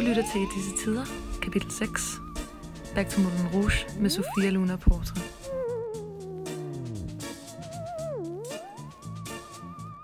Du 0.00 0.04
lytter 0.04 0.24
til 0.32 0.40
I 0.40 0.46
disse 0.54 0.84
tider, 0.84 1.04
kapitel 1.42 1.70
6. 1.70 2.02
Back 2.94 3.10
to 3.10 3.20
Moulin 3.20 3.48
Rouge 3.54 4.00
med 4.00 4.10
Sofia 4.10 4.50
Luna 4.50 4.76
Portra. 4.76 5.20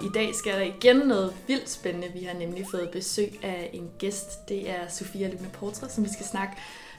I 0.04 0.08
dag 0.14 0.34
skal 0.34 0.52
der 0.52 0.62
igen 0.62 0.96
noget 0.96 1.34
vildt 1.46 1.70
spændende. 1.70 2.08
Vi 2.14 2.24
har 2.24 2.34
nemlig 2.34 2.66
fået 2.70 2.90
besøg 2.90 3.38
af 3.42 3.70
en 3.72 3.90
gæst. 3.98 4.48
Det 4.48 4.70
er 4.70 4.88
Sofia 4.88 5.28
Luna 5.28 5.48
Portra, 5.52 5.88
som 5.88 6.04
vi 6.04 6.08
skal 6.12 6.26
snakke 6.26 6.54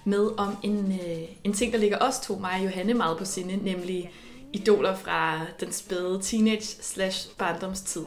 med 0.06 0.30
om 0.38 0.58
en, 0.64 0.92
øh, 0.92 1.24
en 1.44 1.54
ting, 1.54 1.74
der 1.74 1.80
ligger 1.80 1.98
os 1.98 2.20
to, 2.20 2.36
mig 2.36 2.52
og 2.54 2.64
Johanne, 2.64 2.94
meget 2.94 3.18
på 3.18 3.26
sinde, 3.26 3.58
nemlig 3.58 4.12
idoler 4.54 4.96
fra 4.96 5.46
den 5.60 5.72
spæde 5.72 6.20
teenage 6.22 6.66
slash 6.82 7.30
barndomstid. 7.38 8.06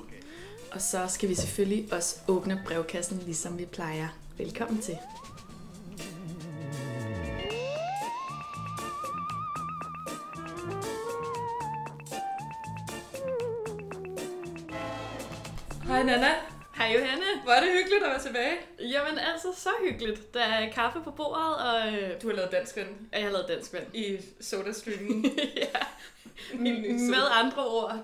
Og 0.73 0.81
så 0.81 1.01
skal 1.09 1.29
vi 1.29 1.35
selvfølgelig 1.35 1.93
også 1.93 2.17
åbne 2.29 2.63
brevkassen, 2.67 3.23
ligesom 3.27 3.59
vi 3.59 3.65
plejer. 3.65 4.09
Velkommen 4.41 4.81
til. 4.81 4.99
Hej 15.87 16.03
Nana. 16.03 16.29
Hej 16.77 16.93
Johanne. 16.95 17.25
Hvor 17.45 17.53
er 17.53 17.61
det 17.61 17.69
hyggeligt 17.73 18.05
at 18.05 18.11
være 18.11 18.21
tilbage. 18.23 18.57
Jamen 18.81 19.19
altså, 19.19 19.49
så 19.57 19.71
hyggeligt. 19.89 20.35
Der 20.35 20.41
er 20.45 20.73
kaffe 20.73 21.01
på 21.05 21.11
bordet, 21.11 21.57
og 21.57 21.93
øh, 21.93 22.23
Du 22.23 22.29
har 22.29 22.35
lavet 22.37 22.53
dansk 22.53 22.77
ven 22.77 23.09
jeg 23.13 23.23
har 23.23 23.31
lavet 23.31 23.49
dansk 23.49 23.73
vand. 23.73 23.95
i 23.95 24.19
SodaStreamen. 24.41 25.25
ja. 25.57 25.67
Min 26.55 26.83
nye 26.83 26.93
Med 26.93 27.09
soda. 27.15 27.33
andre 27.33 27.67
ord, 27.67 27.99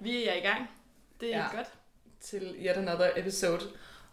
vi 0.00 0.28
er 0.28 0.34
i 0.34 0.40
gang. 0.40 0.70
Det 1.20 1.34
er 1.34 1.38
Ja. 1.38 1.44
ja. 1.52 1.56
godt. 1.56 1.66
til 2.20 2.54
yet 2.58 2.68
another 2.76 3.10
episode. 3.16 3.60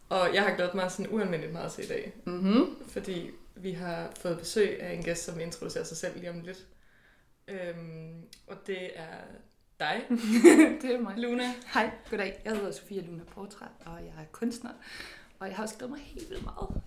Og 0.09 0.33
jeg 0.33 0.43
har 0.43 0.55
glædet 0.55 0.73
mig 0.75 0.91
sådan 0.91 1.11
ualmindeligt 1.13 1.53
meget 1.53 1.71
til 1.71 1.83
i 1.83 1.87
dag, 1.87 2.13
Mm-hmm. 2.25 2.75
fordi 2.87 3.29
vi 3.55 3.71
har 3.71 4.11
fået 4.19 4.39
besøg 4.39 4.81
af 4.81 4.93
en 4.93 5.03
gæst, 5.03 5.23
som 5.23 5.39
introducerer 5.39 5.83
sig 5.83 5.97
selv 5.97 6.17
lige 6.19 6.29
om 6.29 6.39
lidt. 6.41 6.65
Øhm, 7.47 8.21
og 8.47 8.55
det 8.67 8.99
er 8.99 9.17
dig, 9.79 10.01
det 10.81 10.95
er 10.95 10.99
mig. 10.99 11.13
Luna. 11.17 11.43
Hej, 11.73 11.91
goddag. 12.09 12.41
Jeg 12.45 12.53
hedder 12.55 12.71
Sofia 12.71 13.01
Luna 13.01 13.23
Portræt, 13.23 13.67
og 13.85 13.93
jeg 14.01 14.13
er 14.21 14.25
kunstner. 14.31 14.69
Og 15.39 15.47
jeg 15.47 15.55
har 15.55 15.63
også 15.63 15.75
glædet 15.77 15.91
mig 15.91 16.01
helt 16.05 16.29
vildt 16.29 16.43
meget. 16.43 16.81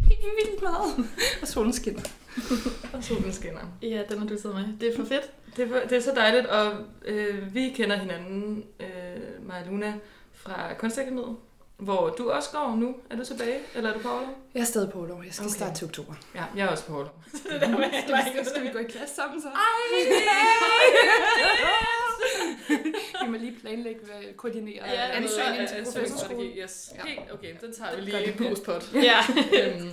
Helt 0.00 0.20
vildt 0.44 0.62
meget. 0.62 1.08
Og 1.42 1.48
solen 1.48 1.72
skinner. 1.72 2.02
Og 2.94 3.04
solen 3.04 3.32
skinner. 3.32 3.60
Ja, 3.82 4.02
den 4.08 4.18
har 4.18 4.26
du 4.26 4.38
taget 4.40 4.56
med. 4.56 4.78
Det 4.80 4.88
er 4.92 4.96
for 4.96 5.04
fedt. 5.04 5.32
Det, 5.56 5.70
var- 5.70 5.80
det 5.88 5.92
er 5.92 6.00
så 6.00 6.12
dejligt, 6.16 6.46
og 6.46 6.72
øh, 7.04 7.54
vi 7.54 7.70
kender 7.76 7.96
hinanden, 7.96 8.64
øh, 8.80 9.46
mig 9.46 9.60
og 9.60 9.66
Luna, 9.70 9.94
fra 10.32 10.74
Kunstakademiet, 10.74 11.36
hvor 11.76 12.08
du 12.08 12.30
også 12.30 12.48
går 12.52 12.76
nu. 12.76 12.96
Er 13.10 13.16
du 13.16 13.24
tilbage, 13.24 13.58
eller 13.74 13.90
er 13.90 13.94
du 13.94 14.00
på 14.00 14.08
overlov? 14.10 14.34
Jeg 14.54 14.60
er 14.60 14.64
stadig 14.64 14.90
på 14.92 15.04
lov. 15.04 15.24
Jeg 15.24 15.34
skal 15.34 15.46
Okay. 15.46 15.54
starte 15.56 15.74
til 15.74 15.86
oktober. 15.86 16.14
Ja, 16.34 16.44
jeg 16.56 16.64
er 16.66 16.68
også 16.68 16.84
på 16.86 16.92
overlov. 16.94 17.14
det 17.32 17.60
der 17.60 17.68
med, 17.68 17.78
Skal, 18.02 18.42
vi, 18.42 18.48
skal 18.48 18.62
vi 18.62 18.68
gå 18.68 18.78
i 18.78 18.84
klasse 18.84 19.14
sammen 19.14 19.42
så? 19.42 19.48
vi 23.24 23.30
må 23.30 23.36
lige 23.36 23.56
planlægge, 23.60 24.00
hvad 24.04 24.34
koordinere 24.36 24.84
Ja, 24.86 24.92
ja, 24.92 25.10
ansøgning 25.16 25.68
til 25.68 25.84
professorskole. 25.84 26.46
Yes. 26.48 26.90
Ja. 26.94 27.02
Helt 27.06 27.32
okay, 27.32 27.54
den 27.60 27.72
tager 27.74 27.90
vi 27.90 27.96
Gør 28.10 28.18
lige 28.18 28.32
det. 28.32 28.40
i 28.40 28.48
postpot. 28.48 28.94
Ja. 28.94 29.18
øhm, 29.62 29.92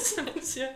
som 0.00 0.24
man 0.24 0.42
siger. 0.42 0.66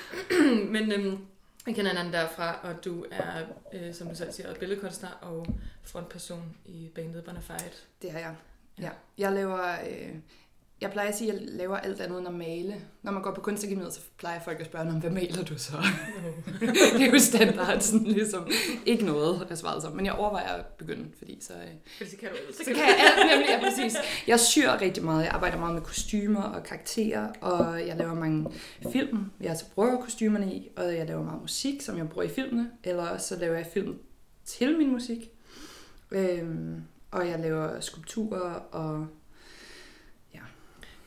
Men 0.74 0.92
øhm, 0.92 1.18
vi 1.66 1.72
kender 1.72 1.90
hinanden 1.90 2.12
derfra, 2.12 2.58
og 2.62 2.84
du 2.84 3.04
er, 3.10 3.42
øh, 3.74 3.94
som 3.94 4.08
du 4.08 4.14
selv 4.16 4.32
siger, 4.32 4.54
billedkunstner 4.54 5.08
og 5.22 5.46
frontperson 5.84 6.56
i 6.66 6.90
bandet 6.94 7.24
Bonafide. 7.24 7.70
Det 8.02 8.10
er 8.10 8.18
jeg. 8.18 8.34
Ja. 8.80 8.90
Jeg 9.18 9.32
laver... 9.32 9.72
Øh, 9.90 10.14
jeg 10.80 10.92
plejer 10.92 11.08
at 11.08 11.16
sige, 11.16 11.32
at 11.32 11.40
jeg 11.40 11.48
laver 11.50 11.76
alt 11.76 12.00
andet 12.00 12.18
end 12.18 12.28
at 12.28 12.34
male. 12.34 12.74
Når 13.02 13.12
man 13.12 13.22
går 13.22 13.34
på 13.34 13.40
kunstakademiet, 13.40 13.92
så 13.92 14.00
plejer 14.18 14.40
folk 14.40 14.60
at 14.60 14.66
spørge, 14.66 14.84
"Nå, 14.84 14.90
hvad 14.98 15.10
maler 15.10 15.44
du 15.44 15.58
så? 15.58 15.72
det 16.98 17.02
er 17.02 17.10
jo 17.12 17.18
standard, 17.18 17.80
sådan 17.80 18.06
ligesom 18.06 18.48
ikke 18.86 19.04
noget 19.04 19.46
at 19.50 19.58
svare 19.58 19.80
som. 19.80 19.92
Men 19.92 20.06
jeg 20.06 20.12
overvejer 20.14 20.48
at 20.52 20.66
begynde, 20.66 21.08
fordi 21.18 21.38
så, 21.40 21.52
øh, 21.52 21.68
Fordi 21.96 22.10
så 22.10 22.16
kan 22.16 22.28
du 22.28 22.36
så 22.56 22.64
kan 22.64 22.76
jeg 22.76 22.96
alt 23.16 23.30
nemlig, 23.30 23.48
ja, 23.48 23.60
præcis. 23.70 23.96
Jeg 24.26 24.40
syr 24.40 24.70
rigtig 24.80 25.04
meget. 25.04 25.24
Jeg 25.24 25.30
arbejder 25.32 25.58
meget 25.58 25.74
med 25.74 25.82
kostymer 25.82 26.42
og 26.42 26.62
karakterer, 26.62 27.32
og 27.40 27.86
jeg 27.86 27.96
laver 27.96 28.14
mange 28.14 28.50
film, 28.92 29.30
jeg 29.40 29.56
så 29.56 29.64
bruger 29.74 30.00
kostymerne 30.00 30.54
i, 30.54 30.68
og 30.76 30.96
jeg 30.96 31.06
laver 31.06 31.22
meget 31.24 31.40
musik, 31.40 31.82
som 31.82 31.98
jeg 31.98 32.08
bruger 32.08 32.26
i 32.26 32.30
filmene, 32.34 32.70
eller 32.84 33.08
også 33.08 33.28
så 33.28 33.36
laver 33.36 33.56
jeg 33.56 33.66
film 33.74 33.98
til 34.44 34.78
min 34.78 34.90
musik. 34.92 35.30
Øhm, 36.10 36.82
og 37.14 37.28
jeg 37.28 37.38
laver 37.40 37.80
skulpturer 37.80 38.52
og 38.54 39.06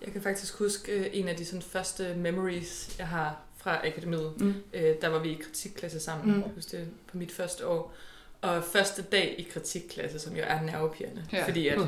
Jeg 0.01 0.13
kan 0.13 0.21
faktisk 0.21 0.59
huske 0.59 0.91
øh, 0.91 1.05
en 1.11 1.27
af 1.27 1.35
de 1.35 1.45
sådan, 1.45 1.61
første 1.61 2.15
memories, 2.17 2.95
jeg 2.99 3.07
har 3.07 3.41
fra 3.57 3.87
akademiet. 3.87 4.33
mm. 4.41 4.53
Øh, 4.73 4.95
der 5.01 5.07
var 5.07 5.19
vi 5.19 5.29
i 5.29 5.39
kritikklasse 5.41 5.99
sammen, 5.99 6.35
mm. 6.35 6.41
Husk 6.41 6.71
det, 6.71 6.87
på 7.07 7.17
mit 7.17 7.31
første 7.31 7.67
år. 7.67 7.93
Og 8.41 8.63
første 8.63 9.01
dag 9.01 9.35
i 9.37 9.43
kritikklasse, 9.43 10.19
som 10.19 10.35
jo 10.35 10.43
er 10.47 10.61
nervepirrende, 10.61 11.25
Ja. 11.33 11.45
fordi 11.47 11.67
at 11.67 11.77
Uh. 11.79 11.87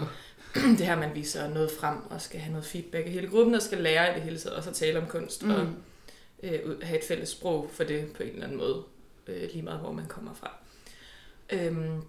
det 0.78 0.86
her, 0.86 0.96
man 1.00 1.16
viser 1.16 1.50
noget 1.50 1.72
frem 1.72 1.98
og 2.10 2.22
skal 2.22 2.40
have 2.40 2.52
noget 2.52 2.66
feedback 2.66 3.06
af 3.06 3.12
hele 3.12 3.28
gruppen, 3.28 3.56
og 3.56 3.62
skal 3.62 3.78
lære 3.78 4.12
i 4.12 4.14
det 4.14 4.22
hele 4.24 4.38
taget, 4.40 4.56
og 4.58 4.64
så 4.64 4.74
tale 4.74 5.00
om 5.00 5.08
kunst, 5.08 5.44
mm. 5.44 5.52
og 5.52 5.68
øh, 6.44 6.82
have 6.82 7.00
et 7.00 7.06
fælles 7.08 7.30
sprog 7.30 7.70
for 7.74 7.84
det 7.84 8.12
på 8.14 8.24
en 8.24 8.30
eller 8.30 8.44
anden 8.44 8.58
måde, 8.58 8.84
øh, 9.28 9.42
lige 9.42 9.62
meget 9.62 9.80
hvor 9.80 9.92
man 9.92 10.06
kommer 10.08 10.34
fra. 10.34 10.58
Øhm, 11.50 12.02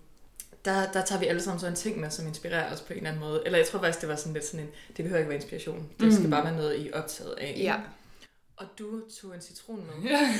der, 0.64 0.92
der 0.92 1.04
tager 1.04 1.18
vi 1.20 1.26
alle 1.26 1.42
sammen 1.42 1.60
så 1.60 1.66
en 1.66 1.74
ting 1.74 2.00
med, 2.00 2.10
som 2.10 2.26
inspirerer 2.26 2.72
os 2.72 2.80
på 2.80 2.92
en 2.92 2.96
eller 2.96 3.10
anden 3.10 3.24
måde. 3.24 3.42
Eller 3.46 3.58
jeg 3.58 3.66
tror 3.66 3.78
faktisk, 3.78 4.00
det 4.00 4.08
var 4.08 4.16
sådan 4.16 4.32
lidt 4.32 4.44
sådan 4.44 4.60
en, 4.60 4.70
det 4.96 5.04
behøver 5.04 5.18
ikke 5.18 5.28
være 5.28 5.36
inspiration. 5.36 5.88
Det 6.00 6.06
Mm. 6.06 6.12
skal 6.12 6.30
bare 6.30 6.44
være 6.44 6.56
noget, 6.56 6.76
I 6.76 6.88
er 6.88 6.98
optaget 7.02 7.32
af. 7.38 7.54
Ja. 7.58 7.76
Og 8.56 8.66
du 8.78 9.00
tog 9.20 9.34
en 9.34 9.40
citron 9.40 9.76
med. 9.86 10.10
Ja. 10.10 10.20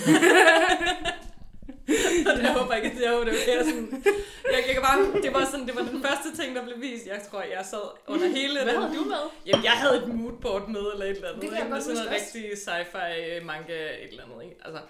Og 2.31 2.37
det, 2.37 2.43
jeg 2.43 2.53
håber 2.55 2.75
ikke, 2.75 2.89
at 2.91 3.03
jeg 3.03 3.11
håber, 3.11 3.25
det 3.25 3.33
var 3.33 3.55
mere 3.55 3.65
sådan... 3.65 4.05
Jeg, 4.55 4.61
jeg 4.67 4.75
kan 4.75 4.83
bare, 4.83 5.23
det 5.23 5.35
var 5.35 5.45
sådan, 5.51 5.67
det 5.67 5.75
var 5.77 5.83
den 5.93 6.05
første 6.09 6.43
ting, 6.43 6.57
der 6.57 6.63
blev 6.65 6.81
vist. 6.81 7.07
Jeg 7.07 7.21
tror, 7.31 7.41
jeg 7.57 7.65
sad 7.71 7.87
under 8.07 8.29
hele 8.39 8.63
Hvad 8.63 8.73
den. 8.75 8.83
havde 8.83 8.97
du 8.99 9.05
med? 9.05 9.25
Jamen, 9.47 9.65
jeg 9.65 9.73
havde 9.73 9.97
et 10.03 10.09
moodboard 10.15 10.69
med, 10.69 10.85
eller 10.93 11.05
et 11.07 11.11
eller 11.11 11.29
andet. 11.29 11.43
Det 11.43 11.49
kan 11.51 11.59
jeg 11.59 11.67
ikke? 11.67 11.73
Godt 11.75 11.83
sådan 11.85 11.97
noget 11.99 12.11
rigtig 12.19 12.45
sci-fi 12.65 13.45
manga, 13.45 13.79
et 14.05 14.11
eller 14.11 14.25
andet, 14.25 14.39
ikke? 14.45 14.57
Altså, 14.65 14.81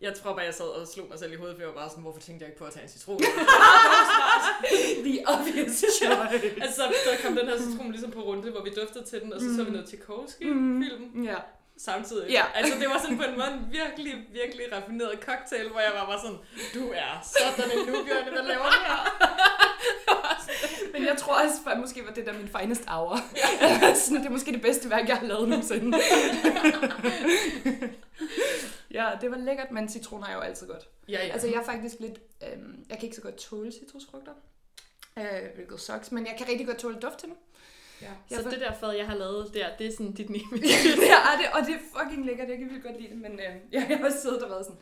jeg 0.00 0.14
tror 0.14 0.32
bare, 0.32 0.44
jeg 0.44 0.54
sad 0.54 0.64
og 0.64 0.86
slog 0.94 1.06
mig 1.10 1.18
selv 1.18 1.32
i 1.32 1.36
hovedet, 1.36 1.56
for 1.56 1.62
jeg 1.62 1.68
var 1.68 1.74
bare 1.74 1.88
sådan, 1.90 2.02
hvorfor 2.02 2.20
tænkte 2.20 2.42
jeg 2.44 2.48
ikke 2.50 2.58
på 2.58 2.64
at 2.64 2.72
tage 2.72 2.82
en 2.82 2.88
citron? 2.88 3.20
The 5.06 5.16
obvious 5.34 5.76
choice. 6.00 6.62
altså, 6.66 6.82
der 7.06 7.14
kom 7.24 7.36
den 7.36 7.46
her 7.48 7.58
citron 7.58 7.90
ligesom 7.90 8.10
på 8.10 8.20
runde, 8.20 8.50
hvor 8.50 8.62
vi 8.62 8.70
duftede 8.80 9.04
til 9.04 9.20
den, 9.20 9.32
og 9.32 9.40
så 9.40 9.46
så 9.56 9.64
vi 9.64 9.70
noget 9.70 9.86
Tchaikovsky-film 9.86 11.24
Ja. 11.24 11.36
samtidig. 11.78 12.30
Ja. 12.30 12.44
Altså, 12.54 12.74
det 12.80 12.88
var 12.88 12.98
sådan 13.02 13.16
på 13.18 13.24
en 13.24 13.34
måde 13.38 13.48
en 13.54 13.66
virkelig, 13.80 14.14
virkelig 14.32 14.64
raffineret 14.72 15.18
cocktail, 15.28 15.68
hvor 15.70 15.80
jeg 15.80 15.92
var 15.98 16.06
bare 16.06 16.20
sådan, 16.24 16.38
du 16.74 16.84
er 16.94 17.12
sådan 17.22 17.70
en 17.78 17.86
nubjørne, 17.92 18.30
hvad 18.34 18.42
laver 18.52 18.64
du 18.74 18.80
her? 18.88 19.00
Men 20.92 21.04
jeg 21.06 21.16
tror 21.18 21.34
også, 21.34 21.54
at 21.70 21.78
måske 21.80 22.04
var 22.06 22.12
det 22.12 22.26
der 22.26 22.32
min 22.32 22.48
finest 22.60 22.84
hour. 22.88 23.18
Sådan, 23.94 24.16
det 24.20 24.26
er 24.26 24.30
måske 24.30 24.52
det 24.52 24.62
bedste 24.62 24.90
værk, 24.90 25.08
jeg 25.08 25.16
har 25.16 25.26
lavet 25.26 25.48
nogensinde. 25.48 25.98
Ja, 29.04 29.10
det 29.20 29.30
var 29.30 29.36
lækkert, 29.36 29.70
men 29.70 29.88
citroner 29.88 30.26
er 30.26 30.34
jo 30.34 30.40
altid 30.40 30.66
godt. 30.66 30.88
Ja, 31.08 31.12
ja. 31.26 31.32
Altså, 31.32 31.46
jeg 31.48 31.56
er 31.56 31.64
faktisk 31.64 31.94
lidt... 32.00 32.20
Øhm, 32.52 32.84
jeg 32.88 32.96
kan 32.98 33.04
ikke 33.04 33.16
så 33.16 33.22
godt 33.22 33.36
tåle 33.36 33.72
citrusfrugter. 33.72 34.32
Øh, 35.18 35.24
hvilket 35.54 35.80
sucks, 35.80 36.12
men 36.12 36.26
jeg 36.26 36.34
kan 36.38 36.48
rigtig 36.48 36.66
godt 36.66 36.78
tåle 36.78 36.96
duft 37.00 37.18
til 37.18 37.28
dem. 37.28 37.36
ja. 38.02 38.06
Jeg 38.30 38.38
Så 38.38 38.42
for- 38.42 38.50
det 38.50 38.60
der 38.60 38.72
fad, 38.74 38.92
jeg 38.92 39.06
har 39.06 39.14
lavet 39.16 39.54
der, 39.54 39.76
det 39.78 39.86
er 39.86 39.90
sådan 39.92 40.12
dit 40.12 40.30
nemme. 40.30 40.56
det 40.62 40.70
er 41.10 41.36
det, 41.40 41.46
og 41.60 41.66
det 41.66 41.74
er 41.74 42.00
fucking 42.00 42.26
lækkert. 42.26 42.48
Jeg 42.48 42.58
kan 42.58 42.70
virkelig 42.70 42.82
godt 42.92 43.00
lide 43.00 43.10
det, 43.12 43.18
men 43.18 43.32
øh, 43.32 43.56
jeg 43.72 43.82
har 43.86 44.04
også 44.06 44.20
siddet 44.22 44.42
og 44.42 44.50
været 44.50 44.64
sådan... 44.66 44.80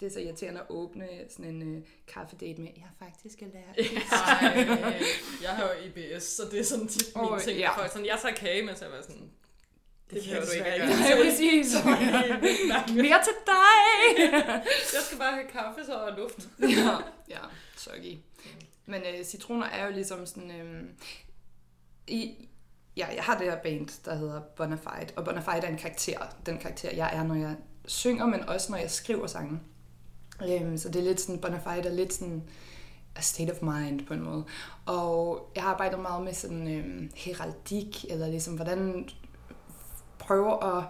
Det 0.00 0.06
er 0.06 0.10
så 0.10 0.20
irriterende 0.20 0.60
at 0.60 0.66
åbne 0.68 1.08
sådan 1.28 1.50
en 1.54 1.76
øh, 1.76 1.82
kaffedate 2.06 2.60
med, 2.60 2.70
jeg 2.76 2.82
er 2.82 3.04
faktisk 3.04 3.42
allergisk. 3.42 3.92
Ej, 4.12 5.02
jeg 5.42 5.50
har 5.50 5.62
jo 5.64 5.82
IBS, 5.86 6.22
så 6.22 6.42
det 6.50 6.60
er 6.60 6.64
sådan 6.64 6.88
tit 6.88 7.16
min 7.16 7.24
Åh, 7.24 7.40
ting. 7.40 7.58
ja. 7.58 7.70
For 7.84 7.88
sådan, 7.88 8.06
jeg 8.06 8.18
tager 8.22 8.34
kage, 8.34 8.62
men 8.62 8.76
så 8.76 8.84
er 8.84 8.94
jeg 8.94 9.04
sådan, 9.04 9.30
det, 10.10 10.22
det 10.22 10.22
kan 10.22 10.42
du 10.42 10.52
ikke 10.52 10.64
gøre. 10.64 10.88
Nej, 10.88 11.24
præcis. 11.24 11.74
Er. 11.74 12.92
Mere 13.02 13.20
til 13.24 13.36
dig! 13.46 14.30
Jeg 14.94 15.02
skal 15.02 15.18
bare 15.18 15.32
have 15.32 15.46
kaffe, 15.52 15.84
så 15.86 15.94
og 15.94 16.12
luft. 16.18 16.48
ja, 16.60 16.96
ja, 17.28 17.40
soggy. 17.76 18.18
Men 18.86 19.02
øh, 19.02 19.24
citroner 19.24 19.66
er 19.66 19.86
jo 19.86 19.92
ligesom 19.92 20.26
sådan... 20.26 20.50
Øh, 20.50 20.84
i, 22.06 22.48
ja, 22.96 23.06
jeg 23.14 23.24
har 23.24 23.38
det 23.38 23.46
her 23.46 23.62
band, 23.62 24.04
der 24.04 24.14
hedder 24.14 24.40
Bonafide, 24.40 25.12
og 25.16 25.24
Bonafide 25.24 25.66
er 25.66 25.68
en 25.68 25.78
karakter. 25.78 26.18
Den 26.46 26.58
karakter, 26.58 26.90
jeg 26.96 27.10
er, 27.12 27.22
når 27.22 27.34
jeg 27.34 27.56
synger, 27.86 28.26
men 28.26 28.48
også 28.48 28.72
når 28.72 28.78
jeg 28.78 28.90
skriver 28.90 29.26
sange. 29.26 29.60
Øhm, 30.48 30.78
så 30.78 30.88
det 30.88 30.96
er 30.96 31.04
lidt 31.04 31.20
sådan, 31.20 31.40
Bonafide 31.40 31.88
er 31.88 31.92
lidt 31.92 32.12
sådan 32.12 32.42
a 33.16 33.20
state 33.20 33.52
of 33.52 33.62
mind 33.62 34.06
på 34.06 34.14
en 34.14 34.22
måde. 34.22 34.44
Og 34.86 35.50
jeg 35.54 35.62
har 35.62 35.70
arbejdet 35.70 36.00
meget 36.00 36.24
med 36.24 36.32
sådan 36.32 36.78
øhm, 36.78 37.10
heraldik, 37.16 38.04
eller 38.10 38.28
ligesom 38.28 38.54
hvordan 38.54 39.08
prøve 40.28 40.76
at 40.76 40.84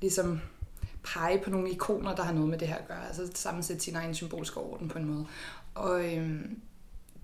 ligesom 0.00 0.40
pege 1.02 1.38
på 1.38 1.50
nogle 1.50 1.70
ikoner, 1.70 2.14
der 2.14 2.22
har 2.22 2.32
noget 2.32 2.48
med 2.48 2.58
det 2.58 2.68
her 2.68 2.76
at 2.76 2.88
gøre. 2.88 3.06
Altså 3.06 3.30
sammensætte 3.34 3.82
sin 3.82 3.96
egen 3.96 4.14
symbolske 4.14 4.60
orden 4.60 4.88
på 4.88 4.98
en 4.98 5.04
måde. 5.04 5.26
Og 5.74 6.14
øhm, 6.14 6.60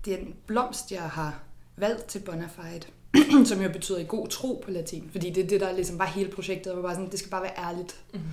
det 0.05 0.13
er 0.13 0.17
en 0.17 0.35
blomst, 0.45 0.91
jeg 0.91 1.01
har 1.01 1.39
valgt 1.75 2.05
til 2.05 2.19
Bonafide, 2.19 2.87
som 3.49 3.61
jo 3.61 3.71
betyder 3.71 3.97
i 3.97 4.05
god 4.07 4.27
tro 4.27 4.61
på 4.65 4.71
latin, 4.71 5.09
fordi 5.11 5.29
det 5.29 5.43
er 5.43 5.47
det, 5.47 5.61
der 5.61 5.71
ligesom 5.71 5.99
var 5.99 6.05
hele 6.05 6.31
projektet, 6.31 6.75
var 6.75 6.81
bare 6.81 6.95
sådan, 6.95 7.11
det 7.11 7.19
skal 7.19 7.31
bare 7.31 7.43
være 7.43 7.57
ærligt. 7.57 8.01
Mhm. 8.13 8.23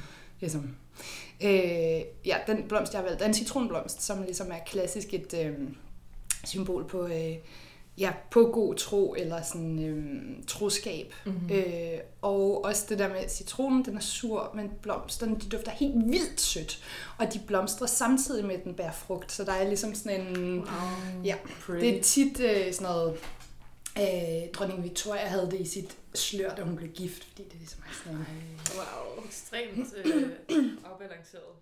Ligesom. 0.40 0.76
Øh, 1.44 2.00
ja, 2.26 2.36
den 2.46 2.68
blomst, 2.68 2.92
jeg 2.92 3.00
har 3.00 3.08
valgt, 3.08 3.22
er 3.22 3.26
en 3.26 3.34
citronblomst, 3.34 4.02
som 4.02 4.22
ligesom 4.22 4.50
er 4.50 4.58
klassisk 4.66 5.14
et 5.14 5.34
øh, 5.34 5.54
symbol 6.44 6.84
på, 6.84 7.06
øh, 7.06 7.36
ja, 7.98 8.12
på 8.30 8.50
god 8.52 8.74
tro, 8.74 9.14
eller 9.18 9.42
sådan 9.42 9.78
øh, 9.78 10.44
troskab. 10.46 11.14
Mhm. 11.24 11.50
Øh, 11.52 11.98
og 12.22 12.64
også 12.64 12.86
det 12.88 12.98
der 12.98 13.08
med 13.08 13.28
citronen, 13.28 13.84
den 13.84 13.96
er 13.96 14.00
sur, 14.00 14.52
men 14.54 14.70
blomsterne, 14.82 15.40
de 15.40 15.48
dufter 15.48 15.70
helt 15.70 15.94
vildt 15.94 16.40
sødt. 16.40 16.82
Og 17.18 17.34
de 17.34 17.40
blomstrer 17.46 17.86
samtidig 17.86 18.44
med, 18.44 18.54
at 18.54 18.64
den 18.64 18.74
bærer 18.74 18.92
frugt, 18.92 19.32
så 19.32 19.44
der 19.44 19.52
er 19.52 19.68
ligesom 19.68 19.94
sådan 19.94 20.20
en... 20.20 20.58
Wow. 20.58 20.66
Ja, 21.24 21.36
Pretty. 21.60 21.86
det 21.86 21.98
er 21.98 22.02
tit 22.02 22.40
øh, 22.40 22.72
sådan 22.72 22.92
noget... 22.92 23.18
Øh, 23.98 24.52
dronning 24.52 24.82
Victoria 24.82 25.26
havde 25.26 25.50
det 25.50 25.60
i 25.60 25.68
sit 25.68 25.96
slør, 26.14 26.54
da 26.54 26.62
hun 26.62 26.76
blev 26.76 26.88
gift, 26.88 27.24
fordi 27.24 27.42
det 27.42 27.54
ligesom 27.58 27.80
er 27.88 27.94
sådan 28.04 28.18
en... 28.18 28.26
Wow, 28.76 29.24
ekstremt 29.24 29.94
øh, 30.04 30.22
afbalanceret. 30.90 31.52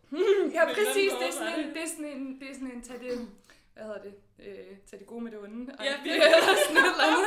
Ja, 0.55 0.65
præcis. 0.65 1.13
Det 1.21 1.29
er 1.29 1.33
sådan 1.33 1.61
en, 1.61 1.69
det 1.75 1.83
er 1.83 1.89
sådan 1.97 2.05
en, 2.05 2.41
det 2.41 2.49
er 2.51 2.55
sådan 2.55 2.71
en, 2.75 2.83
tag 2.83 2.97
det, 3.01 3.27
hvad 3.75 3.85
hedder 3.85 4.03
det, 4.03 4.15
øh, 4.39 4.77
tag 4.91 4.99
det 4.99 5.07
gode 5.07 5.25
med 5.25 5.31
det 5.33 5.39
onde. 5.39 5.73
Ja, 5.81 5.85
Ej, 5.91 5.97
virkelig. 6.05 6.25
eller 6.27 6.39
sådan 6.67 6.77
et 6.77 6.85
eller 6.93 7.05
andet. 7.05 7.27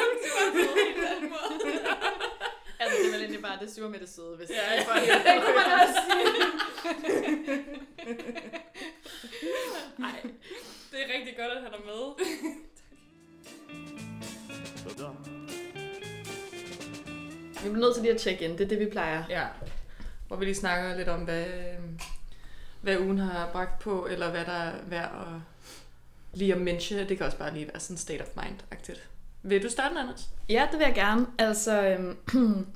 Altså, 2.79 2.97
det 3.01 3.07
er 3.07 3.11
vel 3.11 3.21
egentlig 3.21 3.41
bare 3.41 3.59
det 3.61 3.73
sure 3.75 3.89
med 3.89 3.99
det 3.99 4.09
søde, 4.09 4.37
hvis 4.37 4.49
Ja, 4.49 4.55
det 4.55 4.87
er 4.89 4.95
ja. 5.01 5.35
Det 5.35 5.43
kunne 5.43 5.55
man 5.55 5.65
også 5.81 5.99
sige. 6.07 6.25
Nej, 10.05 10.21
det 10.91 10.99
er 11.01 11.17
rigtig 11.17 11.37
godt, 11.37 11.51
at 11.51 11.61
han 11.63 11.73
er 11.73 11.85
med. 11.85 12.25
Vi 17.63 17.69
bliver 17.69 17.85
nødt 17.85 17.95
til 17.95 18.03
lige 18.03 18.13
at 18.13 18.19
tjekke 18.21 18.45
ind. 18.45 18.57
Det 18.57 18.63
er 18.63 18.67
det, 18.67 18.79
vi 18.79 18.85
plejer. 18.85 19.23
Ja, 19.29 19.47
hvor 20.27 20.35
vi 20.37 20.45
lige 20.45 20.55
snakker 20.55 20.95
lidt 20.97 21.07
om, 21.09 21.21
hvad, 21.21 21.45
hvad 22.81 22.99
ugen 22.99 23.17
har 23.17 23.49
bragt 23.51 23.79
på, 23.79 24.05
eller 24.05 24.31
hvad 24.31 24.45
der 24.45 24.51
er 24.51 24.73
værd 24.85 25.11
at 25.11 25.41
lige 26.35 26.53
at 26.53 26.61
mention. 26.61 26.99
Det 27.09 27.17
kan 27.17 27.25
også 27.25 27.37
bare 27.37 27.53
lige 27.53 27.67
være 27.67 27.79
sådan 27.79 27.97
state 27.97 28.21
of 28.21 28.27
mind-agtigt. 28.35 29.09
Vil 29.43 29.63
du 29.63 29.69
starte, 29.69 29.99
Anders? 29.99 30.29
Ja, 30.49 30.67
det 30.71 30.79
vil 30.79 30.85
jeg 30.85 30.95
gerne. 30.95 31.27
Altså, 31.37 31.83
øhm, 31.87 32.17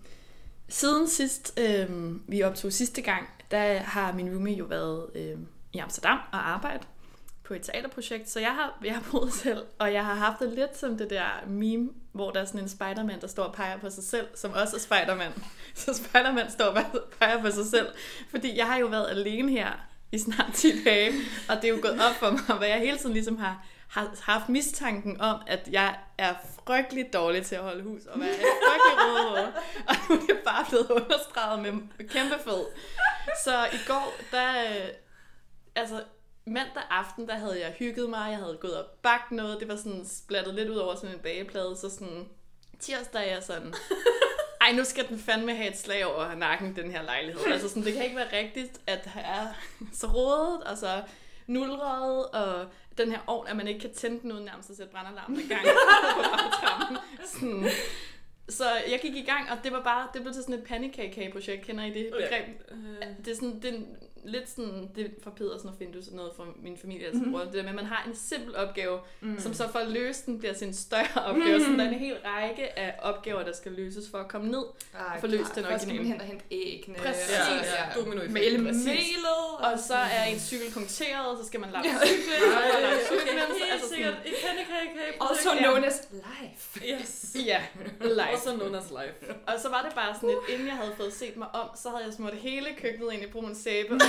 siden 0.70 1.08
sidst 1.08 1.60
øhm, 1.60 2.24
vi 2.28 2.44
optog 2.44 2.74
sidste 2.74 3.02
gang, 3.02 3.30
der 3.52 3.80
har 3.80 4.14
min 4.14 4.30
roomie 4.30 4.58
jo 4.58 4.66
været 4.66 5.06
øhm, 5.16 5.48
i 5.74 5.78
Amsterdam 5.78 6.20
og 6.32 6.50
arbejdet 6.50 6.88
på 7.44 7.54
et 7.54 7.62
teaterprojekt, 7.62 8.30
så 8.30 8.40
jeg 8.40 8.50
har, 8.52 8.80
jeg 8.84 8.94
har 8.94 9.04
boet 9.12 9.34
selv, 9.44 9.64
og 9.80 9.94
jeg 9.94 10.06
har 10.06 10.14
haft 10.16 10.40
det 10.40 10.54
lidt 10.54 10.78
som 10.78 10.98
det 10.98 11.10
der 11.10 11.48
meme, 11.48 11.90
hvor 12.12 12.32
der 12.32 12.42
er 12.42 12.46
sådan 12.46 12.60
en 12.60 12.70
spiderman, 12.70 13.22
der 13.22 13.28
står 13.28 13.44
og 13.44 13.54
peger 13.54 13.78
på 13.78 13.90
sig 13.90 14.04
selv, 14.04 14.28
som 14.36 14.52
også 14.54 14.76
er 14.76 14.80
spiderman. 14.80 15.32
Så 15.76 15.94
spiderman 15.94 16.52
står 16.52 16.66
og 16.66 16.84
peger 17.20 17.42
på 17.42 17.52
sig 17.52 17.66
selv, 17.66 17.88
fordi 18.30 18.58
jeg 18.58 18.68
har 18.68 18.78
jo 18.78 18.88
været 18.88 19.10
alene 19.10 19.52
her 19.52 19.89
i 20.12 20.18
snart 20.18 20.54
10 20.54 20.84
dage, 20.84 21.14
og 21.50 21.56
det 21.56 21.64
er 21.64 21.70
jo 21.70 21.80
gået 21.82 22.02
op 22.02 22.16
for 22.16 22.32
mig, 22.32 22.58
hvad 22.58 22.68
jeg 22.68 22.80
hele 22.80 22.98
tiden 22.98 23.14
ligesom 23.14 23.38
har, 23.38 23.66
har 23.88 24.16
haft 24.22 24.50
mistanken 24.50 25.22
om, 25.22 25.42
at 25.48 25.70
jeg 25.72 25.96
er 26.18 26.34
frygtelig 26.66 27.14
dårlig 27.14 27.46
til 27.46 27.56
at 27.56 27.62
holde 27.62 27.84
hus, 27.84 28.06
og 28.06 28.20
være 28.20 28.34
frygtelig 28.34 28.98
rødhåret. 28.98 29.54
Og 29.88 29.96
nu 30.10 30.16
er 30.16 30.20
det 30.20 30.40
bare 30.46 30.66
blevet 30.70 30.90
understreget 30.92 31.62
med 31.62 32.08
kæmpe 32.08 32.36
fed. 32.44 32.66
Så 33.44 33.66
i 33.74 33.80
går, 33.88 34.14
der... 34.32 34.62
Øh, 34.62 34.90
altså, 35.76 36.04
mandag 36.46 36.84
aften, 36.90 37.28
der 37.28 37.36
havde 37.36 37.60
jeg 37.60 37.76
hygget 37.80 38.10
mig, 38.10 38.30
jeg 38.30 38.38
havde 38.38 38.58
gået 38.62 38.78
og 38.78 38.86
bagt 39.04 39.32
noget, 39.32 39.60
det 39.60 39.68
var 39.68 39.76
sådan 39.76 40.06
splattet 40.06 40.56
lidt 40.56 40.70
ud 40.70 40.76
over 40.76 40.96
sådan 40.96 41.16
en 41.16 41.22
bageplade, 41.22 41.78
så 41.78 41.90
sådan 41.90 42.28
tirsdag 42.80 43.30
er 43.30 43.34
jeg 43.34 43.44
sådan, 43.44 43.74
ej, 44.70 44.76
nu 44.76 44.84
skal 44.84 45.08
den 45.08 45.20
fandme 45.20 45.56
have 45.56 45.70
et 45.70 45.78
slag 45.78 46.06
over 46.06 46.36
nakken, 46.36 46.76
den 46.76 46.92
her 46.92 47.02
lejlighed. 47.04 47.42
Altså 47.52 47.70
sådan, 47.70 47.84
det 47.84 47.94
kan 47.94 48.04
ikke 48.04 48.16
være 48.16 48.40
rigtigt, 48.40 48.82
at 48.88 49.04
det 49.04 49.12
er 49.16 49.48
så 49.94 50.08
rodet, 50.08 50.64
og 50.64 50.78
så 50.78 51.02
nulret, 51.48 52.26
og 52.26 52.66
den 52.98 53.12
her 53.12 53.20
ovn, 53.28 53.48
at 53.48 53.56
man 53.56 53.68
ikke 53.68 53.80
kan 53.80 53.94
tænde 53.94 54.22
den 54.22 54.32
uden 54.32 54.46
nærmest 54.46 54.70
at 54.70 54.78
sætte 54.78 54.92
brandalarmen 54.92 55.40
i 55.40 55.48
gang 55.48 55.62
på. 55.62 55.70
Sådan. 57.34 57.70
Så 58.50 58.66
jeg 58.92 59.00
gik 59.02 59.16
i 59.16 59.26
gang, 59.26 59.52
og 59.52 59.58
det 59.64 59.72
var 59.72 59.84
bare, 59.84 60.08
det 60.14 60.22
blev 60.22 60.34
til 60.34 60.44
sådan 60.44 60.56
et 60.56 60.64
pandekage-projekt, 60.64 61.66
kender 61.66 61.86
I 61.86 61.90
det 61.90 62.10
begreb? 62.12 62.46
Det 63.26 63.32
er 63.32 63.36
sådan, 63.36 63.62
det 63.62 63.86
lidt 64.24 64.50
sådan, 64.50 64.90
det 64.96 65.06
er 65.06 65.10
fra 65.24 65.32
Pedersen 65.32 65.70
og 65.70 65.76
Findus 65.80 66.08
og 66.08 66.16
noget 66.16 66.32
fra 66.38 66.44
min 66.64 66.78
familie, 66.78 67.06
altså 67.06 67.22
mm-hmm. 67.24 67.40
det 67.46 67.54
der 67.54 67.62
med, 67.62 67.70
at 67.70 67.76
man 67.76 67.86
har 67.86 68.04
en 68.08 68.16
simpel 68.16 68.56
opgave, 68.56 69.00
mm. 69.22 69.40
som 69.40 69.54
så 69.54 69.68
for 69.72 69.80
at 69.80 69.88
løse 69.92 70.26
den 70.26 70.40
bliver 70.40 70.54
til 70.54 70.68
en 70.68 70.74
større 70.74 71.22
opgave. 71.30 71.58
Mm. 71.58 71.64
Så 71.64 71.72
der 71.72 71.84
er 71.84 71.88
en 71.90 72.00
hel 72.00 72.16
række 72.26 72.80
af 72.80 72.96
opgaver, 73.02 73.44
der 73.44 73.54
skal 73.54 73.72
løses 73.72 74.10
for 74.12 74.18
at 74.18 74.28
komme 74.28 74.52
ned. 74.52 74.64
Ej, 74.94 75.20
Få 75.20 75.28
løst 75.28 75.56
den 75.56 75.64
Først 75.64 75.84
skal 75.84 75.96
man 75.96 76.00
originale. 76.00 76.08
hen 76.12 76.22
og 76.22 76.28
hente 76.28 76.46
æggene. 76.52 76.98
Præcis. 76.98 77.30
Ja, 77.32 77.60
og- 77.60 77.96
ja, 77.96 78.02
domino 78.02 78.22
Male 78.30 78.58
melet. 78.58 79.26
Og 79.60 79.80
så 79.80 79.94
er 79.96 80.24
en 80.24 80.40
cykel 80.40 80.72
punkteret, 80.74 81.40
så 81.40 81.46
skal 81.48 81.60
man 81.60 81.70
lade 81.72 81.84
Ja. 81.88 81.96
cykle, 82.06 82.36
og 82.58 82.82
lade 82.82 83.00
cyklen, 83.12 83.38
Helt 83.38 83.72
altså 83.74 83.90
sikkert 83.90 84.14
sådan, 84.14 84.32
et 84.32 84.38
pandekage 84.46 85.22
Also 85.30 85.50
Ja. 85.54 85.58
known 85.64 85.84
as 85.84 85.98
life. 86.12 86.80
Yes. 87.02 87.36
ja, 87.46 87.62
live. 88.02 88.22
Also 88.24 88.50
known 88.56 88.76
as 88.76 88.84
life. 89.00 89.34
Og 89.48 89.54
så 89.64 89.70
var 89.70 89.82
det 89.88 89.94
bare 89.96 90.16
sådan 90.16 90.30
lidt, 90.30 90.40
inden 90.54 90.68
jeg 90.68 90.76
havde 90.76 90.92
fået 90.98 91.14
set 91.14 91.38
mig 91.38 91.48
om, 91.56 91.68
så 91.84 91.90
havde 91.90 92.04
jeg 92.06 92.14
smurt 92.14 92.34
hele 92.34 92.68
køkkenet 92.82 93.14
ind 93.14 93.24
i 93.24 93.28
brun 93.28 93.56
sæbe, 93.56 93.94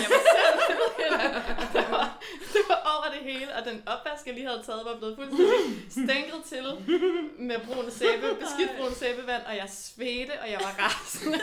det 1.72 1.84
var, 1.90 2.22
det 2.52 2.62
var 2.68 2.80
over 2.96 3.14
det 3.14 3.32
hele, 3.32 3.54
og 3.56 3.64
den 3.64 3.82
opvask, 3.86 4.26
jeg 4.26 4.34
lige 4.34 4.46
havde 4.46 4.62
taget, 4.66 4.82
var 4.84 4.96
blevet 4.96 5.16
fuldstændig 5.16 5.90
stænket 5.90 6.40
til 6.46 6.64
med 7.38 7.56
brun 7.66 7.90
sæbe, 7.90 8.26
beskidt 8.40 8.70
brun 8.78 8.94
sæbevand, 8.94 9.42
og 9.46 9.56
jeg 9.56 9.68
svedte, 9.70 10.32
og 10.42 10.50
jeg 10.50 10.60
var 10.60 10.74
rasende. 10.84 11.38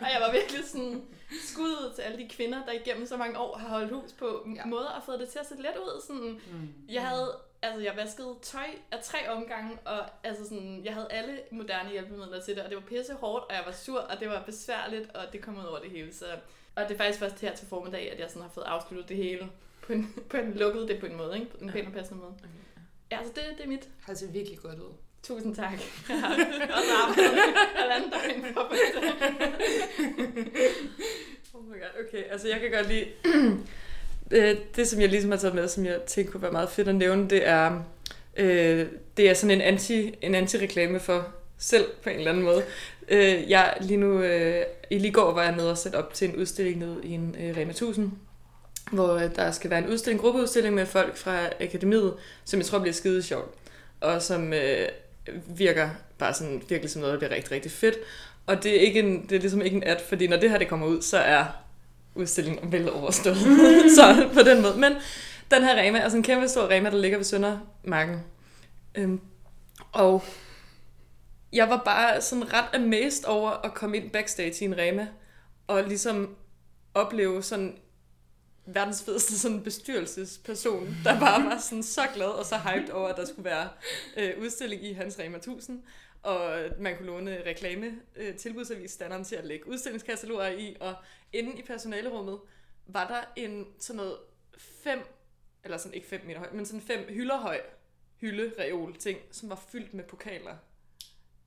og 0.00 0.06
jeg 0.12 0.20
var 0.26 0.32
virkelig 0.32 0.64
sådan 0.68 1.02
skud 1.48 1.68
ud 1.70 1.92
til 1.94 2.02
alle 2.02 2.18
de 2.18 2.28
kvinder, 2.28 2.64
der 2.66 2.72
igennem 2.72 3.06
så 3.06 3.16
mange 3.16 3.38
år 3.38 3.56
har 3.58 3.68
holdt 3.68 3.92
hus 3.92 4.12
på 4.18 4.46
Ja. 4.46 4.52
ja. 4.60 4.64
måder 4.66 4.88
og 4.88 5.02
fået 5.06 5.20
det 5.20 5.28
til 5.28 5.38
at 5.38 5.46
se 5.48 5.54
let 5.54 5.76
ud. 5.76 6.02
Sådan, 6.06 6.40
Mm. 6.52 6.68
jeg 6.88 7.02
havde, 7.06 7.36
altså 7.62 7.80
jeg 7.80 7.96
vaskede 7.96 8.34
tøj 8.42 8.66
af 8.90 8.98
tre 9.02 9.28
omgange, 9.30 9.78
og 9.84 9.98
altså 10.24 10.44
sådan, 10.44 10.80
jeg 10.84 10.94
havde 10.94 11.06
alle 11.10 11.40
moderne 11.50 11.90
hjælpemidler 11.90 12.40
til 12.42 12.54
det, 12.54 12.62
og 12.64 12.70
det 12.70 12.76
var 12.76 12.82
pisse 12.82 13.14
hårdt, 13.14 13.44
og 13.44 13.54
jeg 13.54 13.62
var 13.66 13.72
sur, 13.72 13.98
og 14.00 14.20
det 14.20 14.28
var 14.28 14.42
besværligt, 14.46 15.10
og 15.16 15.32
det 15.32 15.42
kom 15.42 15.58
ud 15.58 15.64
over 15.64 15.78
det 15.78 15.90
hele. 15.90 16.14
Så, 16.14 16.24
og 16.74 16.82
det 16.88 16.94
er 16.94 16.98
faktisk 16.98 17.18
først 17.18 17.40
her 17.40 17.54
til 17.54 17.66
formiddag, 17.66 18.12
at 18.12 18.18
jeg 18.20 18.26
sådan 18.28 18.42
har 18.42 18.50
fået 18.54 18.64
afsluttet 18.64 19.08
det 19.08 19.16
hele 19.16 19.48
på 19.86 19.92
en, 19.92 20.14
på 20.28 20.36
en 20.36 20.54
lukket, 20.54 20.88
det 20.88 21.00
på 21.00 21.06
en 21.06 21.16
måde, 21.16 21.34
ikke? 21.34 21.50
På 21.50 21.56
en 21.60 21.70
pæn 21.70 21.86
og 21.86 21.92
passende 21.92 22.20
måde. 22.20 22.32
Ja, 23.10 23.18
altså 23.18 23.32
det, 23.34 23.42
det 23.58 23.64
er 23.64 23.68
mit. 23.68 23.88
Har 24.00 24.14
set 24.14 24.34
virkelig 24.34 24.58
godt 24.58 24.78
ud. 24.78 24.92
Tusind 25.22 25.56
tak. 25.56 25.72
Jeg 26.08 26.20
har 26.20 26.30
også 26.78 26.92
arbejdet 27.02 27.38
halvanden 27.74 28.10
døgn 28.10 28.54
for 28.54 28.72
det. 28.72 28.78
Oh 31.54 31.66
my 31.66 31.72
god, 31.72 32.04
okay. 32.08 32.24
Altså, 32.30 32.48
jeg 32.48 32.60
kan 32.60 32.70
godt 32.70 32.88
lide... 32.88 33.06
Øh, 34.32 34.56
det, 34.76 34.88
som 34.88 35.00
jeg 35.00 35.08
ligesom 35.08 35.30
har 35.30 35.38
taget 35.38 35.54
med, 35.54 35.68
som 35.68 35.86
jeg 35.86 36.00
tænker 36.06 36.32
kunne 36.32 36.42
være 36.42 36.52
meget 36.52 36.70
fedt 36.70 36.88
at 36.88 36.94
nævne, 36.94 37.30
det 37.30 37.48
er, 37.48 37.82
øh, 38.36 38.86
det 39.16 39.30
er 39.30 39.34
sådan 39.34 39.56
en, 39.56 39.60
anti, 39.60 40.14
en 40.22 40.34
anti-reklame 40.34 41.00
for 41.00 41.32
selv 41.58 41.84
på 42.02 42.10
en 42.10 42.16
eller 42.16 42.30
anden 42.30 42.44
måde. 42.44 42.62
Øh, 43.10 43.50
jeg 43.50 43.76
lige 43.80 43.96
nu, 43.96 44.20
øh, 44.20 44.62
i 44.90 44.98
lige 44.98 45.12
går 45.12 45.32
var 45.32 45.42
jeg 45.42 45.56
nede 45.56 45.70
og 45.70 45.78
sætte 45.78 45.96
op 45.96 46.14
til 46.14 46.28
en 46.28 46.36
udstilling 46.36 46.78
nede 46.78 47.00
i 47.02 47.10
en 47.10 47.36
øh, 47.40 47.56
Rema 47.56 47.70
1000, 47.70 48.12
hvor 48.92 49.14
øh, 49.14 49.34
der 49.36 49.50
skal 49.50 49.70
være 49.70 49.78
en 49.78 49.88
udstilling, 49.88 50.18
en 50.18 50.22
gruppeudstilling 50.22 50.74
med 50.74 50.86
folk 50.86 51.16
fra 51.16 51.46
akademiet, 51.60 52.14
som 52.44 52.58
jeg 52.60 52.66
tror 52.66 52.78
bliver 52.78 52.94
skide 52.94 53.22
sjovt, 53.22 53.54
og 54.00 54.22
som 54.22 54.52
øh, 54.52 54.88
virker 55.46 55.88
bare 56.18 56.34
sådan 56.34 56.62
virkelig 56.68 56.90
som 56.90 57.00
noget, 57.00 57.12
der 57.12 57.18
bliver 57.18 57.34
rigtig, 57.36 57.52
rigtig 57.52 57.72
fedt. 57.72 57.94
Og 58.46 58.62
det 58.62 58.76
er, 58.76 58.80
ikke 58.80 58.98
en, 58.98 59.22
det 59.28 59.36
er 59.36 59.40
ligesom 59.40 59.62
ikke 59.62 59.76
en 59.76 59.82
ad, 59.86 59.96
fordi 60.08 60.26
når 60.26 60.36
det 60.36 60.50
her 60.50 60.58
det 60.58 60.68
kommer 60.68 60.86
ud, 60.86 61.02
så 61.02 61.18
er 61.18 61.44
udstillingen 62.14 62.72
vel 62.72 62.92
overstået. 62.92 63.36
så 63.96 64.28
på 64.34 64.40
den 64.42 64.62
måde. 64.62 64.74
Men 64.78 64.92
den 65.50 65.62
her 65.62 65.82
Rema 65.82 65.98
er 65.98 66.08
sådan 66.08 66.18
en 66.18 66.22
kæmpe 66.22 66.48
stor 66.48 66.70
Rema, 66.70 66.90
der 66.90 66.98
ligger 66.98 67.18
ved 67.18 67.24
Søndermarken. 67.24 68.20
Øhm, 68.94 69.20
og 69.92 70.24
jeg 71.52 71.68
var 71.68 71.82
bare 71.84 72.20
sådan 72.20 72.52
ret 72.52 72.74
amazed 72.74 73.24
over 73.24 73.50
at 73.50 73.74
komme 73.74 73.96
ind 73.96 74.10
backstage 74.10 74.64
i 74.64 74.64
en 74.64 74.78
Rema, 74.78 75.08
og 75.66 75.84
ligesom 75.84 76.36
opleve 76.94 77.42
sådan 77.42 77.78
verdens 78.66 79.04
fedeste 79.04 79.38
sådan 79.38 79.62
bestyrelsesperson, 79.62 80.96
der 81.04 81.20
bare 81.20 81.44
var 81.44 81.58
sådan 81.58 81.82
så 81.82 82.02
glad 82.14 82.26
og 82.26 82.44
så 82.44 82.56
hyped 82.58 82.90
over, 82.90 83.08
at 83.08 83.16
der 83.16 83.24
skulle 83.24 83.44
være 83.44 83.68
øh, 84.16 84.42
udstilling 84.42 84.84
i 84.84 84.92
hans 84.92 85.18
Rema 85.18 85.36
1000, 85.36 85.82
og 86.22 86.60
man 86.78 86.96
kunne 86.96 87.06
låne 87.06 87.42
reklame 87.46 87.92
øh, 88.16 88.36
tilbudsavisstanderen 88.36 89.24
til 89.24 89.36
at 89.36 89.44
lægge 89.44 89.68
udstillingskataloger 89.68 90.48
i, 90.48 90.76
og 90.80 90.94
inde 91.32 91.58
i 91.58 91.62
personalerummet 91.62 92.38
var 92.86 93.06
der 93.06 93.42
en 93.42 93.66
sådan 93.78 93.96
noget 93.96 94.16
fem, 94.58 94.98
eller 95.64 95.76
sådan 95.76 95.94
ikke 95.94 96.06
fem 96.06 96.20
meter 96.26 96.38
høj, 96.38 96.48
men 96.52 96.66
sådan 96.66 96.80
fem 96.80 97.06
hylder 97.08 97.36
høj 97.36 97.60
hylde 98.20 98.52
reol 98.58 98.96
ting, 98.96 99.18
som 99.30 99.50
var 99.50 99.62
fyldt 99.72 99.94
med 99.94 100.04
pokaler. 100.04 100.56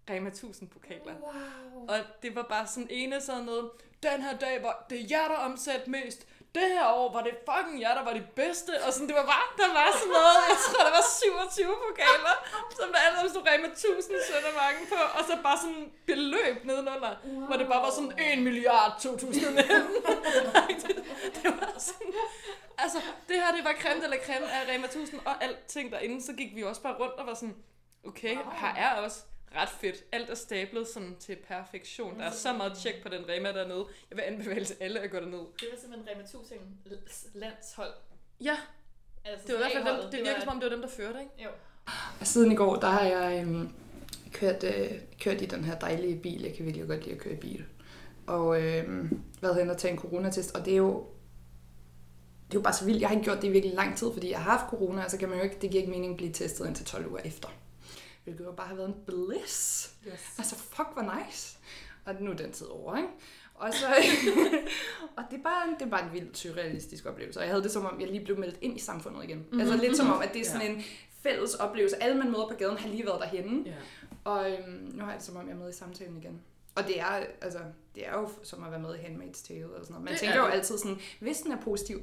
Rema 0.09 0.29
1000 0.29 0.69
pokaler. 0.69 1.13
Wow. 1.21 1.87
Og 1.87 1.97
det 2.21 2.35
var 2.35 2.43
bare 2.43 2.67
sådan 2.67 2.87
ene 2.89 3.21
sådan 3.21 3.43
noget, 3.43 3.71
den 4.03 4.21
her 4.21 4.37
dag 4.37 4.63
var 4.63 4.85
det 4.89 5.01
er 5.01 5.05
jer, 5.09 5.27
der 5.27 5.35
omsat 5.35 5.87
mest, 5.87 6.27
det 6.55 6.67
her 6.77 6.87
år 6.99 7.07
var 7.15 7.23
det 7.27 7.35
fucking 7.49 7.81
jer, 7.81 7.93
der 7.99 8.03
var 8.09 8.13
de 8.19 8.25
bedste. 8.41 8.71
Og 8.85 8.93
sådan, 8.93 9.07
det 9.07 9.15
var 9.21 9.27
bare, 9.33 9.45
der 9.61 9.69
var 9.79 9.87
sådan 9.99 10.13
noget, 10.19 10.39
jeg 10.51 10.57
tror, 10.65 10.81
der 10.87 10.93
var 10.99 11.05
27 11.55 11.75
pokaler, 11.87 12.35
som 12.79 12.87
der 12.93 12.99
alle 13.05 13.29
stod 13.29 13.43
Rema 13.49 13.67
1000 13.67 14.17
sønder 14.29 14.53
mange 14.63 14.81
på, 14.93 14.99
og 15.17 15.21
så 15.27 15.33
bare 15.47 15.57
sådan 15.63 15.85
beløb 16.09 16.57
nedenunder, 16.69 17.13
wow. 17.25 17.45
hvor 17.47 17.55
det 17.61 17.67
bare 17.71 17.81
var 17.87 17.93
sådan 17.97 18.13
1 18.19 18.43
milliard 18.47 18.91
2019. 19.01 19.65
det, 20.83 20.95
det 21.37 21.49
var 21.59 21.73
sådan, 21.89 22.13
altså, 22.83 22.99
det 23.27 23.35
her, 23.41 23.49
det 23.57 23.63
var 23.69 23.75
creme 23.81 24.03
eller 24.07 24.19
creme 24.25 24.47
af 24.55 24.61
Rema 24.71 24.85
1000, 24.85 25.19
og 25.29 25.43
alting 25.43 25.91
derinde, 25.91 26.17
så 26.27 26.33
gik 26.33 26.51
vi 26.55 26.63
også 26.63 26.81
bare 26.81 26.95
rundt 27.01 27.17
og 27.21 27.25
var 27.27 27.37
sådan, 27.41 27.55
okay, 28.07 28.35
wow. 28.35 28.53
her 28.61 28.73
er 28.83 28.91
også 29.05 29.19
ret 29.55 29.69
fedt. 29.69 30.03
Alt 30.11 30.29
er 30.29 30.35
stablet 30.35 30.87
sådan 30.87 31.15
til 31.19 31.37
perfektion. 31.47 32.19
Der 32.19 32.25
er 32.25 32.31
så 32.31 32.53
meget 32.53 32.77
tjek 32.77 33.03
på 33.03 33.09
den 33.09 33.29
Rema 33.29 33.51
dernede. 33.51 33.85
Jeg 34.09 34.17
vil 34.17 34.23
anbefale 34.23 34.65
til 34.65 34.77
alle 34.79 34.99
at 34.99 35.11
gå 35.11 35.17
derned. 35.17 35.39
Det 35.59 35.67
var 35.71 35.79
simpelthen 35.79 36.09
Rema 36.09 36.23
1000 36.23 36.59
landshold. 37.33 37.93
Ja, 38.41 38.57
altså, 39.25 39.47
det 39.47 39.55
var 39.55 39.67
i 39.67 39.71
hvert 39.73 39.83
fald 39.83 39.95
dem, 39.95 40.03
det, 40.03 40.11
det 40.11 40.19
virker 40.19 40.39
som 40.39 40.49
om, 40.49 40.59
det 40.59 40.69
var 40.69 40.75
dem, 40.75 40.81
der 40.81 40.89
førte, 40.89 41.19
ikke? 41.19 41.43
Jo. 41.43 41.49
Og 42.19 42.27
siden 42.27 42.51
i 42.51 42.55
går, 42.55 42.75
der 42.75 42.87
har 42.87 43.03
jeg 43.03 43.41
øhm, 43.41 43.69
kørt, 44.31 44.63
øh, 44.63 44.91
kørt 45.21 45.41
i 45.41 45.45
den 45.45 45.63
her 45.63 45.79
dejlige 45.79 46.19
bil. 46.19 46.41
Jeg 46.41 46.53
kan 46.53 46.65
virkelig 46.65 46.87
godt 46.87 47.03
lide 47.03 47.15
at 47.15 47.21
køre 47.21 47.33
i 47.33 47.37
bil. 47.37 47.65
Og 48.27 48.61
øhm, 48.61 49.21
været 49.41 49.55
hen 49.55 49.69
og 49.69 49.77
tage 49.77 49.91
en 49.91 49.99
coronatest, 49.99 50.55
og 50.55 50.65
det 50.65 50.73
er 50.73 50.77
jo 50.77 51.07
det 52.47 52.57
er 52.57 52.61
jo 52.61 52.63
bare 52.63 52.73
så 52.73 52.85
vildt. 52.85 53.01
Jeg 53.01 53.09
har 53.09 53.15
ikke 53.15 53.23
gjort 53.23 53.41
det 53.41 53.47
i 53.47 53.51
virkelig 53.51 53.75
lang 53.75 53.97
tid, 53.97 54.07
fordi 54.13 54.29
jeg 54.29 54.39
har 54.39 54.57
haft 54.57 54.69
corona, 54.69 55.03
og 55.03 55.11
så 55.11 55.17
kan 55.17 55.29
man 55.29 55.37
jo 55.37 55.43
ikke, 55.43 55.57
det 55.61 55.71
giver 55.71 55.81
ikke 55.81 55.91
mening 55.91 56.11
at 56.11 56.17
blive 56.17 56.33
testet 56.33 56.67
indtil 56.67 56.85
12 56.85 57.11
uger 57.11 57.19
efter. 57.25 57.49
Hvilket 58.23 58.45
jo 58.45 58.51
bare 58.51 58.67
har 58.67 58.75
været 58.75 58.87
en 58.87 58.95
bliss. 59.05 59.93
Yes. 60.07 60.35
Altså, 60.37 60.55
fuck, 60.55 60.89
hvor 60.93 61.25
nice. 61.25 61.57
Og 62.05 62.15
nu 62.19 62.31
er 62.31 62.35
den 62.35 62.51
tid 62.51 62.67
over, 62.67 62.97
ikke? 62.97 63.09
Og, 63.55 63.73
så, 63.73 63.87
og 65.17 65.23
det, 65.31 65.39
er 65.39 65.43
bare, 65.43 65.75
det 65.79 65.85
er 65.85 65.89
bare 65.89 66.05
en 66.05 66.13
vildt 66.13 66.37
surrealistisk 66.37 67.05
oplevelse. 67.05 67.39
Og 67.39 67.43
jeg 67.43 67.51
havde 67.51 67.63
det 67.63 67.71
som 67.71 67.85
om, 67.85 68.01
jeg 68.01 68.09
lige 68.09 68.25
blev 68.25 68.39
meldt 68.39 68.57
ind 68.61 68.77
i 68.77 68.79
samfundet 68.79 69.23
igen. 69.23 69.37
Mm-hmm. 69.37 69.59
Altså 69.59 69.77
lidt 69.77 69.97
som 69.97 70.11
om, 70.11 70.21
at 70.21 70.33
det 70.33 70.41
er 70.41 70.45
sådan 70.45 70.61
ja. 70.61 70.73
en 70.73 70.83
fælles 71.23 71.55
oplevelse. 71.55 72.03
Alle 72.03 72.17
man 72.17 72.31
møder 72.31 72.47
på 72.47 72.55
gaden 72.57 72.77
har 72.77 72.89
lige 72.89 73.05
været 73.05 73.21
derhenne. 73.21 73.63
Ja. 73.65 73.75
Og 74.23 74.51
øhm, 74.51 74.91
nu 74.93 75.03
har 75.03 75.11
jeg 75.11 75.19
det 75.19 75.25
som 75.25 75.37
om, 75.37 75.47
jeg 75.47 75.53
er 75.53 75.59
med 75.59 75.69
i 75.69 75.73
samtalen 75.73 76.17
igen. 76.17 76.41
Og 76.75 76.83
det 76.83 76.99
er, 76.99 77.25
altså, 77.41 77.59
det 77.95 78.07
er 78.07 78.19
jo 78.19 78.29
som 78.43 78.63
at 78.63 78.71
være 78.71 78.79
med 78.79 78.95
i 78.95 78.97
Handmaid's 78.97 79.47
Tale 79.47 79.65
og 79.65 79.85
sådan 79.85 79.93
noget. 79.93 80.03
Man 80.03 80.13
det 80.13 80.19
tænker 80.19 80.37
jo 80.37 80.45
altid 80.45 80.77
sådan, 80.77 80.97
hvis 81.19 81.41
den 81.41 81.51
er 81.51 81.61
positiv, 81.61 82.01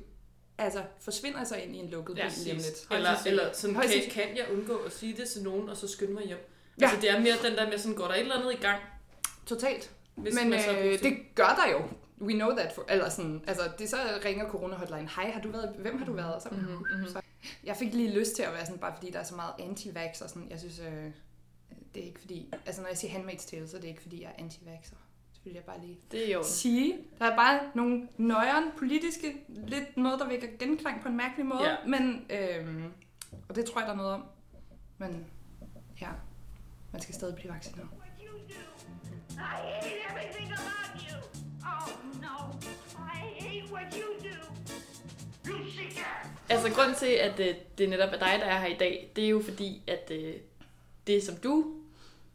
altså 0.60 0.82
forsvinder 1.00 1.44
sig 1.44 1.64
ind 1.64 1.76
i 1.76 1.78
en 1.78 1.90
lukket 1.90 2.16
bil 2.16 2.24
lige 2.44 2.54
lidt. 2.54 2.86
Eller, 2.90 3.16
eller 3.26 3.52
sådan, 3.52 3.76
kan, 3.76 3.90
kan 4.10 4.36
jeg 4.36 4.46
undgå 4.52 4.76
at 4.76 4.92
sige 4.92 5.16
det 5.16 5.28
til 5.28 5.42
nogen, 5.42 5.68
og 5.68 5.76
så 5.76 5.88
skynde 5.88 6.12
mig 6.12 6.26
hjem? 6.26 6.38
Ja. 6.80 6.84
Altså 6.84 7.00
det 7.00 7.10
er 7.10 7.20
mere 7.20 7.34
den 7.42 7.56
der 7.56 7.68
med 7.70 7.78
sådan, 7.78 7.96
går 7.96 8.06
der 8.06 8.14
et 8.14 8.20
eller 8.20 8.34
andet 8.34 8.52
i 8.52 8.56
gang? 8.56 8.82
Totalt. 9.46 9.90
Hvis 10.14 10.34
Men 10.34 10.52
øh, 10.52 11.02
det 11.02 11.16
gør 11.34 11.62
der 11.64 11.72
jo. 11.72 11.82
We 12.20 12.32
know 12.32 12.50
that. 12.50 12.72
For, 12.72 12.84
eller 12.88 13.08
sådan, 13.08 13.44
altså, 13.46 13.70
det 13.78 13.90
så 13.90 13.96
ringer 14.24 14.48
corona 14.48 14.76
hotline. 14.76 15.08
Hej, 15.16 15.30
har 15.30 15.40
du 15.40 15.50
været, 15.50 15.74
hvem 15.78 15.98
har 15.98 16.06
du 16.06 16.12
været? 16.12 16.42
Så, 16.42 16.48
mm-hmm, 16.52 16.72
mm-hmm. 16.72 17.08
så, 17.08 17.20
jeg 17.64 17.76
fik 17.76 17.94
lige 17.94 18.10
lyst 18.10 18.36
til 18.36 18.42
at 18.42 18.52
være 18.52 18.66
sådan, 18.66 18.78
bare 18.78 18.94
fordi 18.96 19.10
der 19.10 19.18
er 19.18 19.24
så 19.24 19.34
meget 19.34 19.52
anti-vax 19.58 20.22
og 20.22 20.30
sådan. 20.30 20.50
Jeg 20.50 20.58
synes, 20.58 20.78
øh, 20.78 21.04
det 21.94 22.02
er 22.02 22.06
ikke 22.06 22.20
fordi, 22.20 22.52
altså 22.66 22.80
når 22.80 22.88
jeg 22.88 22.98
siger 22.98 23.14
handmaid's 23.14 23.50
tale, 23.50 23.68
så 23.68 23.76
er 23.76 23.80
det 23.80 23.88
ikke 23.88 24.02
fordi, 24.02 24.22
jeg 24.22 24.32
er 24.38 24.42
anti-vaxxer 24.42 24.96
vil 25.44 25.52
jeg 25.52 25.62
bare 25.62 25.80
lige 25.80 25.98
det 26.12 26.28
er 26.28 26.32
jo. 26.32 26.42
sige. 26.42 26.98
Der 27.18 27.24
er 27.24 27.36
bare 27.36 27.60
nogle 27.74 28.08
nøjeren 28.16 28.64
politiske, 28.78 29.36
lidt 29.48 29.96
noget, 29.96 30.20
der 30.20 30.28
vækker 30.28 30.48
genklang 30.58 31.02
på 31.02 31.08
en 31.08 31.16
mærkelig 31.16 31.46
måde. 31.46 31.68
Ja. 31.68 31.76
Men, 31.86 32.26
øhm, 32.30 32.92
og 33.48 33.56
det 33.56 33.64
tror 33.64 33.80
jeg, 33.80 33.86
der 33.86 33.92
er 33.92 33.96
noget 33.96 34.12
om. 34.12 34.24
Men 34.98 35.26
ja, 36.00 36.08
man 36.92 37.02
skal 37.02 37.14
stadig 37.14 37.34
blive 37.34 37.52
vaccineret. 37.52 37.88
I 39.32 39.42
hate 39.42 39.86
everything 40.10 40.52
about 40.52 41.02
you. 41.08 41.16
Oh 41.64 42.20
no, 42.20 42.36
I 42.98 43.42
hate 43.42 43.72
what 43.72 43.94
you 43.94 44.08
do. 44.30 44.36
You 45.48 45.54
Altså 46.48 46.70
grund 46.74 46.94
til, 46.94 47.06
at 47.06 47.40
øh, 47.40 47.54
det 47.78 47.88
netop 47.88 48.08
er 48.12 48.18
dig, 48.18 48.38
der 48.40 48.46
er 48.46 48.60
her 48.60 48.66
i 48.66 48.76
dag, 48.76 49.12
det 49.16 49.24
er 49.24 49.28
jo 49.28 49.42
fordi, 49.42 49.82
at 49.86 50.10
øh, 50.10 50.34
det 51.06 51.22
som 51.22 51.36
du 51.36 51.74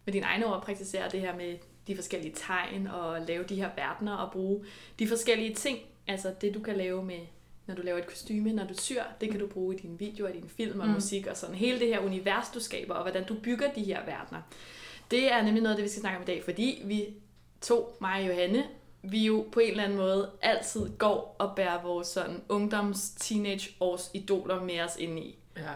med 0.06 0.14
dine 0.14 0.26
egne 0.26 0.46
ord 0.46 0.64
praktiserer, 0.64 1.10
det 1.10 1.22
her 1.22 1.36
med 1.36 1.58
de 1.88 1.96
forskellige 1.96 2.34
tegn 2.36 2.88
og 2.88 3.22
lave 3.28 3.44
de 3.44 3.56
her 3.56 3.70
verdener 3.76 4.16
og 4.16 4.32
bruge 4.32 4.66
de 5.00 5.08
forskellige 5.08 5.54
ting. 5.54 5.80
Altså 6.08 6.34
det, 6.42 6.54
du 6.54 6.60
kan 6.60 6.78
lave 6.78 7.04
med, 7.04 7.20
når 7.68 7.76
du 7.76 7.82
laver 7.82 7.98
et 7.98 8.08
kostyme, 8.08 8.54
når 8.54 8.68
du 8.68 8.74
syr, 8.74 9.04
det 9.22 9.32
kan 9.32 9.40
du 9.40 9.48
bruge 9.48 9.76
i 9.76 9.78
dine 9.78 10.00
videoer, 10.00 10.30
i 10.30 10.34
dine 10.34 10.50
film 10.50 10.80
og 10.80 10.88
mm. 10.88 10.94
musik 10.94 11.28
og 11.28 11.38
sådan. 11.38 11.56
Hele 11.56 11.80
det 11.80 11.88
her 11.88 12.00
univers, 12.00 12.50
du 12.54 12.60
skaber, 12.60 12.94
og 12.94 13.02
hvordan 13.02 13.26
du 13.26 13.36
bygger 13.44 13.72
de 13.74 13.84
her 13.84 14.06
verdener. 14.06 14.42
Det 15.12 15.32
er 15.32 15.42
nemlig 15.42 15.64
noget 15.64 15.74
af 15.74 15.78
det, 15.78 15.84
vi 15.84 15.90
skal 15.90 16.02
snakke 16.02 16.18
om 16.18 16.24
i 16.24 16.26
dag, 16.26 16.44
fordi 16.44 16.82
vi 16.86 17.06
to, 17.62 17.98
mig 18.02 18.22
og 18.22 18.28
Johanne, 18.28 18.64
vi 19.02 19.26
jo 19.26 19.46
på 19.52 19.60
en 19.60 19.70
eller 19.70 19.84
anden 19.84 19.98
måde 19.98 20.32
altid 20.42 20.90
går 20.98 21.36
og 21.40 21.56
bærer 21.56 21.82
vores 21.82 22.08
sådan 22.08 22.42
ungdoms, 22.50 23.10
teenage 23.10 23.70
års 23.80 24.12
idoler 24.14 24.64
med 24.64 24.82
os 24.82 24.98
ind 25.00 25.20
i. 25.20 25.38
Ja. 25.58 25.72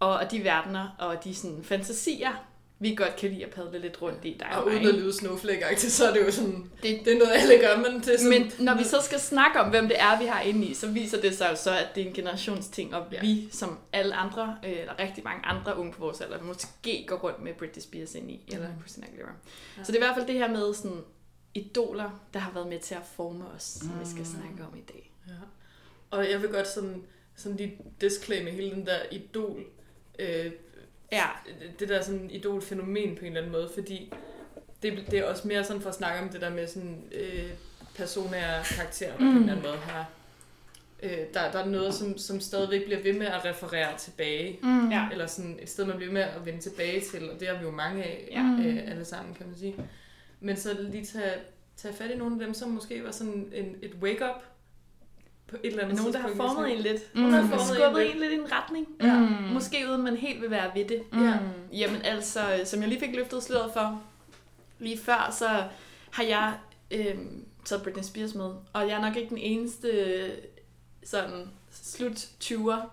Og 0.00 0.30
de 0.30 0.44
verdener 0.44 0.88
og 0.98 1.24
de 1.24 1.34
sådan 1.34 1.64
fantasier, 1.64 2.51
vi 2.82 2.94
godt 2.94 3.16
kan 3.16 3.30
lide 3.30 3.44
at 3.44 3.50
padle 3.50 3.78
lidt 3.78 4.02
rundt 4.02 4.24
i. 4.24 4.36
Der 4.40 4.46
og, 4.46 4.64
og 4.64 4.66
uden 4.66 4.86
at 4.86 4.94
lyde 4.94 5.12
snowflake 5.12 5.76
så 5.76 6.08
er 6.08 6.12
det 6.12 6.26
jo 6.26 6.30
sådan, 6.30 6.70
det, 6.82 7.00
det 7.04 7.12
er 7.12 7.18
noget 7.18 7.32
alle 7.32 7.58
gør, 7.58 7.76
men 7.76 8.00
det 8.00 8.14
er 8.14 8.18
sådan... 8.18 8.40
Men 8.40 8.52
når 8.58 8.76
vi 8.76 8.84
så 8.84 9.00
skal 9.00 9.20
snakke 9.20 9.60
om, 9.60 9.70
hvem 9.70 9.88
det 9.88 10.00
er, 10.00 10.18
vi 10.18 10.24
har 10.24 10.40
inde 10.40 10.66
i, 10.66 10.74
så 10.74 10.86
viser 10.86 11.20
det 11.20 11.34
sig 11.34 11.48
jo 11.50 11.56
så, 11.56 11.70
at 11.70 11.88
det 11.94 12.02
er 12.02 12.06
en 12.06 12.14
generationsting, 12.14 12.94
og 12.94 13.06
ja. 13.12 13.20
vi, 13.20 13.48
som 13.52 13.78
alle 13.92 14.14
andre, 14.14 14.56
øh, 14.64 14.80
eller 14.80 14.98
rigtig 14.98 15.24
mange 15.24 15.46
andre 15.46 15.78
unge 15.78 15.92
på 15.92 16.00
vores 16.00 16.20
alder, 16.20 16.42
måske 16.42 17.04
går 17.08 17.16
rundt 17.16 17.42
med 17.42 17.54
Britney 17.54 17.82
Spears 17.82 18.14
ind 18.14 18.30
i, 18.30 18.44
eller 18.52 18.68
mm. 18.68 18.80
Christina 18.80 19.06
Aguilera. 19.06 19.32
Ja. 19.78 19.84
Så 19.84 19.92
det 19.92 19.98
er 19.98 20.02
i 20.02 20.06
hvert 20.06 20.16
fald 20.16 20.26
det 20.26 20.34
her 20.34 20.48
med 20.48 20.74
sådan 20.74 21.00
idoler, 21.54 22.10
der 22.34 22.40
har 22.40 22.52
været 22.52 22.66
med 22.66 22.80
til 22.80 22.94
at 22.94 23.06
forme 23.16 23.44
os, 23.56 23.62
som 23.62 23.88
mm. 23.88 24.00
vi 24.00 24.04
skal 24.04 24.18
mm. 24.18 24.24
snakke 24.24 24.64
om 24.72 24.78
i 24.78 24.84
dag. 24.92 25.12
Ja. 25.28 25.32
Og 26.10 26.30
jeg 26.30 26.42
vil 26.42 26.50
godt 26.50 26.68
sådan, 26.68 27.04
sådan 27.36 27.56
lige 27.56 27.78
disclaime 28.00 28.50
hele 28.50 28.70
den 28.70 28.86
der 28.86 28.98
idol 29.10 29.64
øh, 30.18 30.52
ja. 31.12 31.26
det 31.78 31.88
der 31.88 32.02
sådan 32.02 32.30
idolfænomen 32.30 33.16
på 33.16 33.20
en 33.20 33.26
eller 33.26 33.40
anden 33.40 33.52
måde, 33.52 33.70
fordi 33.74 34.12
det, 34.82 35.04
det 35.10 35.18
er 35.18 35.24
også 35.24 35.48
mere 35.48 35.64
sådan 35.64 35.82
for 35.82 35.88
at 35.88 35.94
snakke 35.94 36.20
om 36.20 36.28
det 36.28 36.40
der 36.40 36.50
med 36.50 36.66
sådan 36.66 37.04
øh, 37.12 37.50
personære 37.94 38.64
karakterer, 38.64 39.12
mm. 39.12 39.18
på 39.18 39.22
en 39.22 39.36
eller 39.36 39.52
anden 39.52 39.66
måde 39.66 39.76
har 39.76 40.10
øh, 41.02 41.18
der, 41.34 41.52
der 41.52 41.58
er 41.58 41.66
noget, 41.66 41.94
som, 41.94 42.18
som 42.18 42.40
stadigvæk 42.40 42.84
bliver 42.84 43.02
ved 43.02 43.12
med 43.12 43.26
at 43.26 43.44
referere 43.44 43.98
tilbage. 43.98 44.58
Mm. 44.62 44.90
Ja. 44.90 45.08
Eller 45.12 45.26
sådan 45.26 45.58
et 45.62 45.68
sted, 45.68 45.84
man 45.84 45.96
bliver 45.96 46.12
med 46.12 46.22
at 46.22 46.46
vende 46.46 46.60
tilbage 46.60 47.00
til, 47.00 47.30
og 47.30 47.40
det 47.40 47.48
har 47.48 47.58
vi 47.58 47.64
jo 47.64 47.70
mange 47.70 48.04
af 48.04 48.28
ja. 48.32 48.68
øh, 48.68 48.90
alle 48.90 49.04
sammen, 49.04 49.34
kan 49.34 49.46
man 49.46 49.56
sige. 49.56 49.74
Men 50.40 50.56
så 50.56 50.76
lige 50.80 51.04
tage, 51.04 51.34
tage 51.76 51.94
fat 51.94 52.10
i 52.10 52.16
nogle 52.16 52.34
af 52.34 52.46
dem, 52.46 52.54
som 52.54 52.68
måske 52.68 53.04
var 53.04 53.10
sådan 53.10 53.48
en, 53.54 53.76
et 53.82 53.94
wake-up 54.02 54.42
på 55.52 55.58
et 55.62 55.70
eller 55.70 55.82
andet 55.82 55.96
Nogen, 55.96 56.12
der 56.12 56.20
har 56.20 56.30
formet 56.36 56.72
en 56.72 56.78
lidt. 56.78 57.14
Mm. 57.14 57.20
Nogen, 57.20 57.34
der 57.34 57.40
har 57.40 57.48
formet 57.48 57.76
skubbet 57.76 58.14
en 58.14 58.20
lidt 58.20 58.32
i 58.32 58.34
en 58.34 58.52
retning. 58.52 58.86
Ja. 59.02 59.18
Mm. 59.18 59.26
Måske 59.52 59.88
uden 59.88 60.02
man 60.02 60.16
helt 60.16 60.42
vil 60.42 60.50
være 60.50 60.70
ved 60.74 60.84
det. 60.84 61.02
Mm. 61.12 61.24
Ja. 61.24 61.38
Jamen 61.72 62.02
altså, 62.02 62.40
som 62.64 62.80
jeg 62.80 62.88
lige 62.88 63.00
fik 63.00 63.14
løftet 63.14 63.42
sløret 63.42 63.72
for 63.72 64.02
lige 64.78 64.98
før, 64.98 65.34
så 65.38 65.64
har 66.10 66.24
jeg 66.24 66.54
øh, 66.90 67.16
taget 67.64 67.82
Britney 67.82 68.02
Spears 68.02 68.34
med. 68.34 68.50
Og 68.72 68.88
jeg 68.88 68.90
er 68.90 69.00
nok 69.00 69.16
ikke 69.16 69.28
den 69.28 69.38
eneste 69.38 70.30
sådan 71.04 71.48
slut 71.70 72.16
20'er 72.44 72.86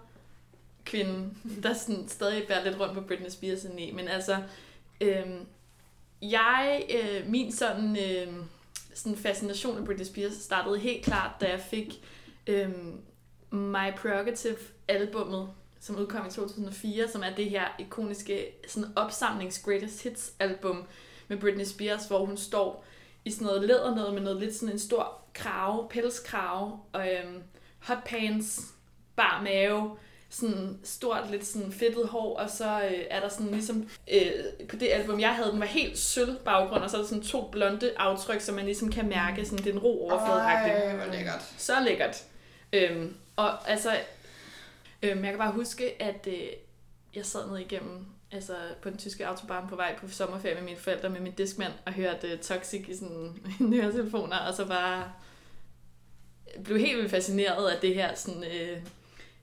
kvinde, 0.85 1.29
der 1.63 1.73
sådan 1.73 2.07
stadig 2.07 2.47
bærer 2.47 2.63
lidt 2.63 2.79
rundt 2.79 2.93
på 2.93 3.01
Britney 3.01 3.29
Spears 3.29 3.65
i. 3.77 3.91
Men 3.91 4.07
altså, 4.07 4.37
øh, 5.01 5.25
jeg, 6.21 6.83
øh, 6.89 7.29
min 7.29 7.51
sådan, 7.51 7.97
øh, 7.97 8.33
sådan 8.93 9.17
fascination 9.17 9.77
af 9.77 9.85
Britney 9.85 10.05
Spears 10.05 10.33
startede 10.33 10.79
helt 10.79 11.05
klart, 11.05 11.31
da 11.41 11.49
jeg 11.49 11.59
fik 11.59 12.01
øhm, 12.49 13.01
My 13.51 13.95
Prerogative-albummet, 13.97 15.49
som 15.79 15.95
udkom 15.95 16.27
i 16.27 16.29
2004, 16.29 17.07
som 17.07 17.23
er 17.23 17.35
det 17.35 17.49
her 17.49 17.65
ikoniske 17.79 18.47
sådan 18.67 18.89
opsamlings 18.95 19.59
Greatest 19.59 20.03
Hits-album 20.03 20.87
med 21.27 21.37
Britney 21.37 21.65
Spears, 21.65 22.05
hvor 22.05 22.25
hun 22.25 22.37
står 22.37 22.85
i 23.25 23.31
sådan 23.31 23.47
noget 23.47 23.63
læder 23.63 23.95
noget 23.95 24.13
med 24.13 24.21
noget 24.21 24.39
lidt 24.39 24.55
sådan 24.55 24.73
en 24.73 24.79
stor 24.79 25.21
krave, 25.33 25.89
pelskrave, 25.89 26.79
og 26.93 27.07
øhm, 27.13 27.43
hot 27.79 28.03
pants, 28.05 28.61
bar 29.15 29.41
mave, 29.43 29.97
sådan 30.29 30.79
stort, 30.83 31.31
lidt 31.31 31.45
sådan 31.45 31.71
fedtet 31.71 32.07
hår, 32.07 32.37
og 32.37 32.49
så 32.49 32.81
øh, 32.81 33.01
er 33.09 33.19
der 33.19 33.29
sådan 33.29 33.51
ligesom, 33.51 33.89
øh, 34.13 34.67
på 34.69 34.75
det 34.75 34.89
album, 34.91 35.19
jeg 35.19 35.35
havde, 35.35 35.51
den 35.51 35.59
var 35.59 35.65
helt 35.65 35.97
sølv 35.97 36.35
baggrund, 36.45 36.83
og 36.83 36.89
så 36.89 36.97
er 36.97 37.01
der 37.01 37.07
sådan 37.07 37.23
to 37.23 37.49
blonde 37.51 37.91
aftryk, 37.97 38.41
som 38.41 38.55
man 38.55 38.65
ligesom 38.65 38.91
kan 38.91 39.09
mærke, 39.09 39.45
sådan 39.45 39.65
den 39.65 39.79
ro 39.79 40.09
overflade. 40.09 40.39
Ej, 40.39 40.95
hvor 40.95 41.13
lækkert. 41.13 41.53
Så 41.57 41.73
lækkert. 41.85 42.23
Øhm, 42.73 43.15
og 43.35 43.69
altså, 43.69 43.99
øhm, 45.03 45.23
jeg 45.23 45.31
kan 45.31 45.37
bare 45.37 45.51
huske, 45.51 46.01
at 46.01 46.27
øh, 46.27 46.47
jeg 47.15 47.25
sad 47.25 47.47
ned 47.47 47.57
igennem 47.57 48.05
altså 48.31 48.55
på 48.81 48.89
den 48.89 48.97
tyske 48.97 49.27
autobahn 49.27 49.69
på 49.69 49.75
vej 49.75 49.97
på 49.97 50.07
sommerferie 50.09 50.55
med 50.55 50.63
mine 50.63 50.77
forældre 50.77 51.09
med 51.09 51.19
min 51.19 51.31
diskmand 51.31 51.73
og 51.85 51.93
hørte 51.93 52.33
uh, 52.33 52.39
Toxic 52.39 52.87
i 52.87 52.95
sådan 52.95 53.41
en 53.59 53.73
høretelefoner, 53.73 54.37
og 54.37 54.53
så 54.53 54.67
bare 54.67 55.11
øh, 56.55 56.63
blev 56.63 56.79
helt 56.79 56.97
vildt 56.97 57.11
fascineret 57.11 57.69
af 57.69 57.81
det 57.81 57.95
her 57.95 58.15
sådan 58.15 58.43
øh, 58.43 58.77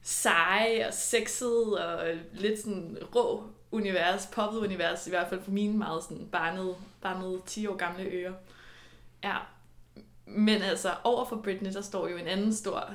seje 0.02 0.86
og 0.88 0.94
sexet 0.94 1.78
og 1.78 2.10
øh, 2.10 2.20
lidt 2.32 2.60
sådan 2.60 2.98
rå 3.14 3.44
univers, 3.70 4.28
poppet 4.32 4.58
univers, 4.58 5.06
i 5.06 5.10
hvert 5.10 5.28
fald 5.28 5.42
for 5.42 5.50
mine 5.50 5.78
meget 5.78 6.02
sådan 6.02 6.28
barnede, 6.32 6.74
barnede 7.00 7.40
10 7.46 7.66
år 7.66 7.76
gamle 7.76 8.04
ører. 8.04 8.32
Ja. 9.24 9.36
Men 10.26 10.62
altså, 10.62 10.94
over 11.04 11.24
for 11.24 11.36
Britney, 11.36 11.72
der 11.72 11.80
står 11.80 12.08
jo 12.08 12.16
en 12.16 12.26
anden 12.26 12.54
stor 12.54 12.90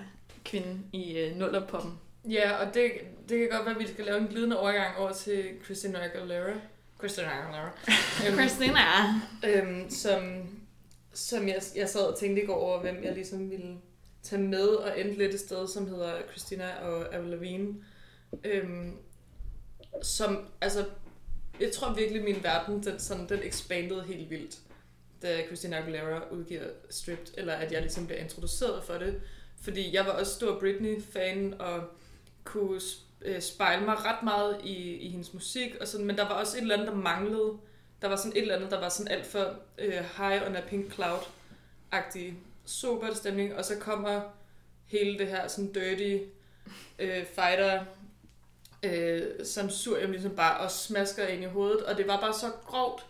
kvinde 0.45 0.79
i 0.93 1.17
øh, 1.17 1.35
nullerpoppen. 1.35 1.99
Ja, 2.29 2.51
og 2.51 2.73
det, 2.73 2.91
det 3.29 3.39
kan 3.39 3.49
godt 3.49 3.65
være, 3.65 3.75
at 3.75 3.81
vi 3.81 3.87
skal 3.87 4.05
lave 4.05 4.17
en 4.17 4.27
glidende 4.27 4.59
overgang 4.59 4.97
over 4.97 5.13
til 5.13 5.45
Christina 5.65 5.99
Aguilera. 5.99 6.53
Christina 6.99 7.27
Aguilera. 7.27 7.71
Øhm, 8.27 8.37
Christina. 8.37 8.79
øhm, 9.45 9.89
som, 9.89 10.49
som 11.13 11.47
jeg, 11.47 11.61
jeg 11.75 11.89
sad 11.89 12.01
og 12.01 12.19
tænkte 12.19 12.43
i 12.43 12.45
går 12.45 12.55
over, 12.55 12.81
hvem 12.81 13.03
jeg 13.03 13.13
ligesom 13.13 13.51
ville 13.51 13.77
tage 14.23 14.41
med 14.41 14.67
og 14.67 14.99
endte 14.99 15.17
lidt 15.17 15.33
et 15.33 15.39
sted, 15.39 15.67
som 15.67 15.87
hedder 15.87 16.13
Christina 16.29 16.75
og 16.81 17.15
Avril 17.15 17.29
Lavigne. 17.29 17.75
Øhm, 18.43 18.97
som, 20.01 20.47
altså, 20.61 20.85
jeg 21.59 21.71
tror 21.71 21.93
virkelig, 21.93 22.23
min 22.23 22.43
verden, 22.43 22.83
den, 22.83 22.99
sådan, 22.99 23.29
den 23.29 23.39
expandede 23.43 24.03
helt 24.03 24.29
vildt, 24.29 24.57
da 25.21 25.45
Christina 25.45 25.77
Aguilera 25.77 26.29
udgiver 26.31 26.63
Stripped, 26.89 27.27
eller 27.37 27.53
at 27.53 27.71
jeg 27.71 27.81
ligesom 27.81 28.07
bliver 28.07 28.19
introduceret 28.19 28.83
for 28.83 28.93
det. 28.93 29.21
Fordi 29.61 29.95
jeg 29.95 30.05
var 30.05 30.11
også 30.11 30.33
stor 30.33 30.59
Britney-fan, 30.59 31.53
og 31.59 31.83
kunne 32.43 32.81
øh, 33.21 33.41
spejle 33.41 33.85
mig 33.85 34.05
ret 34.05 34.23
meget 34.23 34.61
i, 34.63 34.95
i 34.95 35.09
hendes 35.09 35.33
musik, 35.33 35.75
og 35.81 35.87
sådan, 35.87 36.05
men 36.05 36.17
der 36.17 36.27
var 36.27 36.33
også 36.33 36.57
et 36.57 36.61
eller 36.61 36.75
andet, 36.75 36.87
der 36.87 36.95
manglede. 36.95 37.57
Der 38.01 38.07
var 38.07 38.15
sådan 38.15 38.31
et 38.31 38.41
eller 38.41 38.55
andet, 38.55 38.71
der 38.71 38.79
var 38.79 38.89
sådan 38.89 39.11
alt 39.11 39.25
for 39.25 39.55
øh, 39.77 40.03
high 40.17 40.47
under 40.47 40.61
pink 40.61 40.93
cloud-agtig 40.93 42.33
super 42.65 43.13
stemning, 43.13 43.55
og 43.55 43.65
så 43.65 43.73
kommer 43.79 44.21
hele 44.85 45.19
det 45.19 45.27
her 45.27 45.47
sådan 45.47 45.73
dirty 45.73 46.17
øh, 46.99 47.25
fighter 47.25 47.85
øh, 48.83 49.21
samsurium 49.45 50.11
ligesom 50.11 50.35
bare 50.35 50.59
og 50.59 50.71
smasker 50.71 51.27
ind 51.27 51.43
i 51.43 51.47
hovedet, 51.47 51.83
og 51.83 51.97
det 51.97 52.07
var 52.07 52.21
bare 52.21 52.33
så 52.33 52.51
grovt 52.65 53.05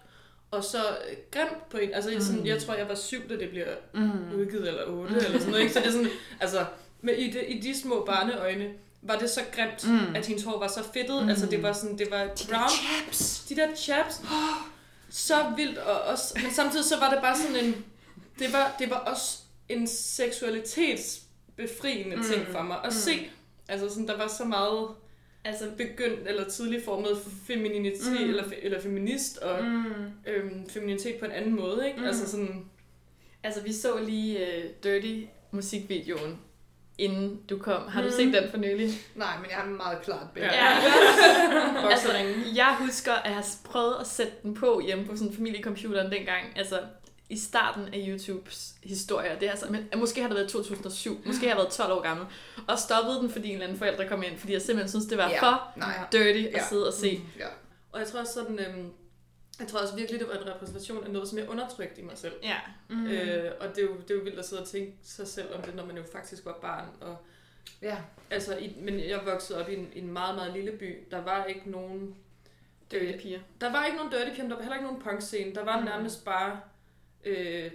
og 0.51 0.63
så 0.63 0.77
øh, 0.77 1.15
grimt 1.31 1.70
på 1.70 1.77
en. 1.77 1.93
Altså, 1.93 2.12
mm. 2.12 2.22
sådan, 2.22 2.48
jeg 2.48 2.63
tror, 2.63 2.74
jeg 2.74 2.89
var 2.89 2.96
syv, 2.96 3.29
da 3.29 3.38
det 3.38 3.50
bliver 3.50 3.67
Mm. 3.93 4.31
udgivet, 4.39 4.67
eller 4.67 4.84
otte, 4.86 5.15
eller 5.15 5.31
sådan 5.31 5.48
noget. 5.48 5.62
Ikke? 5.62 5.74
Så 5.74 5.79
det 5.79 5.88
er 5.88 5.91
sådan, 5.91 6.08
altså, 6.39 6.65
med 7.01 7.13
i, 7.13 7.31
de, 7.31 7.46
i 7.46 7.60
de 7.60 7.81
små 7.81 8.03
barneøjne, 8.05 8.70
var 9.01 9.15
det 9.17 9.29
så 9.29 9.41
grimt, 9.55 9.88
Mm. 9.88 9.93
mm. 9.93 10.15
at 10.15 10.25
hendes 10.25 10.43
hår 10.43 10.60
var 10.60 10.67
så 10.67 10.84
fedtet. 10.93 11.15
Mm. 11.15 11.24
Mm. 11.24 11.29
Altså, 11.29 11.46
det 11.46 11.63
var 11.63 11.74
sådan, 11.74 11.98
det 11.98 12.12
var 12.12 12.25
brown. 12.50 12.70
chaps. 12.70 13.46
De 13.50 13.55
der 13.55 13.75
chaps. 13.75 14.22
Så 15.10 15.36
vildt, 15.55 15.77
og 15.77 16.01
også, 16.01 16.39
men 16.43 16.53
samtidig 16.53 16.86
så 16.86 17.00
var 17.00 17.10
det 17.10 17.20
bare 17.22 17.38
sådan 17.38 17.55
en, 17.65 17.86
det 18.39 18.53
var, 18.53 18.75
det 18.79 18.89
var 18.89 18.96
også 18.98 19.38
en 19.70 19.88
seksualitetsbefriende 19.88 22.15
mm. 22.15 22.24
ting 22.24 22.48
for 22.51 22.62
mig 22.62 22.77
at 22.77 22.84
Mm. 22.86 22.91
se. 22.91 23.29
Altså 23.67 23.89
sådan, 23.89 24.08
der 24.08 24.17
var 24.17 24.27
så 24.27 24.43
meget 24.46 24.88
Altså, 25.46 25.66
begyndt 25.78 26.28
eller 26.28 26.50
tidligt 26.50 26.86
formet 26.86 27.18
femininitet 27.48 28.12
Mm. 28.22 28.30
eller, 28.30 28.44
fe- 28.44 28.66
eller 28.66 28.82
feminist 28.82 29.38
og 29.38 29.64
Mm. 29.64 29.84
øhm, 30.28 30.70
feminitet 30.70 31.16
på 31.16 31.26
en 31.26 31.32
anden 31.32 31.56
måde, 31.56 31.88
ikke? 31.88 32.00
Mm. 32.00 32.06
Altså 32.06 32.30
sådan, 32.32 32.66
altså, 33.44 33.62
vi 33.62 33.74
så 33.74 34.00
lige 34.06 34.40
uh, 34.42 34.64
Dirty 34.84 35.16
musikvideoen, 35.52 36.40
inden 36.98 37.40
du 37.50 37.58
kom. 37.60 37.88
Har 37.88 38.02
du 38.02 38.08
Mm. 38.08 38.14
set 38.14 38.34
den 38.34 38.50
for 38.52 38.58
nylig? 38.58 38.90
Nej, 39.16 39.38
men 39.42 39.50
jeg 39.50 39.58
har 39.58 39.66
meget 39.70 40.02
klart 40.02 40.28
billede. 40.34 40.54
Ja. 40.54 40.68
altså, 41.92 42.10
jeg 42.56 42.76
husker 42.80 43.14
at 43.14 43.32
have 43.32 43.44
prøvet 43.66 43.96
at 44.00 44.08
sætte 44.08 44.34
den 44.44 44.54
på 44.54 44.82
hjemme 44.86 45.06
på 45.06 45.16
sådan 45.16 45.34
familiecomputeren 45.34 46.12
dengang. 46.12 46.44
Altså, 46.56 46.80
i 47.32 47.38
starten 47.38 47.94
af 47.94 48.06
YouTubes 48.08 48.76
historie. 48.84 49.38
Det 49.40 49.48
er 49.48 49.52
altså, 49.52 49.66
men, 49.72 49.90
måske 50.00 50.22
har 50.22 50.28
det 50.28 50.38
været 50.38 50.50
2007, 50.50 51.22
måske 51.26 51.40
har 51.40 51.48
jeg 51.48 51.58
været 51.58 51.72
12 51.72 51.92
år 51.92 52.02
gammel, 52.02 52.26
og 52.68 52.80
stoppede 52.80 53.16
den, 53.20 53.30
fordi 53.30 53.48
en 53.48 53.54
eller 53.54 53.66
anden 53.66 53.78
forældre 53.80 54.08
kom 54.08 54.24
ind, 54.24 54.38
fordi 54.38 54.54
jeg 54.54 54.62
simpelthen 54.62 54.90
synes, 54.90 55.06
det 55.06 55.18
var 55.18 55.30
Ja. 55.30 55.42
for 55.42 55.72
Nej. 55.78 56.08
dirty 56.12 56.40
at 56.48 56.54
Ja. 56.54 56.68
sidde 56.70 56.88
og 56.88 56.94
se. 56.94 57.22
Ja. 57.40 57.48
Og 57.92 58.00
jeg 58.00 58.08
tror 58.08 58.20
også 58.20 58.34
sådan, 58.34 58.60
øhm, 58.60 58.92
jeg 59.60 59.68
tror 59.68 59.80
også 59.80 59.96
virkelig, 59.96 60.20
det 60.20 60.28
var 60.28 60.34
en 60.34 60.48
repræsentation 60.48 61.04
af 61.04 61.12
noget, 61.12 61.30
som 61.30 61.38
jeg 61.38 61.50
undertrykte 61.50 62.02
i 62.02 62.04
mig 62.04 62.18
selv. 62.18 62.34
Ja. 62.44 62.56
Mm. 62.90 63.08
Øh, 63.08 63.52
og 63.60 63.68
det 63.76 63.78
er, 63.78 63.82
jo, 63.88 63.94
det 63.98 64.12
er 64.12 64.16
jo 64.16 64.22
vildt 64.24 64.40
at 64.40 64.46
sidde 64.46 64.62
og 64.62 64.68
tænke 64.68 64.94
sig 65.04 65.28
selv 65.28 65.56
om 65.56 65.62
det, 65.62 65.76
når 65.76 65.86
man 65.86 65.98
jo 65.98 66.04
faktisk 66.12 66.46
var 66.46 66.58
barn. 66.62 66.86
Og, 67.02 67.18
Ja. 67.82 67.98
altså, 68.32 68.58
i, 68.58 68.76
men 68.80 69.00
jeg 69.00 69.20
voksede 69.26 69.62
op 69.64 69.70
i 69.70 69.76
en, 69.76 69.90
i 69.94 70.00
en 70.00 70.14
meget, 70.14 70.36
meget 70.36 70.54
lille 70.54 70.72
by. 70.72 71.04
Der 71.12 71.22
var 71.22 71.46
ikke 71.46 71.72
nogen... 71.72 72.16
Dirty 72.92 73.18
piger. 73.22 73.40
Der 73.62 73.72
var 73.72 73.86
ikke 73.86 73.98
nogen 73.98 74.12
dirty 74.12 74.32
piger, 74.36 74.48
der 74.48 74.56
var 74.56 74.62
heller 74.62 74.76
ikke 74.76 74.88
nogen 74.88 75.02
punk-scene. 75.02 75.56
Der 75.56 75.64
var 75.64 75.80
Mm. 75.80 75.86
nærmest 75.86 76.26
bare... 76.26 76.60
Øh, 77.25 77.72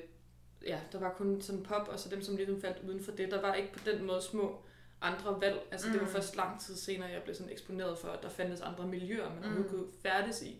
ja, 0.66 0.78
der 0.92 0.98
var 0.98 1.14
kun 1.18 1.40
sådan 1.40 1.62
pop, 1.62 1.88
og 1.88 1.98
så 1.98 2.08
dem, 2.08 2.22
som 2.22 2.36
ligesom 2.36 2.60
faldt 2.60 2.78
uden 2.88 3.04
for 3.04 3.12
det. 3.12 3.30
Der 3.30 3.40
var 3.40 3.54
ikke 3.54 3.72
på 3.72 3.78
den 3.90 4.04
måde 4.04 4.22
små 4.22 4.62
andre 5.00 5.40
valg. 5.40 5.60
Altså, 5.70 5.86
det 5.86 6.00
var 6.00 6.06
Mm. 6.06 6.12
først 6.12 6.36
lang 6.36 6.60
tid 6.60 6.76
senere, 6.76 7.08
jeg 7.08 7.22
blev 7.22 7.34
sådan 7.34 7.52
eksponeret 7.52 7.98
for, 7.98 8.08
at 8.08 8.22
der 8.22 8.28
fandtes 8.28 8.60
andre 8.60 8.86
miljøer, 8.86 9.30
man 9.40 9.58
Mm. 9.58 9.64
kunne 9.68 9.84
færdes 10.02 10.42
i, 10.42 10.56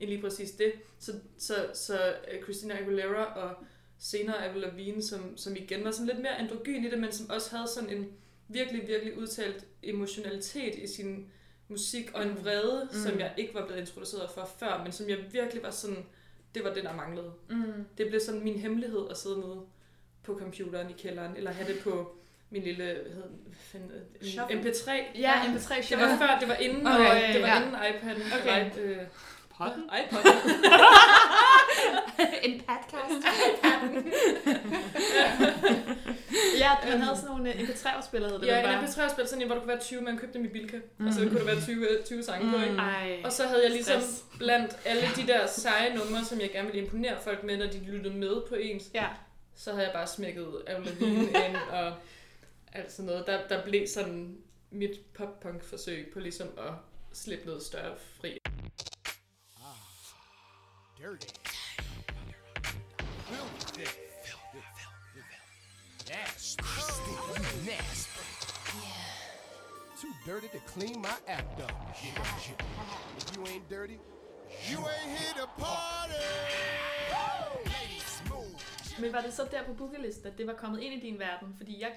end 0.00 0.10
lige 0.10 0.20
præcis 0.22 0.50
det. 0.50 0.72
Så, 0.98 1.12
så, 1.38 1.54
så 1.74 2.14
øh, 2.32 2.42
Christina 2.42 2.78
Aguilera 2.78 3.24
og 3.24 3.54
senere 3.98 4.46
Avril 4.48 4.60
Lavigne, 4.60 5.02
som, 5.02 5.36
som 5.36 5.56
igen 5.56 5.84
var 5.84 5.90
sådan 5.90 6.06
lidt 6.06 6.18
mere 6.18 6.36
androgyn 6.38 6.84
i 6.84 6.90
det, 6.90 6.98
men 6.98 7.12
som 7.12 7.30
også 7.30 7.56
havde 7.56 7.68
sådan 7.68 7.90
en 7.90 8.12
virkelig, 8.48 8.88
virkelig 8.88 9.18
udtalt 9.18 9.64
emotionalitet 9.82 10.74
i 10.74 10.86
sin 10.86 11.30
musik, 11.68 12.10
og 12.14 12.22
en 12.22 12.44
vrede, 12.44 12.84
Mm. 12.92 12.96
mm. 12.98 13.02
som 13.10 13.18
jeg 13.20 13.34
ikke 13.36 13.54
var 13.54 13.66
blevet 13.66 13.80
introduceret 13.80 14.30
for 14.30 14.50
før, 14.58 14.82
men 14.82 14.92
som 14.92 15.08
jeg 15.08 15.18
virkelig 15.32 15.62
var 15.62 15.70
sådan, 15.70 16.06
det 16.54 16.64
var 16.64 16.74
det, 16.74 16.84
der 16.84 16.94
manglede. 16.94 17.32
Mm. 17.50 17.86
Det 17.98 18.08
blev 18.08 18.20
sådan 18.20 18.44
min 18.44 18.58
hemmelighed 18.58 19.06
at 19.10 19.16
sidde 19.16 19.40
nede 19.40 19.60
på 20.22 20.38
computeren 20.38 20.90
i 20.90 20.92
kælderen, 20.92 21.36
eller 21.36 21.50
have 21.50 21.72
det 21.72 21.80
på 21.84 22.16
min 22.50 22.62
lille 22.62 22.84
hvad 22.84 23.12
hedder, 23.14 23.28
fanden, 23.52 23.90
Shuffle. 24.22 24.60
MP3. 24.60 24.90
Ja, 25.18 25.32
MP3 25.42 25.88
Det 25.90 25.98
var 25.98 26.16
før, 26.18 26.38
det 26.40 26.48
var 26.48 26.54
inden, 26.54 26.86
Okay, 26.86 27.06
okay, 27.06 27.34
det 27.34 27.42
var 27.42 27.48
ja. 27.48 27.60
inden 27.62 27.74
iPad'en. 27.74 28.40
Okay. 28.40 28.70
eller 28.82 29.02
i- 29.02 29.06
Øh, 29.60 29.66
Potten? 29.66 29.84
iPod. 30.00 30.22
en 32.46 32.60
podcast. 32.60 33.26
Ja, 36.58 36.70
man 36.90 37.00
havde 37.00 37.16
sådan 37.16 37.30
nogle 37.30 37.54
øh, 37.54 37.60
MP3-afspillere, 37.60 38.30
hed 38.30 38.38
det 38.38 38.46
ja, 38.46 38.58
en 38.58 38.64
bare. 38.64 38.82
MP3-spil, 38.84 39.26
sådan 39.28 39.42
en, 39.42 39.46
hvor 39.48 39.54
du 39.54 39.60
kunne 39.60 39.68
være 39.68 39.80
20, 39.80 40.00
man 40.00 40.18
købte 40.18 40.38
dem 40.38 40.44
i 40.44 40.48
Bilka. 40.48 40.78
Mm. 40.98 41.06
Og 41.06 41.12
så 41.14 41.20
kunne 41.20 41.38
der 41.38 41.44
være 41.44 41.60
20, 41.60 41.86
20 42.06 42.22
sange 42.22 42.50
på, 42.50 42.56
ikke? 42.64 42.76
Ej. 42.76 43.20
Og 43.24 43.32
så 43.32 43.46
havde 43.46 43.62
jeg 43.62 43.70
ligesom 43.70 44.00
Stress. 44.00 44.24
blandt 44.38 44.78
alle 44.84 45.02
de 45.16 45.26
der 45.26 45.46
seje 45.46 45.94
numre, 45.94 46.24
som 46.24 46.40
jeg 46.40 46.50
gerne 46.52 46.66
ville 46.66 46.82
imponere 46.84 47.16
folk 47.24 47.44
med, 47.44 47.56
når 47.56 47.66
de 47.66 47.78
lyttede 47.84 48.14
med 48.14 48.42
på 48.48 48.54
ens, 48.54 48.84
Ja. 48.94 49.06
så 49.56 49.70
havde 49.70 49.84
jeg 49.84 49.92
bare 49.94 50.06
smækket 50.06 50.48
Avril 50.66 50.86
Lavigne 51.00 51.22
ind 51.24 51.56
og 51.72 51.92
alt 52.72 52.92
sådan 52.92 53.06
noget. 53.06 53.26
Der, 53.26 53.38
der 53.48 53.64
blev 53.64 53.86
sådan 53.86 54.36
mit 54.70 55.00
pop-punk-forsøg 55.14 56.10
på 56.12 56.20
ligesom 56.20 56.48
at 56.58 56.72
slippe 57.12 57.46
noget 57.46 57.62
større 57.62 57.92
fri. 58.20 58.38
Dirty. 61.00 61.28
Filthy. 63.24 63.84
Nasty. 66.10 66.64
Nasty. 67.64 68.20
Too 69.98 70.12
dirty 70.26 70.48
to 70.48 70.58
clean 70.66 71.00
my 71.00 71.16
act 71.26 71.60
up. 71.62 71.72
If 73.16 73.34
you 73.34 73.46
ain't 73.46 73.66
dirty, 73.70 73.98
you 74.68 74.78
ain't 74.78 75.18
here 75.18 75.34
to 75.40 75.46
party. 75.56 76.12
Ladies, 77.64 78.22
move. 78.28 79.00
Men 79.00 79.12
var 79.12 79.20
det 79.20 79.32
så 79.34 79.48
der 79.50 79.64
på 79.64 79.72
bookelisten, 79.72 80.26
at 80.26 80.38
det 80.38 80.46
var 80.46 80.54
kommet 80.54 80.80
ind 80.80 81.02
i 81.02 81.06
din 81.06 81.18
verden? 81.18 81.54
Fordi 81.56 81.80
jeg, 81.80 81.92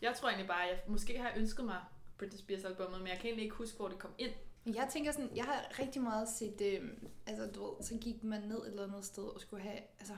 jeg 0.00 0.16
tror 0.16 0.28
egentlig 0.28 0.48
bare, 0.48 0.62
at 0.62 0.68
jeg 0.68 0.78
måske 0.86 1.18
har 1.18 1.32
ønsket 1.36 1.64
mig 1.64 1.80
Britney 2.18 2.38
Spears 2.38 2.64
albumet, 2.64 2.98
men 2.98 3.08
jeg 3.08 3.16
kan 3.16 3.26
egentlig 3.26 3.44
ikke 3.44 3.56
huske, 3.56 3.76
hvor 3.76 3.88
det 3.88 3.98
kom 3.98 4.14
ind. 4.18 4.32
Jeg 4.66 4.88
tænker 4.92 5.12
sådan, 5.12 5.30
jeg 5.36 5.44
har 5.44 5.78
rigtig 5.78 6.02
meget 6.02 6.28
set, 6.28 6.60
øh, 6.60 6.88
altså 7.26 7.46
du 7.54 7.64
ved, 7.66 7.82
så 7.86 7.94
gik 8.00 8.24
man 8.24 8.40
ned 8.42 8.56
et 8.58 8.66
eller 8.66 8.86
andet 8.88 9.04
sted 9.04 9.22
og 9.24 9.40
skulle 9.40 9.62
have, 9.62 9.78
altså, 10.00 10.14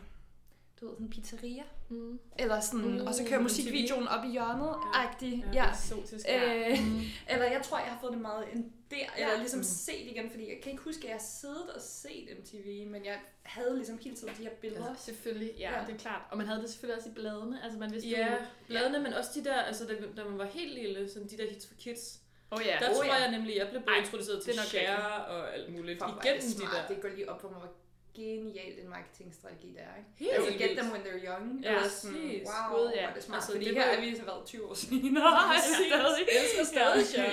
du 0.81 0.87
ved, 0.87 0.95
sådan 0.95 1.07
en 1.07 1.11
pizzeria. 1.11 1.63
Mm. 1.89 2.19
Eller 2.39 2.61
sådan, 2.61 2.91
Mm, 3.01 3.07
og 3.07 3.15
så 3.15 3.25
kører 3.29 3.41
musikvideoen 3.41 4.09
op 4.09 4.25
i 4.25 4.31
hjørnet, 4.31 4.75
Ja. 4.95 5.07
agtig. 5.09 5.45
Ja, 5.55 5.65
Ja. 5.65 5.71
eksotisk. 5.71 6.27
Øh, 6.29 6.79
Mm. 6.87 7.01
eller 7.33 7.45
jeg 7.47 7.61
tror, 7.65 7.79
jeg 7.79 7.87
har 7.89 7.99
fået 8.01 8.13
det 8.13 8.21
meget 8.21 8.45
ind 8.55 8.73
der, 8.91 8.97
Ja. 9.19 9.25
eller 9.27 9.39
ligesom 9.39 9.59
Mm. 9.61 9.65
set 9.65 10.01
igen, 10.07 10.31
fordi 10.31 10.49
jeg 10.49 10.59
kan 10.63 10.73
ikke 10.73 10.85
huske, 10.85 11.01
at 11.03 11.09
jeg 11.09 11.15
har 11.15 11.25
siddet 11.41 11.71
og 11.75 11.81
set 11.81 12.29
MTV, 12.39 12.87
men 12.89 13.05
jeg 13.05 13.19
havde 13.43 13.77
ligesom 13.77 13.99
hele 13.99 14.17
tiden 14.17 14.35
de 14.39 14.43
her 14.43 14.51
billeder. 14.61 14.89
Ja, 14.89 14.95
selvfølgelig, 14.99 15.55
ja, 15.59 15.79
Ja. 15.81 15.87
det 15.87 15.95
er 15.95 15.99
klart. 15.99 16.23
Og 16.31 16.37
man 16.39 16.47
havde 16.47 16.61
det 16.63 16.71
selvfølgelig 16.71 16.97
også 16.99 17.09
i 17.09 17.13
bladene. 17.13 17.65
Altså 17.65 17.79
man 17.79 17.93
vidste 17.93 18.09
Ja, 18.11 18.33
jo... 18.33 18.39
bladene, 18.67 18.99
men 18.99 19.13
også 19.13 19.31
de 19.35 19.45
der, 19.45 19.55
altså 19.55 19.85
da, 19.87 19.95
da 20.23 20.29
man 20.29 20.39
var 20.39 20.45
helt 20.45 20.75
lille, 20.75 21.11
sådan 21.11 21.29
de 21.29 21.37
der 21.39 21.49
hits 21.51 21.67
for 21.67 21.75
kids. 21.75 22.20
Oh, 22.51 22.61
ja. 22.67 22.77
Der 22.81 22.91
Oh, 22.91 22.97
tror 22.97 23.05
ja. 23.05 23.15
jeg 23.15 23.31
nemlig, 23.31 23.57
jeg 23.57 23.69
blev 23.71 23.83
Ej, 23.89 23.95
introduceret 23.95 24.43
det 24.47 24.59
er 24.59 24.63
til 24.63 24.71
Cher 24.71 24.97
og 25.33 25.55
alt 25.55 25.73
muligt 25.73 26.03
er 26.03 26.07
igennem 26.25 26.41
det 26.51 26.57
de 26.59 26.63
der. 26.63 26.87
Det 26.95 27.03
går 27.03 27.09
lige 27.09 27.31
op 27.31 27.41
for 27.41 27.49
mig, 27.49 27.59
hvor 27.59 27.73
genialt 28.15 28.79
en 28.79 28.89
marketingstrategi 28.89 29.69
det 29.69 29.81
er, 29.81 29.97
ikke? 29.99 30.11
Helt 30.17 30.33
altså, 30.33 30.59
get 30.59 30.71
them 30.79 30.91
when 30.93 31.03
they're 31.03 31.27
young. 31.29 31.61
Ja, 31.63 31.89
sådan, 31.89 32.17
wow, 32.17 32.79
Gud, 32.79 32.91
ja. 32.95 33.01
hvor 33.01 33.09
er 33.11 33.15
det 33.15 33.23
smart. 33.23 33.37
Altså, 33.37 33.53
det 33.53 33.61
det 33.67 33.75
her 33.75 33.83
er 33.83 34.01
vi 34.01 34.17
så 34.17 34.25
været 34.25 34.47
20 34.47 34.67
år 34.71 34.75
siden. 34.75 35.13
Nej, 35.15 35.23
Præcis. 35.55 35.87
stadig. 35.87 36.27
Jeg 36.33 36.43
elsker 36.43 36.65
stadig 36.65 37.07
Cher. 37.07 37.31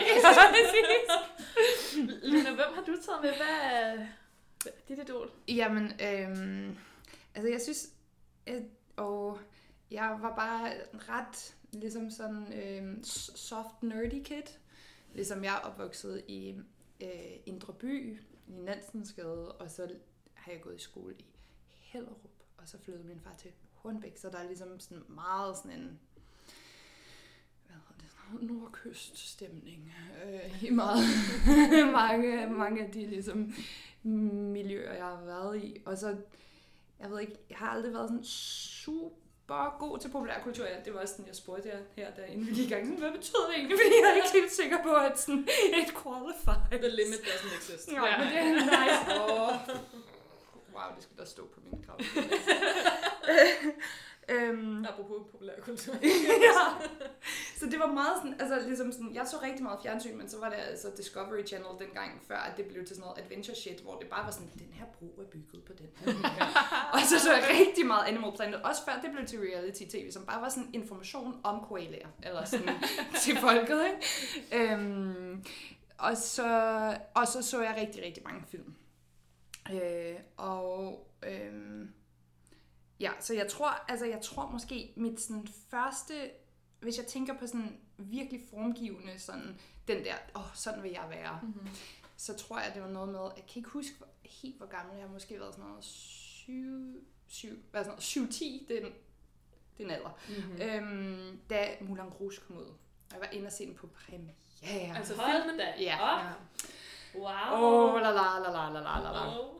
Luna, 2.24 2.50
hvem 2.60 2.72
har 2.76 2.84
du 2.84 2.96
taget 3.06 3.22
med? 3.22 3.34
Hvad 3.36 3.56
er 3.72 3.98
dit 4.88 5.00
idol? 5.00 5.32
Jamen, 5.48 5.86
øhm, 6.02 6.78
altså 7.36 7.50
jeg 7.52 7.62
synes, 7.62 7.88
at, 8.48 8.64
og 8.98 9.40
jeg 9.92 10.18
var 10.22 10.36
bare 10.36 10.74
ret 11.10 11.56
ligesom 11.72 12.12
sådan 12.12 12.54
øhm, 12.54 13.04
soft 13.36 13.84
nerdy 13.84 14.24
kid. 14.24 14.44
Ligesom 15.18 15.44
jeg 15.44 15.56
er 15.56 15.60
opvokset 15.60 16.24
i 16.28 16.56
øh, 17.02 17.38
Indre 17.46 17.74
By, 17.74 18.20
i 18.48 18.52
Nansensgade, 18.52 19.52
og 19.52 19.72
så 19.72 19.90
har 20.34 20.52
jeg 20.52 20.62
gået 20.62 20.76
i 20.76 20.80
skole 20.80 21.16
i 21.20 21.26
Hellerup, 21.68 22.30
og 22.58 22.68
så 22.68 22.78
flyttede 22.78 23.08
min 23.08 23.20
far 23.20 23.36
til 23.38 23.52
Hornbæk, 23.74 24.18
så 24.18 24.30
der 24.30 24.38
er 24.38 24.48
ligesom 24.48 24.80
sådan 24.80 25.04
meget 25.08 25.58
sådan 25.58 25.72
en, 25.72 26.00
hvad 27.66 27.76
hedder 27.76 28.02
det, 28.02 28.12
sådan 28.12 28.48
nordkyststemning 28.48 29.94
øh, 30.26 30.64
i 30.64 30.70
meget, 30.70 31.04
mange, 32.02 32.50
mange 32.50 32.86
af 32.86 32.92
de 32.92 33.08
ligesom, 33.08 33.54
miljøer, 34.54 34.94
jeg 34.94 35.06
har 35.06 35.26
været 35.26 35.64
i. 35.64 35.82
Og 35.86 35.98
så, 35.98 36.18
jeg 37.00 37.12
ved 37.12 37.20
ikke, 37.20 37.38
jeg 37.50 37.58
har 37.58 37.70
aldrig 37.70 37.94
været 37.94 38.10
sådan 38.10 38.24
super 38.24 39.27
god 39.80 40.00
til 40.00 40.10
populærkultur. 40.10 40.66
Ja, 40.66 40.80
det 40.86 40.94
var 40.94 41.00
også 41.00 41.14
sådan, 41.14 41.28
jeg 41.28 41.36
spurgte 41.36 41.70
jer 41.70 41.80
her, 41.96 42.12
da 42.12 42.22
inden 42.26 42.48
vi 42.48 42.54
gik 42.54 42.72
i 42.72 42.74
gang, 42.74 43.00
hvad 43.00 43.12
betyder 43.12 43.48
det 43.48 43.56
egentlig? 43.56 43.78
Fordi 43.82 43.96
jeg 44.04 44.10
er 44.10 44.16
ikke 44.16 44.32
helt 44.34 44.52
sikker 44.52 44.84
på, 44.84 44.94
at 44.94 45.20
sådan 45.20 45.48
et 45.82 45.92
qualified. 46.04 46.80
The 46.84 46.90
limit 47.00 47.20
doesn't 47.30 47.58
exist. 47.58 47.92
Ja, 47.92 48.18
men 48.18 48.28
det 48.28 48.38
er 48.38 48.46
nice. 48.54 49.22
Oh. 49.22 49.54
Wow, 50.76 50.90
det 50.96 51.04
skal 51.04 51.18
der 51.18 51.26
stå 51.26 51.48
på 51.54 51.60
min 51.66 51.84
krav. 51.84 51.98
øhm, 54.30 54.86
Apropos 54.86 55.32
populærkultur. 55.32 55.94
ja. 56.48 56.60
Så 57.58 57.66
det 57.66 57.80
var 57.80 57.92
meget 57.94 58.18
sådan, 58.18 58.36
altså 58.42 58.68
ligesom 58.68 58.92
sådan, 58.92 59.16
jeg 59.16 59.28
så 59.28 59.38
rigtig 59.44 59.64
meget 59.64 59.80
fjernsyn, 59.84 60.18
men 60.18 60.30
så 60.30 60.40
var 60.40 60.50
det 60.50 60.56
altså 60.56 60.88
Discovery 60.98 61.46
Channel 61.46 61.80
dengang, 61.80 62.22
før 62.28 62.38
at 62.38 62.58
det 62.58 62.66
blev 62.66 62.86
til 62.86 62.96
sådan 62.96 63.02
noget 63.02 63.24
adventure 63.24 63.56
shit, 63.56 63.80
hvor 63.80 63.96
det 64.00 64.10
bare 64.10 64.26
var 64.26 64.32
sådan, 64.32 64.52
den 64.54 64.74
her 64.74 64.86
bro 64.86 65.06
er 65.06 65.26
bygget 65.26 65.64
på 65.64 65.74
den 65.74 65.90
her. 65.96 66.14
og 66.94 67.00
så 67.00 67.20
så 67.20 67.34
jeg 67.34 67.44
rigtig 67.60 67.86
meget 67.86 68.08
Animal 68.08 68.32
Planet, 68.36 68.62
også 68.62 68.86
før 68.86 69.02
det 69.02 69.12
blev 69.12 69.26
til 69.26 69.40
reality 69.40 69.84
tv, 69.84 70.12
som 70.12 70.26
bare 70.26 70.42
var 70.42 70.50
sådan 70.50 70.70
information 70.74 71.40
om 71.44 71.66
koalaer, 71.68 72.08
eller 72.24 72.46
sådan 72.46 72.70
til 73.24 73.38
folket, 73.38 73.82
ikke? 73.86 74.74
Øhm, 74.74 75.44
og, 75.98 76.18
så, 76.18 76.48
og 77.14 77.28
så 77.28 77.42
så 77.42 77.62
jeg 77.62 77.76
rigtig, 77.82 78.04
rigtig 78.04 78.24
mange 78.24 78.44
film. 78.48 78.76
Øh, 79.72 80.16
og 80.38 81.08
øhm, 81.24 81.94
Ja, 83.00 83.12
så 83.20 83.34
jeg 83.34 83.48
tror, 83.48 83.70
altså 83.88 84.06
jeg 84.06 84.22
tror 84.22 84.50
måske 84.50 84.94
mit 84.96 85.22
sådan 85.22 85.48
første, 85.70 86.30
hvis 86.80 86.98
jeg 86.98 87.06
tænker 87.06 87.38
på 87.38 87.48
sådan 87.48 87.80
virkelig 87.98 88.42
formgivende, 88.50 89.20
sådan 89.20 89.60
den 89.88 90.06
der, 90.06 90.16
åh, 90.36 90.42
oh, 90.42 90.48
sådan 90.54 90.84
vil 90.84 90.92
jeg 90.92 91.06
være, 91.10 91.40
mm-hmm. 91.44 91.68
så 92.18 92.36
tror 92.36 92.60
jeg, 92.60 92.72
det 92.74 92.82
var 92.82 92.90
noget 92.90 93.10
med, 93.10 93.20
jeg 93.20 93.46
kan 93.48 93.56
ikke 93.56 93.70
huske 93.70 93.96
helt, 94.24 94.58
hvor 94.58 94.66
gammel 94.66 94.96
jeg 94.96 95.06
har 95.06 95.14
måske 95.14 95.40
været 95.40 95.54
sådan 95.54 95.70
noget 95.70 95.84
7, 95.84 97.08
7, 97.28 97.48
hvad 97.72 97.84
sådan 97.84 98.02
7, 98.02 98.32
10, 98.32 98.66
det 98.68 98.78
er 98.78 98.82
den, 98.82 98.94
det 99.78 99.92
alder, 99.92 100.20
mm-hmm. 100.30 100.62
øhm, 100.62 101.40
da 101.50 101.68
Moulin 101.82 102.06
Rouge 102.06 102.38
kom 102.48 102.58
ud. 102.58 102.64
Og 103.10 103.14
jeg 103.14 103.20
var 103.20 103.28
inde 103.32 103.48
og 103.48 103.52
se 103.52 103.66
den 103.66 103.76
på 103.76 103.88
premiere. 103.88 104.98
Altså 104.98 105.14
filmen 105.14 105.58
da? 105.58 105.74
Ja. 105.80 105.98
Op. 106.02 106.20
ja. 106.20 106.32
Wow. 107.16 107.64
Åh, 107.64 107.94
oh, 107.94 108.02
la 108.02 108.12
la 108.12 108.40
la 108.40 108.52
la 108.52 108.70
la 108.70 109.00
la 109.00 109.12
la. 109.12 109.40
Oh. 109.40 109.56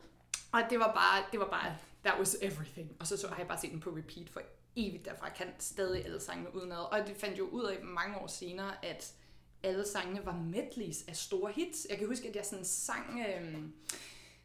Og 0.52 0.60
det 0.70 0.78
var 0.78 0.92
bare, 0.92 1.24
det 1.32 1.40
var 1.40 1.48
bare 1.48 1.76
that 2.04 2.18
was 2.18 2.36
everything. 2.42 2.96
Og 3.00 3.06
så, 3.06 3.16
så 3.16 3.28
har 3.28 3.36
jeg 3.38 3.48
bare 3.48 3.60
set 3.60 3.70
den 3.70 3.80
på 3.80 3.90
repeat 3.90 4.30
for 4.30 4.40
evigt 4.76 5.04
derfra. 5.04 5.26
Jeg 5.26 5.34
kan 5.36 5.46
stadig 5.58 6.04
alle 6.04 6.20
sangene 6.20 6.54
udenad. 6.54 6.92
Og 6.92 7.06
det 7.06 7.16
fandt 7.16 7.38
jo 7.38 7.44
ud 7.44 7.64
af 7.64 7.84
mange 7.84 8.18
år 8.18 8.26
senere, 8.26 8.84
at 8.84 9.14
alle 9.62 9.86
sangene 9.86 10.26
var 10.26 10.36
medleys 10.36 11.04
af 11.08 11.16
store 11.16 11.52
hits. 11.52 11.86
Jeg 11.90 11.98
kan 11.98 12.06
huske, 12.06 12.28
at 12.28 12.36
jeg 12.36 12.44
sådan 12.44 12.64
sang, 12.64 13.20
øh, 13.28 13.58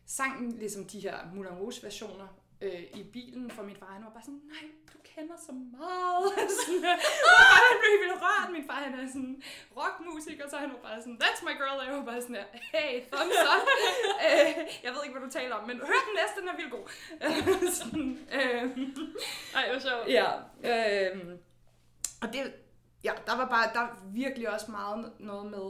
sang 0.05 0.53
ligesom 0.59 0.85
de 0.85 0.99
her 0.99 1.17
Moulin 1.33 1.53
Rouge 1.53 1.83
versioner 1.83 2.27
øh, 2.61 2.83
i 2.95 3.03
bilen 3.03 3.51
for 3.51 3.63
min 3.63 3.75
far. 3.75 3.93
Han 3.93 4.03
var 4.03 4.09
bare 4.09 4.23
sådan, 4.23 4.41
nej, 4.45 4.69
du 4.93 4.97
kender 5.15 5.37
så 5.47 5.51
meget. 5.51 6.33
sådan, 6.59 6.83
og 7.29 7.55
han 7.67 7.75
blev 7.81 7.93
helt 8.03 8.21
rørt. 8.23 8.49
Min 8.55 8.65
far, 8.69 8.79
han 8.87 8.93
er 8.99 9.07
sådan 9.07 9.43
rockmusiker, 9.77 10.45
så 10.49 10.57
han 10.63 10.69
var 10.75 10.81
bare 10.87 10.99
sådan, 11.01 11.19
that's 11.23 11.41
my 11.47 11.53
girl. 11.61 11.77
Og 11.81 11.85
jeg 11.87 11.95
var 11.99 12.05
bare 12.11 12.21
sådan, 12.21 12.45
hey, 12.73 12.91
thumbs 13.11 13.39
up. 13.53 13.63
øh, 14.27 14.49
jeg 14.83 14.91
ved 14.93 15.01
ikke, 15.03 15.15
hvad 15.15 15.27
du 15.27 15.31
taler 15.39 15.55
om, 15.55 15.67
men 15.69 15.77
hør 15.77 16.01
den 16.07 16.15
næste, 16.19 16.37
den 16.41 16.49
er 16.53 16.57
vildt 16.59 16.73
god. 16.77 16.85
sådan, 17.79 18.09
øh, 18.37 18.63
Ej, 19.57 19.63
hvor 19.71 19.79
sjovt. 19.87 20.07
Ja, 20.17 20.29
øh, 20.69 21.39
og 22.21 22.27
det, 22.33 22.53
ja, 23.03 23.11
der 23.27 23.35
var 23.37 23.47
bare, 23.49 23.73
der 23.73 23.79
var 23.79 23.97
virkelig 24.05 24.49
også 24.53 24.71
meget 24.71 25.11
noget 25.19 25.45
med, 25.51 25.67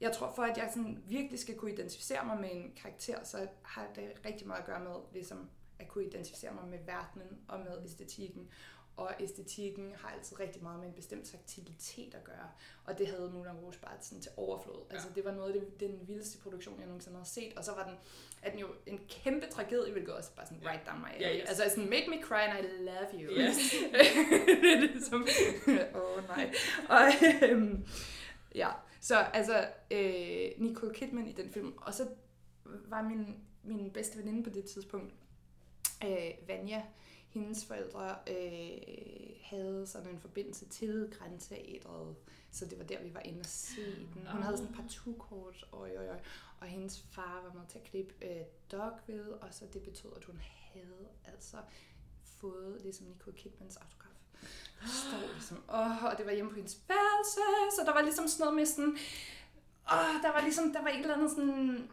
jeg 0.00 0.12
tror 0.12 0.32
for, 0.36 0.42
at 0.42 0.56
jeg 0.58 0.68
sådan 0.70 1.02
virkelig 1.06 1.38
skal 1.38 1.56
kunne 1.56 1.72
identificere 1.72 2.24
mig 2.24 2.40
med 2.40 2.48
en 2.52 2.72
karakter, 2.82 3.24
så 3.24 3.46
har 3.62 3.86
det 3.94 4.12
rigtig 4.26 4.46
meget 4.46 4.60
at 4.60 4.66
gøre 4.66 4.80
med, 4.80 4.94
ligesom 5.12 5.50
at 5.78 5.88
kunne 5.88 6.04
identificere 6.04 6.54
mig 6.54 6.68
med 6.68 6.78
verdenen 6.86 7.40
og 7.48 7.58
med 7.58 7.84
æstetikken. 7.84 8.48
Og 8.96 9.14
æstetikken 9.20 9.94
har 9.94 10.08
altid 10.08 10.40
rigtig 10.40 10.62
meget 10.62 10.80
med 10.80 10.88
en 10.88 10.94
bestemt 10.94 11.24
taktilitet 11.24 12.14
at 12.14 12.24
gøre. 12.24 12.50
Og 12.84 12.98
det 12.98 13.06
havde 13.06 13.30
Moulin 13.30 13.52
Rouge 13.52 13.78
bare 13.82 13.92
sådan 14.00 14.22
til 14.22 14.32
overflod. 14.36 14.84
Ja. 14.90 14.94
Altså 14.94 15.08
det 15.14 15.24
var 15.24 15.32
noget 15.32 15.54
af 15.54 15.60
det, 15.60 15.80
den 15.80 16.08
vildeste 16.08 16.38
produktion, 16.38 16.78
jeg 16.78 16.86
nogensinde 16.86 17.16
havde 17.16 17.28
set. 17.28 17.52
Og 17.56 17.64
så 17.64 17.72
var 17.72 17.84
den, 17.88 17.94
er 18.42 18.50
den 18.50 18.58
jo 18.60 18.66
en 18.86 19.00
kæmpe 19.08 19.46
tragedie, 19.46 19.92
hvilket 19.92 20.14
også 20.14 20.30
bare 20.36 20.46
sådan 20.46 20.62
right 20.66 20.86
down 20.86 21.00
my 21.00 21.14
alley. 21.14 21.26
Ja, 21.26 21.36
yes. 21.36 21.48
Altså 21.48 21.64
sådan, 21.68 21.90
make 21.90 22.10
me 22.10 22.22
cry 22.22 22.34
and 22.34 22.64
I 22.64 22.68
love 22.82 23.22
you. 23.22 23.30
Yes. 23.30 23.56
det 24.62 24.72
er 24.72 24.80
ligesom, 24.80 25.26
åh 25.94 26.16
oh, 26.16 26.28
nej. 26.28 26.54
Og, 26.88 27.02
øhm, 27.42 27.86
ja, 28.54 28.68
så 29.00 29.16
altså 29.16 29.68
øh, 29.90 30.50
Nicole 30.58 30.94
Kidman 30.94 31.26
i 31.26 31.32
den 31.32 31.50
film. 31.50 31.72
Og 31.76 31.94
så 31.94 32.08
var 32.64 33.02
min, 33.02 33.36
min 33.64 33.90
bedste 33.90 34.18
veninde 34.18 34.42
på 34.42 34.50
det 34.50 34.64
tidspunkt, 34.64 35.14
øh, 36.04 36.48
Vanya, 36.48 36.82
hendes 37.28 37.64
forældre 37.64 38.16
øh, 38.26 38.78
havde 39.42 39.86
sådan 39.86 40.10
en 40.10 40.20
forbindelse 40.20 40.68
til 40.68 41.14
Grænteatret, 41.18 42.16
så 42.50 42.64
det 42.64 42.78
var 42.78 42.84
der, 42.84 43.02
vi 43.02 43.14
var 43.14 43.20
inde 43.20 43.40
og 43.40 43.46
se 43.46 43.96
den. 44.14 44.26
Hun 44.32 44.42
havde 44.42 44.56
sådan 44.56 44.70
et 44.70 44.76
par 44.76 44.88
tukort, 44.88 45.66
oj, 45.72 45.90
oj, 45.98 46.08
oj. 46.08 46.20
og 46.60 46.66
hendes 46.66 47.04
far 47.10 47.42
var 47.46 47.52
med 47.60 47.66
til 47.68 47.78
at 47.78 47.84
klippe 47.84 48.14
øh, 48.22 48.42
Dogville, 48.72 49.34
og 49.36 49.48
så 49.54 49.64
det 49.72 49.82
betød, 49.82 50.10
at 50.16 50.24
hun 50.24 50.38
havde 50.72 51.08
altså 51.24 51.56
fået 52.22 52.80
ligesom 52.82 53.06
Nicole 53.06 53.36
Kidmans 53.36 53.76
autograf. 53.76 54.10
Der 54.80 54.86
står 54.88 55.32
ligesom, 55.32 55.62
åh, 55.68 56.04
og 56.04 56.18
det 56.18 56.26
var 56.26 56.32
hjemme 56.32 56.50
på 56.50 56.56
hendes 56.56 56.80
værelse, 56.88 57.40
så 57.76 57.82
der 57.86 57.92
var 57.92 58.02
ligesom 58.02 58.28
sådan 58.28 58.44
noget 58.44 58.56
med 58.56 58.66
sådan, 58.66 58.96
åh, 59.92 60.22
der 60.22 60.32
var 60.32 60.40
ligesom, 60.40 60.72
der 60.72 60.82
var 60.82 60.88
et 60.88 61.00
eller 61.00 61.14
andet 61.14 61.30
sådan, 61.30 61.90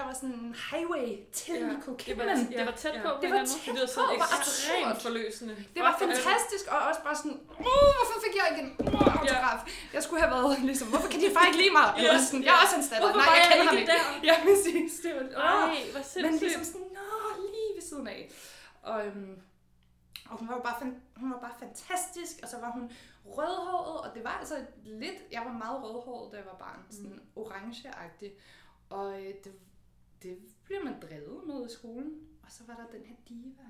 der 0.00 0.06
var 0.10 0.16
sådan 0.20 0.34
en 0.40 0.54
highway 0.70 1.08
til 1.40 1.54
ja, 1.54 1.66
Nicole 1.72 1.96
Det 2.08 2.14
var, 2.18 2.24
Det 2.58 2.64
var 2.70 2.76
tæt 2.82 2.96
på. 3.06 3.10
Det 3.22 3.28
på 3.32 3.36
en 3.36 3.40
var 3.40 3.46
tæt 3.52 3.74
det 3.78 3.86
på, 3.86 3.94
sådan 3.96 4.16
hvor 4.20 4.28
ekstremt 4.38 4.98
forløsende. 5.06 5.54
Det 5.74 5.80
var 5.86 5.94
fantastisk, 6.04 6.64
og 6.72 6.78
også 6.88 7.00
bare 7.08 7.16
sådan, 7.20 7.36
uh, 7.70 7.90
hvorfor 7.96 8.16
fik 8.24 8.34
jeg 8.40 8.46
ikke 8.50 8.60
en 8.66 8.70
uh, 8.94 9.16
autograf? 9.16 9.60
Jeg 9.96 10.02
skulle 10.04 10.20
have 10.24 10.32
været 10.36 10.50
ligesom, 10.70 10.86
hvorfor 10.92 11.08
kan 11.12 11.18
de 11.22 11.28
far 11.36 11.44
ikke 11.48 11.60
lide 11.64 11.74
mig? 11.80 11.86
Eller 11.98 12.20
sådan, 12.28 12.44
jeg 12.46 12.52
er 12.56 12.60
også 12.64 12.76
en 12.80 12.84
statter. 12.88 13.04
Hvorfor 13.04 13.20
Nej, 13.22 13.28
var 13.30 13.34
jeg 13.40 13.44
jeg 13.44 13.50
kender 13.52 13.66
ham 13.70 13.76
ikke 13.80 13.92
der? 13.94 14.02
Ja, 14.28 14.34
præcis. 14.46 14.92
Det 15.04 15.10
var, 15.16 15.22
Ej, 15.22 15.54
åh. 15.54 15.68
hvor 15.94 16.02
Men 16.02 16.08
sindssygt. 16.14 16.40
ligesom 16.46 16.64
sådan, 16.72 16.88
nå, 16.98 17.08
lige 17.54 17.70
ved 17.76 17.84
siden 17.90 18.06
af. 18.16 18.20
Og, 18.90 18.96
øhm, 19.06 19.34
og 20.30 20.34
hun 20.38 20.46
var 20.48 20.54
jo 20.58 20.62
bare, 20.68 20.76
fan- 20.80 21.02
hun 21.20 21.28
var 21.34 21.40
bare 21.46 21.56
fantastisk, 21.64 22.34
og 22.42 22.48
så 22.52 22.56
var 22.64 22.70
hun 22.76 22.84
rødhåret, 23.36 23.96
og 24.04 24.08
det 24.14 24.22
var 24.28 24.34
altså 24.42 24.56
lidt, 25.02 25.18
jeg 25.36 25.42
var 25.48 25.54
meget 25.64 25.76
rødhåret, 25.84 26.26
da 26.32 26.36
jeg 26.40 26.46
var 26.52 26.58
barn, 26.66 26.80
sådan 26.90 27.14
mm. 27.20 27.40
orangeagtig. 27.42 28.30
Og 28.90 29.06
øh, 29.22 29.34
det, 29.44 29.52
det 30.22 30.38
blev 30.64 30.84
man 30.84 30.94
drevet 31.02 31.46
med 31.46 31.66
i 31.66 31.72
skolen. 31.72 32.12
Og 32.42 32.48
så 32.50 32.62
var 32.66 32.74
der 32.74 32.98
den 32.98 33.06
her 33.06 33.14
diva. 33.28 33.62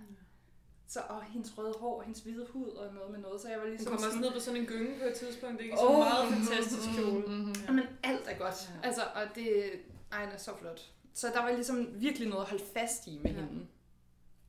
Så, 0.86 1.00
og 1.08 1.22
hendes 1.22 1.58
røde 1.58 1.74
hår, 1.78 1.98
og 1.98 2.04
hendes 2.04 2.20
hvide 2.20 2.46
hud 2.46 2.68
og 2.68 2.94
noget 2.94 3.10
med 3.10 3.18
noget. 3.18 3.40
Så 3.40 3.48
jeg 3.48 3.58
var 3.58 3.64
Hun 3.64 3.70
ligesom 3.70 3.86
kommer 3.86 4.06
også 4.06 4.16
sådan, 4.16 4.24
ned 4.24 4.32
på 4.32 4.40
sådan 4.40 4.60
en 4.60 4.66
gynge 4.66 4.98
på 4.98 5.04
et 5.04 5.14
tidspunkt, 5.14 5.60
ikke? 5.60 5.74
Åh. 5.74 5.78
Sådan 5.78 5.94
en 5.94 5.98
meget 5.98 6.28
fantastisk 6.34 6.88
kjole. 6.96 7.26
Mm-hmm. 7.26 7.54
Jamen, 7.68 7.84
alt 8.02 8.28
er 8.28 8.38
godt. 8.38 8.70
Ja. 8.82 8.88
Altså, 8.88 9.02
og 9.14 9.22
det 9.34 9.72
ej, 10.12 10.24
er 10.24 10.36
så 10.36 10.56
flot. 10.56 10.92
Så 11.14 11.26
der 11.34 11.42
var 11.42 11.52
ligesom 11.52 12.00
virkelig 12.00 12.28
noget 12.28 12.42
at 12.42 12.48
holde 12.48 12.64
fast 12.64 13.06
i 13.06 13.20
med 13.22 13.30
ja. 13.30 13.40
hende. 13.40 13.66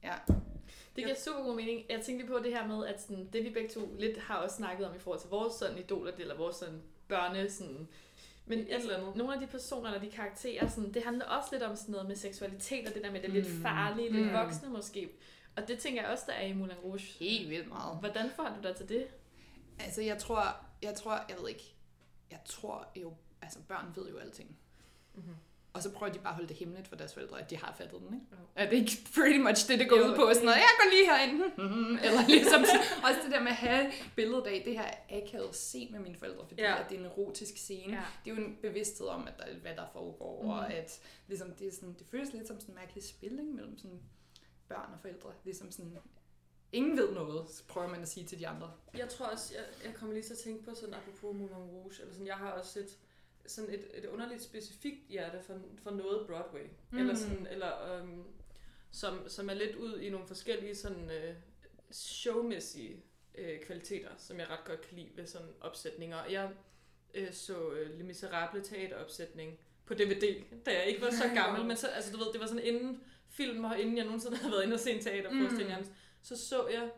Ja. 0.03 0.13
Det 0.95 1.03
giver 1.03 1.15
super 1.15 1.43
god 1.43 1.55
mening. 1.55 1.85
Jeg 1.89 2.01
tænkte 2.01 2.27
på 2.27 2.39
det 2.39 2.51
her 2.53 2.67
med, 2.67 2.85
at 2.85 3.01
sådan, 3.01 3.29
det 3.33 3.43
vi 3.43 3.49
begge 3.49 3.69
to 3.69 3.95
lidt 3.99 4.17
har 4.17 4.35
også 4.35 4.55
snakket 4.55 4.87
om 4.87 4.95
i 4.95 4.99
forhold 4.99 5.21
til 5.21 5.29
vores 5.29 5.53
sådan 5.53 5.77
idoler, 5.77 6.11
eller 6.17 6.37
vores 6.37 6.55
sådan 6.55 6.81
børne, 7.07 7.49
sådan, 7.49 7.87
men 8.57 8.59
Et 8.59 8.75
eller 8.75 8.97
andet. 8.97 9.15
nogle 9.15 9.33
af 9.33 9.39
de 9.39 9.47
personer 9.47 9.87
eller 9.87 9.99
de 10.01 10.11
karakterer, 10.11 10.67
sådan, 10.67 10.93
det 10.93 11.03
handler 11.03 11.25
også 11.25 11.49
lidt 11.51 11.63
om 11.63 11.75
sådan 11.75 11.91
noget 11.91 12.07
med 12.07 12.15
seksualitet, 12.15 12.87
og 12.87 12.93
det 12.93 13.03
der 13.03 13.11
med 13.11 13.21
det 13.21 13.29
Mm. 13.29 13.35
lidt 13.35 13.47
farlige, 13.61 14.11
lidt 14.11 14.27
Mm. 14.27 14.33
voksne 14.33 14.69
måske. 14.69 15.09
Og 15.57 15.67
det 15.67 15.79
tænker 15.79 16.01
jeg 16.01 16.11
også, 16.11 16.23
der 16.27 16.33
er 16.33 16.45
i 16.45 16.53
Moulin 16.53 16.75
Rouge. 16.83 16.99
Helt 16.99 17.49
vildt 17.49 17.67
meget. 17.67 17.97
Hvordan 17.99 18.29
får 18.35 18.43
du 18.61 18.67
dig 18.67 18.75
til 18.75 18.89
det? 18.89 19.07
Altså, 19.79 20.01
jeg 20.01 20.17
tror, 20.17 20.55
jeg 20.81 20.95
tror, 20.95 21.13
jeg 21.29 21.37
ved 21.41 21.49
ikke, 21.49 21.73
jeg 22.31 22.39
tror 22.45 22.87
jo, 22.95 23.13
altså 23.41 23.59
børn 23.67 23.91
ved 23.95 24.09
jo 24.09 24.17
alting. 24.17 24.57
Mhm. 25.15 25.35
Og 25.73 25.83
så 25.83 25.91
prøver 25.91 26.11
de 26.13 26.19
bare 26.19 26.29
at 26.29 26.35
holde 26.35 26.49
det 26.49 26.57
hemmeligt 26.57 26.87
for 26.87 26.95
deres 26.95 27.13
forældre, 27.13 27.41
at 27.41 27.49
de 27.49 27.57
har 27.57 27.73
fattet 27.77 27.99
den, 27.99 28.13
ikke? 28.13 28.25
Jo. 28.31 28.37
Er 28.55 28.69
det 28.69 28.77
ikke 28.77 28.91
pretty 29.15 29.39
much 29.39 29.67
det, 29.67 29.79
det 29.79 29.89
går 29.89 29.97
Jo, 29.97 30.03
ud 30.07 30.15
på? 30.15 30.21
Sådan 30.33 30.45
noget, 30.45 30.57
jeg 30.57 30.69
går 30.79 30.89
lige 30.91 31.05
herind. 31.11 31.41
Eller 32.05 32.27
ligesom, 32.27 32.61
også 33.07 33.19
det 33.23 33.31
der 33.31 33.39
med 33.39 33.47
at 33.51 33.55
have 33.55 33.91
billedet 34.15 34.47
af, 34.47 34.61
det 34.65 34.73
her 34.73 34.91
akavet 35.09 35.55
se 35.55 35.87
med 35.91 35.99
mine 35.99 36.17
forældre, 36.17 36.47
fordi 36.47 36.61
Ja. 36.61 36.79
at 36.83 36.89
det 36.89 36.95
er 36.95 36.99
en 36.99 37.05
erotisk 37.05 37.57
scene. 37.57 37.93
Ja. 37.93 38.03
Det 38.25 38.31
er 38.31 38.35
jo 38.35 38.41
en 38.41 38.57
bevidsthed 38.61 39.07
om, 39.07 39.27
at 39.27 39.33
der, 39.37 39.45
hvad 39.61 39.75
der 39.75 39.85
foregår, 39.93 40.37
Mhm. 40.41 40.45
mm. 40.45 40.57
og 40.57 40.73
at 40.73 40.99
ligesom, 41.27 41.51
det, 41.51 41.67
er 41.67 41.71
sådan, 41.71 41.95
det 41.99 42.07
føles 42.11 42.33
lidt 42.33 42.47
som 42.47 42.59
sådan 42.59 42.73
en 42.75 42.79
mærkelig 42.79 43.03
spilling 43.03 43.55
mellem 43.55 43.77
sådan 43.77 43.99
børn 44.69 44.89
og 44.93 44.99
forældre. 45.01 45.29
Ligesom 45.43 45.71
sådan, 45.71 45.97
ingen 46.71 46.97
ved 46.97 47.11
noget, 47.13 47.49
så 47.49 47.63
prøver 47.67 47.87
man 47.87 48.01
at 48.01 48.09
sige 48.09 48.25
til 48.25 48.39
de 48.39 48.47
andre. 48.47 48.71
Jeg 48.97 49.09
tror 49.09 49.25
også, 49.25 49.53
jeg, 49.55 49.63
jeg 49.85 49.93
kommer 49.95 50.13
lige 50.13 50.23
til 50.23 50.33
at 50.33 50.39
tænke 50.39 50.63
på 50.63 50.75
sådan, 50.75 50.93
apropos 50.93 51.35
Moulin 51.35 51.55
Rouge, 51.55 51.93
eller 52.01 52.13
sådan, 52.13 52.27
jeg 52.27 52.35
har 52.35 52.51
også 52.51 52.79
et, 52.79 52.97
sådan 53.47 53.73
et, 53.73 53.87
et 53.93 54.05
underligt 54.05 54.41
specifikt 54.41 55.07
hjerte 55.09 55.41
for, 55.41 55.59
for 55.83 55.91
noget 55.91 56.27
Broadway. 56.27 56.67
Mm. 56.91 56.97
Eller 56.97 57.15
sådan, 57.15 57.47
eller, 57.51 57.93
øhm, 57.93 58.23
som, 58.91 59.29
som 59.29 59.49
er 59.49 59.53
lidt 59.53 59.75
ud 59.75 59.99
i 59.99 60.09
nogle 60.09 60.27
forskellige 60.27 60.75
sådan 60.75 61.11
øh, 61.11 61.35
showmæssige 61.91 63.03
øh, 63.35 63.59
kvaliteter, 63.59 64.09
som 64.17 64.39
jeg 64.39 64.49
ret 64.49 64.65
godt 64.65 64.81
kan 64.81 64.97
lide 64.97 65.09
ved 65.15 65.25
sådan 65.25 65.47
opsætninger. 65.61 66.25
Jeg, 66.25 66.49
øh, 67.13 67.33
så 67.33 67.71
øh, 67.71 67.97
Le 67.97 68.03
Miserable 68.03 68.63
teateropsætning 68.63 69.59
på 69.85 69.93
DVD, 69.93 70.43
da 70.65 70.71
jeg 70.71 70.85
ikke 70.85 71.01
var 71.01 71.11
så 71.11 71.23
gammel, 71.41 71.65
men 71.65 71.77
så, 71.77 71.87
altså 71.87 72.11
du 72.11 72.17
ved, 72.17 72.33
det 72.33 72.41
var 72.41 72.47
sådan 72.47 72.63
inden 72.63 73.03
film, 73.29 73.63
og 73.63 73.79
inden 73.79 73.97
jeg 73.97 74.05
nogensinde 74.05 74.37
havde 74.37 74.51
været 74.51 74.63
inde 74.63 74.73
og 74.73 74.79
se 74.79 74.91
en 74.91 75.03
teaterforestilling, 75.03 75.79
mm. 75.79 75.85
så 76.21 76.47
så 76.47 76.67
jeg 76.67 76.89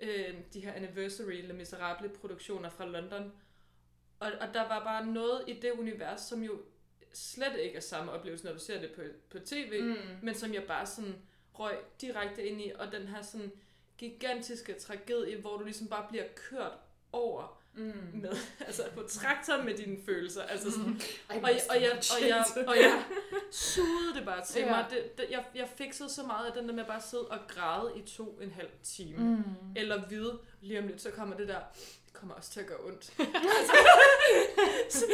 øh, 0.00 0.34
de 0.52 0.60
her 0.60 0.72
Anniversary 0.72 1.46
Le 1.46 1.52
Miserable 1.52 2.08
produktioner 2.08 2.70
fra 2.70 2.86
London, 2.86 3.32
og, 4.20 4.32
og 4.40 4.54
der 4.54 4.68
var 4.68 4.84
bare 4.84 5.06
noget 5.06 5.44
i 5.46 5.52
det 5.52 5.70
univers, 5.70 6.20
som 6.20 6.42
jo 6.42 6.60
slet 7.12 7.56
ikke 7.58 7.76
er 7.76 7.80
samme 7.80 8.12
oplevelse, 8.12 8.44
når 8.44 8.52
du 8.52 8.58
ser 8.58 8.80
det 8.80 8.90
på, 8.92 9.02
på 9.30 9.38
tv, 9.38 9.82
mm. 9.82 9.96
men 10.22 10.34
som 10.34 10.54
jeg 10.54 10.62
bare 10.62 10.86
sådan 10.86 11.14
røg 11.54 11.76
direkte 12.00 12.46
ind 12.46 12.60
i, 12.60 12.72
og 12.78 12.92
den 12.92 13.08
her 13.08 13.22
sådan 13.22 13.52
gigantiske 13.98 14.74
tragedie, 14.74 15.40
hvor 15.40 15.56
du 15.56 15.64
ligesom 15.64 15.86
bare 15.86 16.06
bliver 16.08 16.24
kørt 16.34 16.72
over 17.12 17.62
mm. 17.74 18.10
med, 18.12 18.32
altså 18.66 18.82
på 18.94 19.02
traktoren 19.02 19.64
med 19.64 19.74
dine 19.74 19.98
følelser. 20.06 20.42
Altså 20.42 20.70
sådan, 20.70 20.90
mm. 20.90 21.00
og, 21.28 21.36
og, 21.36 21.50
jeg, 21.50 21.60
og, 21.70 21.82
jeg, 21.82 21.92
og, 21.92 22.28
jeg, 22.28 22.44
og 22.66 22.76
jeg 22.76 23.04
sugede 23.50 24.14
det 24.14 24.24
bare 24.24 24.44
til 24.44 24.62
ja. 24.62 24.70
mig. 24.70 24.86
Det, 24.90 25.18
det, 25.18 25.26
jeg, 25.30 25.44
jeg 25.54 25.68
fixede 25.76 26.10
så 26.10 26.22
meget 26.22 26.46
af 26.46 26.52
den 26.52 26.68
der 26.68 26.74
med 26.74 26.84
bare 26.84 26.96
at 26.96 27.02
sidde 27.02 27.28
og 27.28 27.38
græde 27.48 27.92
i 27.96 28.02
to 28.02 28.38
en 28.42 28.50
halv 28.50 28.70
time. 28.82 29.18
Mm. 29.18 29.42
Eller 29.76 30.08
vide, 30.08 30.38
lige 30.60 30.78
om 30.78 30.86
lidt, 30.86 31.00
så 31.00 31.10
kommer 31.10 31.36
det 31.36 31.48
der, 31.48 31.60
kommer 32.20 32.34
også 32.34 32.50
til 32.50 32.60
at 32.60 32.66
gøre 32.66 32.78
ondt. 32.86 33.12
altså, 34.86 35.04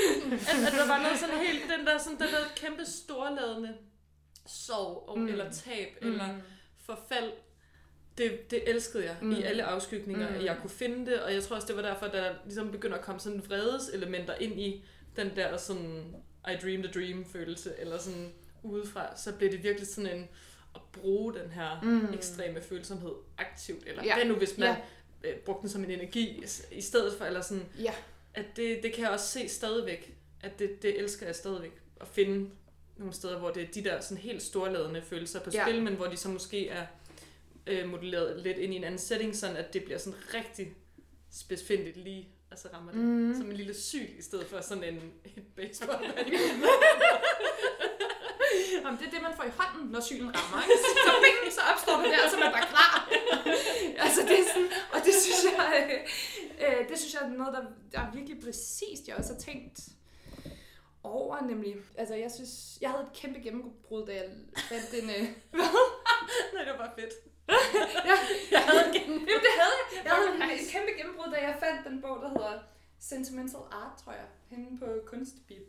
at, 0.51 0.66
at 0.66 0.73
der 0.73 0.88
var 0.88 1.03
noget 1.03 1.19
sådan 1.19 1.38
helt, 1.38 1.62
den 1.79 1.87
der, 1.87 1.99
sådan, 1.99 2.19
den 2.19 2.29
der 2.29 2.42
kæmpe 2.57 2.87
storladende 2.87 3.75
sorg, 4.47 5.19
mm. 5.19 5.29
eller 5.29 5.53
tab, 5.53 5.88
mm. 6.03 6.12
eller 6.12 6.29
forfald, 6.87 7.33
det, 8.19 8.51
det 8.51 8.71
elskede 8.71 9.05
jeg 9.05 9.16
mm. 9.23 9.33
i 9.33 9.42
alle 9.42 9.64
afskygninger, 9.64 10.31
mm. 10.31 10.45
jeg 10.45 10.57
kunne 10.61 10.71
finde 10.71 11.11
det, 11.11 11.23
og 11.23 11.35
jeg 11.35 11.42
tror 11.42 11.57
også, 11.57 11.69
det 11.69 11.77
var 11.77 11.83
derfor, 11.83 12.07
der 12.07 12.35
ligesom 12.45 12.71
begynder 12.71 12.97
at 12.97 13.05
komme 13.05 13.21
sådan 13.21 13.42
vredeselementer 13.49 14.35
ind 14.35 14.61
i 14.61 14.85
den 15.16 15.37
der 15.37 15.57
sådan, 15.57 16.16
I 16.49 16.57
dreamed 16.62 16.85
a 16.85 16.92
dream 16.92 17.25
følelse, 17.25 17.75
eller 17.79 17.99
sådan 17.99 18.33
udefra, 18.62 19.16
så 19.16 19.33
blev 19.33 19.53
det 19.53 19.62
virkelig 19.62 19.88
sådan 19.88 20.16
en, 20.16 20.29
at 20.75 20.81
bruge 20.92 21.35
den 21.35 21.51
her 21.51 21.81
mm. 21.83 22.14
ekstreme 22.14 22.62
følsomhed 22.62 23.12
aktivt, 23.38 23.83
eller 23.87 24.05
ja. 24.05 24.14
hvad 24.14 24.25
nu 24.25 24.35
hvis 24.35 24.59
man 24.59 24.69
ja. 24.69 24.77
Øh, 25.24 25.37
brugte 25.37 25.62
den 25.62 25.70
som 25.70 25.85
en 25.85 25.90
energi 25.90 26.44
i 26.72 26.81
stedet 26.81 27.18
for, 27.18 27.24
eller 27.24 27.40
sådan, 27.40 27.64
ja. 27.79 27.94
at 28.35 28.44
det, 28.57 28.83
det 28.83 28.92
kan 28.92 29.05
jeg 29.05 29.11
også 29.11 29.26
se 29.26 29.48
stadigvæk, 29.48 30.16
at 30.40 30.59
det, 30.59 30.83
det 30.83 30.98
elsker 30.98 31.26
jeg 31.26 31.35
stadigvæk, 31.35 31.72
at 32.00 32.09
finde 32.09 32.50
nogle 32.96 33.12
steder, 33.12 33.38
hvor 33.38 33.50
det 33.50 33.62
er 33.62 33.66
de 33.66 33.85
der 33.85 34.00
sådan 34.00 34.16
helt 34.16 34.42
storladende 34.42 35.02
følelser 35.02 35.40
på 35.40 35.50
ja. 35.55 35.64
spil, 35.64 35.83
men 35.83 35.94
hvor 35.94 36.07
de 36.07 36.16
så 36.16 36.29
måske 36.29 36.68
er 36.68 36.87
øh, 37.66 37.88
modelleret 37.88 38.42
lidt 38.42 38.59
ind 38.59 38.72
i 38.74 38.76
en 38.76 38.85
anden 38.85 38.98
setting, 38.98 39.37
sådan 39.37 39.57
at 39.57 39.74
det 39.74 39.85
bliver 39.85 39.98
sådan 39.98 40.18
rigtig 40.35 40.74
specifikt 41.31 41.96
lige, 41.96 42.29
altså 42.50 42.68
rammer 42.74 42.92
det 42.92 43.00
mm. 43.00 43.35
som 43.38 43.50
en 43.50 43.57
lille 43.57 43.74
syg, 43.74 44.14
i 44.18 44.22
stedet 44.22 44.46
for 44.46 44.61
sådan 44.61 44.85
en, 44.85 45.12
en 45.37 45.44
baseball 45.57 46.05
Jamen, 48.87 49.01
det 49.01 49.07
er 49.07 49.14
det, 49.16 49.22
man 49.29 49.37
får 49.38 49.46
i 49.51 49.55
hånden, 49.59 49.85
når 49.94 50.01
sygen 50.01 50.31
rammer. 50.37 50.59
Ikke? 50.62 50.79
Så, 51.07 51.12
bing, 51.25 51.53
så 51.59 51.62
opstår 51.72 51.96
det 52.03 52.11
der, 52.14 52.31
så 52.33 52.37
man 52.44 52.53
bare 52.57 52.66
klar. 52.75 52.92
altså, 54.05 54.20
det 54.29 54.37
er 54.42 54.46
sådan, 54.53 54.70
og 54.94 54.99
det 55.07 55.14
synes 55.25 55.42
jeg, 55.51 55.68
øh, 55.79 56.01
øh, 56.64 56.88
det 56.88 56.99
synes 56.99 57.14
jeg 57.14 57.22
er 57.22 57.29
noget, 57.42 57.53
der, 57.57 57.62
der 57.92 58.01
er 58.07 58.11
virkelig 58.18 58.37
præcist, 58.44 59.03
jeg 59.09 59.16
også 59.16 59.33
har 59.35 59.40
tænkt 59.40 59.79
over, 61.03 61.40
nemlig. 61.51 61.75
Altså, 62.01 62.14
jeg 62.14 62.31
synes, 62.37 62.53
jeg 62.81 62.90
havde 62.90 63.05
et 63.09 63.12
kæmpe 63.20 63.38
gennembrud, 63.40 64.07
da 64.07 64.12
jeg 64.20 64.29
fandt 64.70 64.90
en... 65.01 65.11
Øh, 65.16 65.25
hvad? 65.57 65.75
Nej, 66.55 66.62
det 66.64 66.72
var 66.72 66.79
bare 66.85 66.94
fedt 67.01 67.14
ja, 68.09 68.16
jeg 68.51 68.62
havde 68.68 68.87
en 68.87 68.92
gennembrud. 68.92 69.29
Jamen, 69.29 69.44
det 69.46 69.55
havde 69.61 69.77
jeg. 69.81 70.05
Jeg 70.05 70.12
havde 70.12 70.61
en, 70.61 70.68
kæmpe 70.75 70.92
gennembrud, 70.99 71.33
da 71.33 71.38
jeg 71.49 71.57
fandt 71.64 71.87
den 71.88 72.01
bog, 72.01 72.22
der 72.22 72.29
hedder 72.29 72.59
Sentimental 72.99 73.61
Art, 73.70 73.99
tror 74.05 74.12
jeg, 74.12 74.27
henne 74.51 74.79
på 74.79 74.87
Kunstbib. 75.07 75.62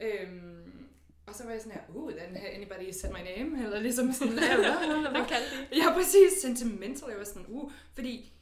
Øhm, 0.00 0.88
og 1.30 1.36
så 1.36 1.44
var 1.44 1.50
jeg 1.50 1.60
sådan 1.60 1.72
her, 1.72 1.94
uh, 1.94 2.12
her 2.12 2.48
anybody 2.54 2.92
said 2.92 3.12
my 3.12 3.22
name, 3.36 3.64
eller 3.64 3.80
ligesom 3.80 4.12
sådan, 4.12 4.32
hvad, 4.32 5.26
kaldte 5.28 5.50
det? 5.70 5.78
Ja, 5.78 5.92
præcis, 5.92 6.32
sentimental, 6.42 7.08
jeg 7.08 7.18
var 7.18 7.24
sådan, 7.24 7.46
uh, 7.48 7.70
fordi 7.94 8.32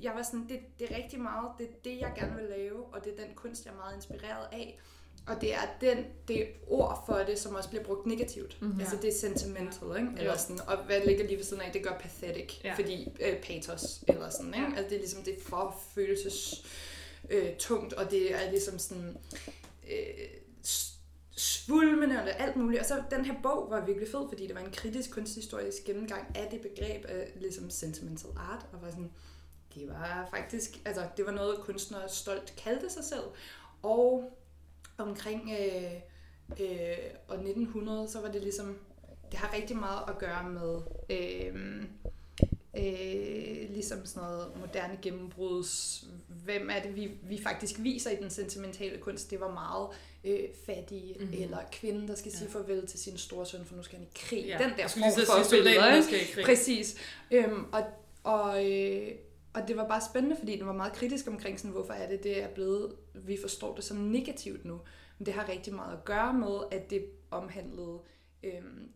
jeg 0.00 0.12
var 0.14 0.22
sådan, 0.22 0.48
det, 0.48 0.60
det 0.78 0.90
er 0.90 0.96
rigtig 0.96 1.20
meget, 1.20 1.50
det 1.58 1.66
er 1.66 1.72
det, 1.84 1.98
jeg 2.00 2.12
gerne 2.16 2.36
vil 2.36 2.44
lave, 2.44 2.84
og 2.84 3.04
det 3.04 3.12
er 3.12 3.24
den 3.24 3.34
kunst, 3.34 3.64
jeg 3.64 3.72
er 3.72 3.76
meget 3.76 3.96
inspireret 3.96 4.48
af. 4.52 4.80
Og 5.26 5.40
det 5.40 5.54
er 5.54 5.60
den, 5.80 6.04
det 6.28 6.48
ord 6.66 7.02
for 7.06 7.14
det, 7.14 7.38
som 7.38 7.54
også 7.54 7.68
bliver 7.68 7.84
brugt 7.84 8.06
negativt. 8.06 8.62
Mm-hmm. 8.62 8.80
Altså 8.80 8.96
det 8.96 9.08
er 9.08 9.14
sentimental, 9.14 9.88
ikke? 9.96 10.08
Eller 10.18 10.36
sådan, 10.36 10.60
og 10.66 10.76
hvad 10.76 11.00
ligger 11.06 11.26
lige 11.26 11.36
ved 11.36 11.44
siden 11.44 11.62
af, 11.62 11.72
det 11.72 11.82
gør 11.82 11.98
pathetic, 11.98 12.64
ja. 12.64 12.74
fordi 12.74 13.08
øh, 13.20 13.42
pathos, 13.42 14.04
eller 14.08 14.30
sådan, 14.30 14.54
ikke? 14.54 14.66
Altså 14.66 14.84
det 14.88 14.92
er 14.92 14.98
ligesom, 14.98 15.22
det 15.22 15.34
er 15.38 15.42
for 15.42 15.80
følelses 15.94 16.66
øh, 17.30 17.56
tungt, 17.58 17.92
og 17.92 18.10
det 18.10 18.34
er 18.34 18.50
ligesom 18.50 18.78
sådan 18.78 19.16
øh, 19.90 20.28
svulmende 21.36 22.16
og 22.22 22.40
alt 22.40 22.56
muligt. 22.56 22.80
Og 22.80 22.86
så 22.86 23.02
den 23.10 23.24
her 23.24 23.34
bog 23.42 23.70
var 23.70 23.86
virkelig 23.86 24.08
fed, 24.08 24.28
fordi 24.28 24.46
det 24.46 24.54
var 24.54 24.60
en 24.60 24.72
kritisk 24.72 25.10
kunsthistorisk 25.10 25.84
gennemgang 25.84 26.36
af 26.36 26.48
det 26.50 26.60
begreb 26.60 27.04
af 27.04 27.32
ligesom 27.40 27.70
sentimental 27.70 28.30
art, 28.36 28.66
og 28.72 28.82
var 28.82 28.90
sådan, 28.90 29.12
det 29.74 29.88
var 29.88 30.28
faktisk, 30.30 30.80
altså 30.84 31.06
det 31.16 31.26
var 31.26 31.32
noget 31.32 31.58
kunstnere 31.58 32.08
stolt 32.08 32.54
kaldte 32.64 32.90
sig 32.90 33.04
selv, 33.04 33.24
og 33.82 34.38
omkring 34.98 35.50
øh, 35.50 35.92
øh, 36.60 36.96
og 37.28 37.34
1900, 37.34 38.08
så 38.08 38.20
var 38.20 38.28
det 38.28 38.42
ligesom, 38.42 38.78
det 39.30 39.38
har 39.38 39.56
rigtig 39.56 39.76
meget 39.76 40.02
at 40.08 40.18
gøre 40.18 40.50
med 40.50 40.80
øh, 41.10 41.84
øh, 42.76 43.70
ligesom 43.70 44.06
sådan 44.06 44.28
noget 44.28 44.52
moderne 44.60 44.98
gennembruds, 45.02 46.04
hvem 46.44 46.70
er 46.70 46.82
det, 46.82 46.96
vi, 46.96 47.10
vi 47.22 47.42
faktisk 47.42 47.74
viser 47.78 48.10
i 48.10 48.16
den 48.16 48.30
sentimentale 48.30 48.98
kunst, 48.98 49.30
det 49.30 49.40
var 49.40 49.52
meget 49.52 49.88
øh, 50.24 50.48
fattige, 50.66 51.16
mm-hmm. 51.20 51.42
eller 51.42 51.58
kvinden, 51.72 52.08
der 52.08 52.14
skal 52.14 52.30
ja. 52.32 52.38
sige 52.38 52.50
farvel 52.50 52.86
til 52.86 52.98
sin 52.98 53.18
store 53.18 53.46
søn, 53.46 53.64
for 53.64 53.76
nu 53.76 53.82
skal 53.82 53.98
han 53.98 54.06
i 54.06 54.10
krig. 54.14 54.44
Ja. 54.46 54.58
Den 54.58 54.70
der 54.76 54.88
form 54.88 55.26
for 55.26 55.56
billeder, 55.56 56.02
skal 56.02 56.20
i 56.20 56.32
krig. 56.32 56.44
Præcis. 56.44 56.96
Øhm, 57.30 57.64
og, 57.72 57.84
og, 58.22 58.72
øh, 58.72 59.10
og 59.54 59.68
det 59.68 59.76
var 59.76 59.88
bare 59.88 60.00
spændende, 60.10 60.36
fordi 60.38 60.56
den 60.58 60.66
var 60.66 60.72
meget 60.72 60.92
kritisk 60.92 61.28
omkring, 61.28 61.58
sådan, 61.58 61.70
hvorfor 61.70 61.92
er 61.92 62.08
det, 62.08 62.22
det 62.22 62.42
er 62.42 62.48
blevet, 62.48 62.92
vi 63.14 63.38
forstår 63.40 63.74
det 63.74 63.84
som 63.84 63.96
negativt 63.96 64.64
nu. 64.64 64.80
Men 65.18 65.26
det 65.26 65.34
har 65.34 65.48
rigtig 65.48 65.74
meget 65.74 65.92
at 65.92 66.04
gøre 66.04 66.34
med, 66.34 66.58
at 66.70 66.90
det 66.90 67.04
omhandlede 67.30 67.98
øhm, 68.42 68.90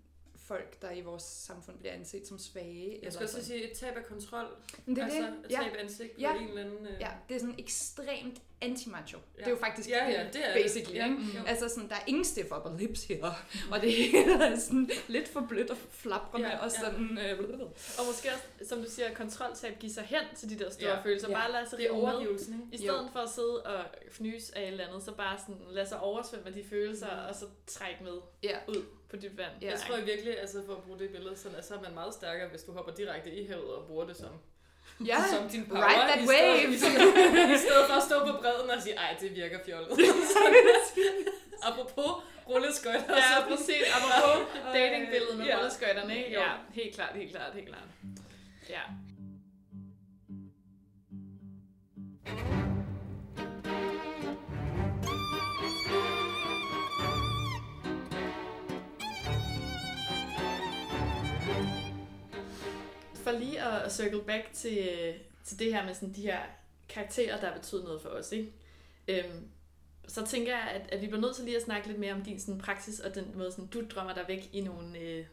folk, 0.50 0.82
der 0.82 0.90
i 0.90 1.00
vores 1.00 1.22
samfund 1.22 1.78
bliver 1.78 1.92
anset 1.92 2.26
som 2.26 2.38
svage. 2.38 2.98
Jeg 3.02 3.12
skal 3.12 3.24
også 3.24 3.44
sige 3.44 3.70
et 3.70 3.76
tab 3.78 3.96
af 3.96 4.04
kontrol. 4.04 4.46
Men 4.86 4.96
det 4.96 5.02
er 5.02 5.06
altså 5.06 5.20
det. 5.20 5.50
et 5.50 5.56
tab 5.56 5.76
af 5.76 5.82
ansigt 5.82 6.14
på 6.14 6.20
ja. 6.20 6.34
en 6.34 6.48
eller 6.48 6.60
anden... 6.60 6.86
Øh... 6.86 7.00
Ja, 7.00 7.10
det 7.28 7.34
er 7.34 7.40
sådan 7.40 7.54
ekstremt 7.58 8.42
anti-macho. 8.64 9.16
Ja. 9.16 9.38
Det 9.38 9.46
er 9.46 9.50
jo 9.50 9.56
faktisk 9.56 9.88
ja, 9.88 10.08
ja, 10.10 10.26
det 10.32 10.48
er 10.48 10.62
basically. 10.62 10.94
Det. 10.94 10.98
Ja, 10.98 11.04
ikke? 11.04 11.16
Mm. 11.16 11.46
Altså 11.46 11.68
sådan, 11.68 11.88
der 11.88 11.94
er 11.94 12.04
ingen 12.06 12.24
stiff 12.24 12.52
upper 12.56 12.78
lips 12.78 13.04
her. 13.04 13.24
Og 13.70 13.80
det 13.80 13.92
hele 13.92 14.44
er 14.44 14.58
sådan 14.66 14.90
lidt 15.08 15.28
for 15.28 15.46
blødt 15.48 15.70
og 15.70 15.76
flabrende 15.90 16.48
Ja, 16.48 16.54
ja, 16.54 16.64
og 16.64 16.70
ja. 16.72 16.80
sådan... 16.80 17.18
Øh, 17.18 17.60
Og 17.98 18.06
måske 18.06 18.28
også, 18.34 18.68
som 18.68 18.82
du 18.82 18.90
siger, 18.90 19.14
kontroltab 19.14 19.78
give 19.78 19.92
sig 19.92 20.04
hen 20.04 20.22
til 20.36 20.50
de 20.50 20.64
der 20.64 20.70
store 20.70 20.88
Ja. 20.88 20.96
ja. 20.96 21.02
følelser. 21.02 21.28
Ja. 21.28 21.34
Bare 21.34 21.52
lade 21.52 21.68
sig 21.70 21.78
rive 21.78 21.92
med. 21.92 22.02
overgivelsen, 22.02 22.54
ikke? 22.54 22.84
I 22.84 22.86
stedet 22.86 23.08
for 23.12 23.20
at 23.20 23.30
sidde 23.30 23.62
og 23.62 23.84
fnys 24.10 24.50
af 24.50 24.62
et 24.62 24.68
eller 24.68 24.86
andet, 24.86 25.02
så 25.02 25.12
bare 25.14 25.38
sådan 25.38 25.60
lade 25.70 25.88
sig 25.88 26.00
oversvømme 26.00 26.46
af 26.46 26.52
de 26.52 26.64
følelser, 26.64 27.14
mm. 27.22 27.28
og 27.28 27.34
så 27.34 27.44
trække 27.66 28.04
med 28.04 28.12
ja. 28.42 28.58
ud 28.68 28.84
på 29.10 29.16
dybt 29.16 29.38
vand. 29.38 29.52
Ja. 29.62 29.70
Jeg 29.70 29.78
tror 29.80 29.96
virkelig, 29.96 30.40
altså 30.40 30.62
for 30.66 30.72
at 30.72 30.82
bruge 30.82 30.98
det 30.98 31.10
billede, 31.10 31.36
sådan, 31.38 31.58
at 31.58 31.64
så 31.66 31.74
er 31.74 31.80
man 31.80 31.94
meget 31.94 32.14
stærkere, 32.14 32.48
hvis 32.48 32.62
du 32.62 32.72
hopper 32.72 32.92
direkte 32.94 33.30
i 33.34 33.46
havet 33.46 33.70
og 33.76 33.86
bruger 33.86 34.04
det 34.06 34.16
som, 34.16 34.32
ja. 35.06 35.18
som 35.32 35.48
din 35.48 35.66
power. 35.66 35.84
Ride 35.88 36.06
that 36.10 36.20
i 36.20 36.26
stedet, 36.26 36.56
wave. 36.60 36.74
I 36.74 36.78
stedet, 36.82 37.50
I 37.56 37.58
stedet 37.64 37.84
for 37.88 37.94
at 38.00 38.02
stå 38.02 38.16
på 38.26 38.32
bredden 38.42 38.70
og 38.70 38.82
sige, 38.82 38.94
ej, 38.94 39.16
det 39.20 39.36
virker 39.36 39.58
fjollet. 39.66 39.90
Apropos 41.68 42.10
rulleskøjter. 42.48 43.16
Ja, 43.16 43.40
præcis. 43.48 43.82
Apropos 43.96 44.46
datingbilledet 44.74 45.36
med 45.38 45.46
Ja. 45.46 45.56
rulleskøjterne, 45.58 46.16
ikke? 46.18 46.34
Jo. 46.34 46.40
Ja, 46.40 46.50
helt 46.72 46.94
klart, 46.94 47.16
helt 47.16 47.30
klart, 47.30 47.54
helt 47.54 47.68
klart. 47.68 47.88
Ja. 48.68 48.80
For 63.30 63.38
lige 63.38 63.62
at, 63.62 63.82
at 63.82 63.92
circle 63.92 64.20
back 64.26 64.52
til, 64.52 64.88
til 65.44 65.58
det 65.58 65.74
her 65.74 65.84
med 65.86 65.94
sådan 65.94 66.12
de 66.12 66.22
her 66.22 66.38
karakterer, 66.88 67.40
der 67.40 67.54
betyder 67.56 67.84
noget 67.84 68.02
for 68.02 68.08
os, 68.08 68.32
ikke? 68.32 68.52
Øhm, 69.08 69.46
så 70.08 70.26
tænker 70.26 70.52
jeg, 70.52 70.68
at, 70.74 70.92
at 70.92 71.00
vi 71.02 71.06
bliver 71.06 71.20
nødt 71.20 71.36
til 71.36 71.44
lige 71.44 71.56
at 71.56 71.62
snakke 71.62 71.86
lidt 71.88 71.98
mere 71.98 72.12
om 72.14 72.22
din 72.22 72.40
sådan, 72.40 72.60
praksis, 72.60 73.00
og 73.00 73.14
den 73.14 73.32
måde, 73.34 73.50
sådan, 73.50 73.66
du 73.66 73.82
drømmer 73.94 74.14
dig 74.14 74.24
væk 74.28 74.48
i 74.52 74.60
nogle 74.60 74.98
øh, 74.98 75.24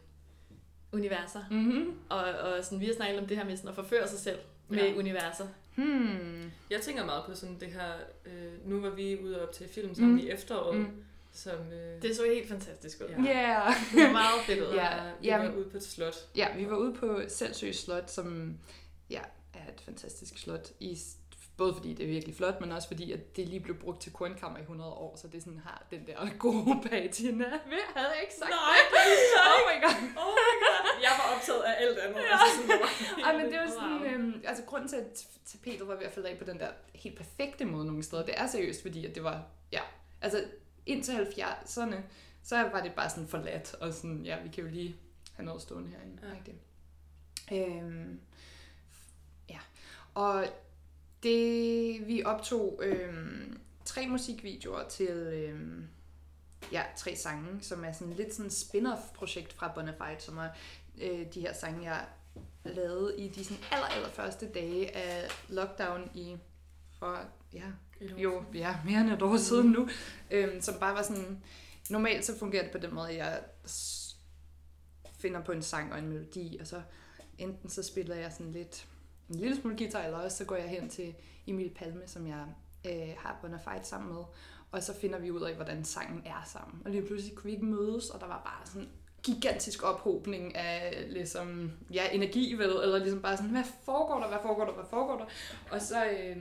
universer. 0.93 1.43
Mm-hmm. 1.51 1.93
Og, 2.10 2.23
og 2.23 2.63
sådan, 2.65 2.79
vi 2.79 2.86
har 2.86 2.93
snakket 2.93 3.19
om 3.19 3.27
det 3.27 3.38
her 3.38 3.45
med 3.45 3.57
sådan, 3.57 3.69
at 3.69 3.75
forføre 3.75 4.07
sig 4.07 4.19
selv 4.19 4.39
med 4.67 4.77
Ja. 4.79 4.93
universer. 4.97 5.47
Hmm. 5.75 6.51
Jeg 6.69 6.81
tænker 6.81 7.05
meget 7.05 7.23
på 7.25 7.36
sådan 7.36 7.60
det 7.60 7.67
her, 7.67 7.93
øh, 8.25 8.69
nu 8.69 8.81
var 8.81 8.89
vi 8.89 9.19
ude 9.23 9.41
op 9.47 9.51
til 9.51 9.67
film 9.69 9.95
sammen 9.95 10.12
Mm. 10.13 10.19
i 10.19 10.29
efteråret, 10.29 10.77
Mm. 10.79 11.03
Som 11.38 11.71
øh, 11.73 12.02
Det 12.02 12.15
så 12.15 12.23
helt 12.26 12.50
fantastisk 12.50 13.02
ud. 13.02 13.26
Ja. 13.26 13.34
Yeah. 13.34 13.73
Det 13.93 14.04
var 14.04 14.12
meget 14.12 14.41
fedt 14.45 14.60
ud. 14.60 14.73
Ja. 14.82 14.89
vi 15.21 15.28
jamen- 15.28 15.47
var 15.47 15.58
ude 15.58 15.69
på 15.69 15.78
et 15.78 15.84
slot. 15.84 16.15
Ja, 16.36 16.56
vi 16.58 16.69
var 16.69 16.78
ude 16.78 16.93
på 16.93 17.21
Selvsø 17.28 17.71
Slot, 17.71 18.12
som 18.12 18.58
ja, 19.10 19.21
er 19.54 19.73
et 19.73 19.82
fantastisk 19.86 20.38
slot 20.38 20.69
i 20.80 20.97
Både 21.58 21.73
fordi 21.73 21.93
det 21.93 22.04
er 22.04 22.08
virkelig 22.08 22.36
flot, 22.36 22.62
men 22.62 22.71
også 22.71 22.88
fordi, 22.88 23.12
at 23.12 23.36
det 23.36 23.47
lige 23.47 23.60
blev 23.60 23.76
brugt 23.80 24.02
til 24.02 24.13
kornkammer 24.13 24.58
i 24.58 24.62
100 24.62 24.89
år, 24.91 25.15
så 25.15 25.28
det 25.28 25.43
sådan 25.43 25.62
har 25.65 25.86
den 25.91 26.08
der 26.08 26.30
gode 26.45 26.82
patina. 26.89 27.45
Ved, 27.45 27.84
havde 27.95 28.10
jeg 28.13 28.21
ikke 28.21 28.34
sagt 28.39 28.50
Nej, 28.50 28.78
det? 28.89 28.97
det 29.08 29.39
Oh 29.54 29.62
my 29.69 29.78
god. 29.86 29.97
Oh 30.23 30.34
my 30.39 30.54
god. 30.65 31.02
Jeg 31.02 31.12
var 31.19 31.36
optaget 31.36 31.62
af 31.62 31.76
alt 31.84 31.97
andet. 32.00 32.15
Ja. 32.21 32.32
Altså, 32.32 32.56
sådan, 32.56 32.69
det 32.69 32.80
var 32.82 33.23
Ej, 33.32 33.38
men 33.38 33.45
det 33.52 33.60
var 33.60 33.69
sådan, 33.69 34.13
øhm, 34.13 34.41
altså 34.45 34.63
grunden 34.63 34.89
til, 34.89 34.95
at 34.95 35.26
tapetet 35.45 35.88
var 35.88 35.95
ved 35.95 36.04
at 36.04 36.12
falde 36.12 36.30
af 36.30 36.38
på 36.38 36.43
den 36.43 36.60
der 36.60 36.69
helt 36.95 37.17
perfekte 37.17 37.65
måde 37.65 37.86
nogle 37.86 38.04
steder, 38.04 38.26
det 38.26 38.34
er 38.38 38.47
seriøst, 38.47 38.82
fordi 38.82 39.06
at 39.06 39.15
det 39.15 39.23
var, 39.23 39.43
ja, 39.71 39.82
altså 40.21 40.43
indtil 40.88 41.13
70'erne, 41.13 41.95
så 42.43 42.56
var 42.56 42.82
det 42.84 42.93
bare 42.93 43.10
sådan 43.10 43.28
forladt, 43.28 43.73
og 43.73 43.93
sådan, 43.93 44.26
ja, 44.26 44.41
vi 44.43 44.50
kan 44.50 44.63
jo 44.63 44.69
lige 44.69 44.95
have 45.34 45.45
noget 45.45 45.62
stående 45.62 45.89
herinde. 45.89 46.21
Ja. 46.28 46.52
Ja. 47.52 47.78
Øhm, 47.78 48.19
ja, 49.50 49.60
og 50.13 50.45
det, 51.23 52.08
vi 52.08 52.23
optog 52.23 52.80
øhm, 52.84 53.60
tre 53.86 54.08
musikvideoer 54.08 54.88
til, 54.89 55.10
øhm, 55.10 55.88
ja, 56.71 56.84
tre 56.97 57.15
sange, 57.15 57.62
som 57.62 57.84
er 57.84 57.91
sådan 57.91 58.13
lidt 58.13 58.34
sådan 58.34 58.52
spin-off-projekt 58.52 59.54
fra 59.54 59.71
Bonafide, 59.76 60.19
som 60.19 60.38
er 60.38 60.50
øh, 61.02 61.34
de 61.34 61.41
her 61.41 61.54
sange, 61.54 61.91
jeg 61.91 62.06
lavede 62.63 63.19
i 63.19 63.28
de 63.28 63.45
sådan 63.45 63.63
aller, 63.71 63.88
aller 63.88 64.10
første 64.10 64.52
dage 64.52 64.95
af 64.95 65.32
lockdown 65.50 66.12
i 66.13 66.38
for, 67.00 67.19
ja, 67.54 67.71
jo, 68.01 68.43
ja, 68.53 68.75
mere 68.86 69.01
end 69.01 69.10
et 69.10 69.21
år 69.21 69.38
siden 69.38 69.71
nu, 69.71 69.89
øhm, 70.31 70.62
som 70.62 70.75
bare 70.79 70.93
var 70.93 71.01
sådan, 71.01 71.43
normalt 71.89 72.25
så 72.25 72.38
fungerer 72.39 72.63
det 72.63 72.71
på 72.71 72.77
den 72.77 72.93
måde, 72.93 73.10
at 73.10 73.17
jeg 73.17 73.41
finder 75.19 75.41
på 75.41 75.51
en 75.51 75.62
sang 75.62 75.93
og 75.93 75.99
en 75.99 76.07
melodi, 76.07 76.57
og 76.62 76.67
så 76.67 76.81
enten 77.38 77.69
så 77.69 77.83
spiller 77.83 78.15
jeg 78.15 78.31
sådan 78.31 78.51
lidt 78.51 78.88
en 79.29 79.36
lille 79.36 79.55
smule 79.55 79.77
guitar, 79.77 80.03
eller 80.03 80.17
også 80.17 80.38
så 80.38 80.45
går 80.45 80.55
jeg 80.55 80.69
hen 80.69 80.89
til 80.89 81.15
Emil 81.47 81.69
Palme, 81.69 82.01
som 82.05 82.27
jeg 82.27 82.45
øh, 82.86 83.15
har 83.17 83.38
Bonafide 83.41 83.83
sammen 83.83 84.13
med, 84.13 84.23
og 84.71 84.83
så 84.83 84.93
finder 84.99 85.19
vi 85.19 85.31
ud 85.31 85.41
af, 85.41 85.55
hvordan 85.55 85.86
sangen 85.86 86.21
er 86.25 86.43
sammen. 86.45 86.81
Og 86.86 86.91
lige 86.91 87.05
pludselig 87.05 87.36
kunne 87.36 87.45
vi 87.45 87.51
ikke 87.51 87.65
mødes, 87.65 88.10
og 88.10 88.19
der 88.19 88.27
var 88.27 88.41
bare 88.45 88.67
sådan 88.67 88.89
gigantisk 89.23 89.83
ophobning 89.83 90.55
af 90.55 91.05
ligesom, 91.10 91.71
ja, 91.93 92.10
energi, 92.12 92.53
vel, 92.53 92.69
eller 92.69 92.97
ligesom 92.97 93.21
bare 93.21 93.38
sådan, 93.38 93.51
hvad 93.51 93.63
foregår 93.83 94.19
der, 94.19 94.27
hvad 94.27 94.38
foregår 94.41 94.65
der, 94.65 94.73
hvad 94.73 94.86
foregår 94.89 95.17
der? 95.17 95.25
Og 95.71 95.81
så 95.81 96.05
øh, 96.05 96.38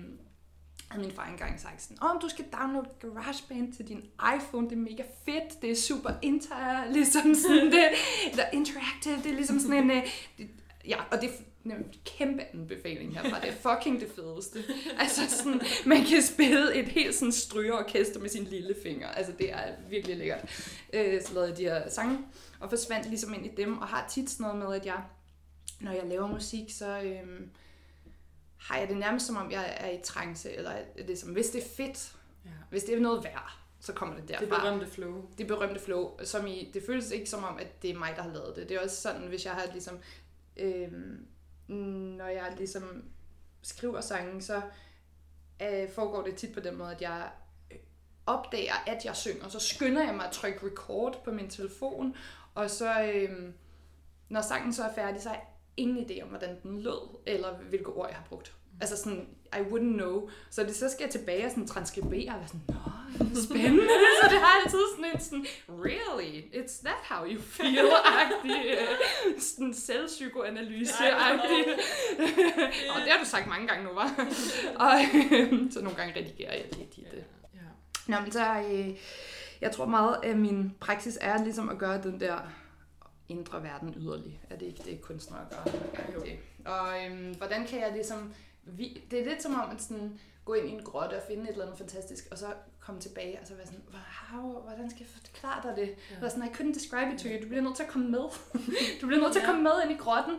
havde 0.89 1.07
min 1.07 1.15
far 1.15 1.27
engang 1.27 1.61
sagt 1.61 1.83
sådan, 1.83 2.03
om 2.03 2.19
du 2.23 2.29
skal 2.29 2.45
downloade 2.61 2.89
GarageBand 3.01 3.73
til 3.73 3.89
din 3.89 4.05
iPhone, 4.37 4.71
det 4.71 4.73
er 4.73 4.81
mega 4.81 5.03
fedt, 5.25 5.63
det 5.63 5.71
er 5.71 5.77
super 5.77 6.11
inter, 6.23 6.85
ligesom 6.97 7.35
sådan, 7.35 7.73
det, 7.73 7.85
eller 8.31 8.45
interactive, 8.53 9.17
det 9.17 9.27
er 9.27 9.35
ligesom 9.35 9.59
sådan 9.59 9.83
en, 9.83 9.91
øh, 9.91 10.07
det, 10.39 10.49
ja, 10.87 10.97
og 11.11 11.21
det 11.21 11.31
er 11.31 11.75
en 11.75 11.95
kæmpe 12.05 12.43
anbefaling 12.55 13.15
herfra, 13.15 13.41
det 13.41 13.49
er 13.49 13.53
fucking 13.53 14.01
det 14.01 14.11
fedeste. 14.17 14.65
Altså 14.99 15.37
sådan, 15.37 15.61
man 15.87 16.05
kan 16.05 16.23
spille 16.23 16.75
et 16.75 16.89
helt 16.89 17.15
sådan 17.15 17.33
strygeorkester 17.33 18.21
med 18.21 18.29
sin 18.29 18.45
lille 18.45 18.75
finger, 18.83 19.09
altså 19.09 19.33
det 19.39 19.53
er 19.53 19.73
virkelig 19.91 20.17
lækkert. 20.17 20.73
Øh, 20.93 21.23
så 21.23 21.35
lavede 21.35 21.51
jeg 21.51 21.59
de 21.59 21.63
her 21.63 21.91
sange, 21.91 22.19
og 22.61 22.71
forsvandt 22.71 23.09
ligesom 23.09 23.35
ind 23.35 23.47
i 23.47 23.51
dem, 23.57 23.79
og 23.79 23.87
har 23.87 24.09
tit 24.11 24.31
sådan 24.31 24.45
noget 24.45 24.69
med, 24.69 24.77
at 24.77 24.87
jeg, 24.87 25.03
når 25.81 25.93
jeg 25.93 26.03
laver 26.07 26.27
musik, 26.27 26.71
så 26.71 27.01
Øh, 27.01 27.41
har 28.69 28.79
jeg 28.79 28.89
det 28.89 28.97
nærmest 28.97 29.27
som 29.27 29.37
om, 29.37 29.51
jeg 29.51 29.77
er 29.81 29.91
i 29.91 30.01
trance, 30.05 30.53
eller 30.53 30.73
det 31.09 31.19
som, 31.19 31.33
hvis 31.33 31.51
det 31.51 31.65
er 31.65 31.69
fedt, 31.77 32.13
Ja. 32.45 32.51
hvis 32.71 32.85
det 32.85 32.95
er 32.95 33.01
noget 33.01 33.25
værd, 33.25 33.59
så 33.81 33.93
kommer 33.93 34.15
det 34.17 34.29
derfra. 34.29 34.41
Det 34.41 34.49
berømte 34.49 34.87
flow. 34.87 35.29
det 35.39 35.47
berømte 35.47 35.81
flow, 35.81 36.19
som 36.25 36.47
i, 36.47 36.71
det 36.75 36.83
føles 36.87 37.11
ikke 37.11 37.31
som 37.31 37.45
om, 37.45 37.59
at 37.59 37.83
det 37.83 37.91
er 37.91 37.99
mig, 37.99 38.13
der 38.17 38.23
har 38.23 38.31
lavet 38.31 38.57
det. 38.57 38.69
Det 38.69 38.77
er 38.77 38.81
også 38.81 38.97
sådan, 38.97 39.27
hvis 39.29 39.45
jeg 39.45 39.53
har 39.53 39.67
ligesom, 39.73 39.99
øhm, 40.57 41.27
når 42.17 42.27
jeg 42.27 42.55
ligesom 42.57 43.05
skriver 43.63 44.01
sangen, 44.01 44.41
så 44.43 44.63
øh, 45.63 45.91
foregår 45.91 46.23
det 46.23 46.35
tit 46.37 46.55
på 46.55 46.61
den 46.61 46.77
måde, 46.77 46.91
at 46.95 47.03
jeg 47.03 47.31
opdager, 48.27 48.75
at 48.87 49.05
jeg 49.05 49.17
synger, 49.17 49.49
så 49.49 49.59
skynder 49.61 50.05
jeg 50.05 50.15
mig 50.15 50.27
at 50.27 50.33
trykke 50.33 50.67
record 50.67 51.21
på 51.25 51.31
min 51.31 51.51
telefon, 51.51 52.17
og 52.55 52.71
så, 52.71 53.03
øhm, 53.03 53.55
når 54.29 54.41
sangen 54.41 54.73
så 54.73 54.85
er 54.85 54.95
færdig, 54.95 55.23
så 55.23 55.29
har 55.29 55.37
jeg 55.37 55.47
ingen 55.77 56.07
idé 56.11 56.23
om, 56.23 56.29
hvordan 56.29 56.61
den 56.63 56.81
lød, 56.81 57.19
eller 57.27 57.57
hvilke 57.57 57.87
ord 57.93 58.09
jeg 58.09 58.17
har 58.17 58.25
brugt. 58.29 58.56
Altså 58.81 58.97
sådan, 58.97 59.27
I 59.53 59.61
wouldn't 59.61 59.97
know. 59.97 60.29
Så 60.51 60.63
det, 60.63 60.77
så 60.77 60.89
skal 60.89 61.05
jeg 61.05 61.11
tilbage 61.11 61.45
og 61.45 61.51
sådan 61.51 61.67
transkribere, 61.67 62.29
og 62.29 62.39
være 62.39 62.49
sådan, 62.49 62.63
nå, 62.69 62.75
spændende. 63.43 63.89
så 64.23 64.29
det 64.31 64.39
har 64.39 64.61
altid 64.61 64.79
sådan 64.97 65.11
en 65.15 65.21
sådan, 65.21 65.47
really, 65.69 66.43
it's 66.55 66.83
that 66.85 67.01
how 67.11 67.27
you 67.27 67.41
feel-agtig, 67.41 68.67
øh, 68.73 69.41
sådan 69.41 69.75
selvpsykoanalyse-agtig. 69.75 71.65
og 72.93 73.01
det 73.01 73.11
har 73.13 73.19
du 73.25 73.29
sagt 73.29 73.47
mange 73.47 73.67
gange 73.67 73.85
nu, 73.85 73.91
var. 73.93 74.15
og 74.77 74.93
øh, 75.15 75.73
så 75.73 75.81
nogle 75.83 75.97
gange 75.97 76.21
redigerer 76.21 76.55
jeg 76.55 76.65
lidt 76.79 76.95
i 76.97 77.07
det. 77.11 77.25
Ja. 77.55 77.61
Nå, 78.07 78.21
men 78.21 78.33
så, 78.33 78.65
øh, 78.73 78.97
jeg 79.61 79.73
tror 79.73 79.87
meget, 79.87 80.17
at 80.23 80.37
min 80.37 80.73
praksis 80.81 81.19
er 81.21 81.45
ligesom 81.45 81.69
at 81.69 81.79
gøre 81.79 82.03
den 82.03 82.21
der 82.21 82.39
indre 83.29 83.63
verden 83.63 83.95
yderlig. 83.97 84.41
Er 84.51 84.57
det 84.57 84.67
ikke 84.67 84.83
det, 84.85 85.01
kunstnere 85.01 85.41
gør? 85.51 85.73
Jo. 86.15 86.21
Det. 86.21 86.39
Og 86.65 87.05
øhm, 87.05 87.35
hvordan 87.39 87.67
kan 87.67 87.81
jeg 87.81 87.93
ligesom... 87.93 88.35
Vi, 88.67 89.03
det 89.11 89.21
er 89.21 89.25
lidt 89.25 89.43
som 89.43 89.55
om 89.55 89.71
at 89.71 89.83
sådan, 89.83 90.21
gå 90.45 90.55
ind 90.55 90.69
i 90.69 90.73
en 90.73 90.83
grotte 90.83 91.15
og 91.15 91.23
finde 91.29 91.43
et 91.43 91.49
eller 91.49 91.65
andet 91.65 91.79
fantastisk, 91.79 92.29
og 92.31 92.39
så 92.39 92.47
komme 92.81 93.01
tilbage 93.01 93.39
og 93.41 93.47
så 93.47 93.55
være 93.55 93.67
sådan, 93.67 93.83
wow, 94.35 94.63
hvordan 94.63 94.91
skal 94.91 95.01
jeg 95.07 95.09
forklare 95.23 95.61
dig 95.67 95.77
det? 95.83 95.89
Ja. 96.11 96.17
Eller 96.17 96.29
sådan, 96.29 96.45
I 96.45 96.53
couldn't 96.57 96.75
describe 96.75 97.09
it 97.15 97.19
to 97.21 97.29
you. 97.29 97.43
Du 97.43 97.49
bliver 97.49 97.63
nødt 97.63 97.77
til 97.77 97.83
at 97.83 97.89
komme 97.89 98.09
med. 98.11 98.25
du 99.01 99.07
bliver 99.07 99.21
nødt 99.23 99.33
til 99.33 99.41
at 99.41 99.47
Ja. 99.47 99.51
komme 99.51 99.63
med 99.63 99.73
ind 99.85 99.91
i 99.93 99.97
grotten. 100.05 100.35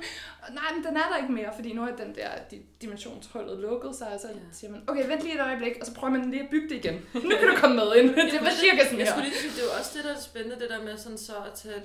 Og 0.48 0.54
nej, 0.54 0.70
men 0.76 0.84
den 0.88 0.98
er 0.98 1.08
der 1.12 1.18
ikke 1.22 1.34
mere, 1.34 1.52
fordi 1.56 1.74
nu 1.74 1.82
er 1.84 1.96
den 1.96 2.16
der 2.16 2.30
di- 2.52 2.66
dimensionshullet 2.82 3.60
lukket 3.60 3.96
sig, 3.96 4.08
og 4.14 4.20
så 4.20 4.28
Ja. 4.28 4.34
siger 4.52 4.72
man, 4.72 4.82
okay, 4.90 5.08
vent 5.08 5.22
lige 5.22 5.36
et 5.36 5.42
øjeblik, 5.42 5.74
og 5.82 5.86
så 5.86 5.94
prøver 5.94 6.12
man 6.18 6.32
lige 6.32 6.44
at 6.44 6.50
bygge 6.50 6.70
det 6.70 6.76
igen. 6.76 6.94
nu 7.14 7.30
kan 7.40 7.48
du 7.52 7.56
komme 7.58 7.76
med 7.76 7.96
ind. 7.96 8.10
det 8.34 8.42
var 8.42 8.52
cirka 8.64 8.84
sådan 8.86 9.00
Jeg 9.00 9.08
skulle 9.08 9.28
lige 9.30 9.40
sige, 9.42 9.52
det 9.56 9.60
er 9.60 9.68
jo 9.70 9.74
også 9.80 9.92
det, 9.98 10.04
der 10.06 10.14
er 10.16 10.20
spændende, 10.20 10.60
det 10.60 10.70
der 10.70 10.84
med 10.84 10.98
sådan 10.98 11.18
så 11.18 11.34
at 11.38 11.54
tage, 11.56 11.82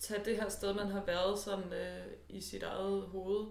tage 0.00 0.20
det 0.24 0.36
her 0.36 0.48
sted, 0.48 0.74
man 0.74 0.86
har 0.86 1.02
været 1.06 1.38
sådan 1.38 1.72
øh, 1.72 2.06
i 2.28 2.40
sit 2.40 2.62
eget 2.62 3.02
hoved. 3.02 3.46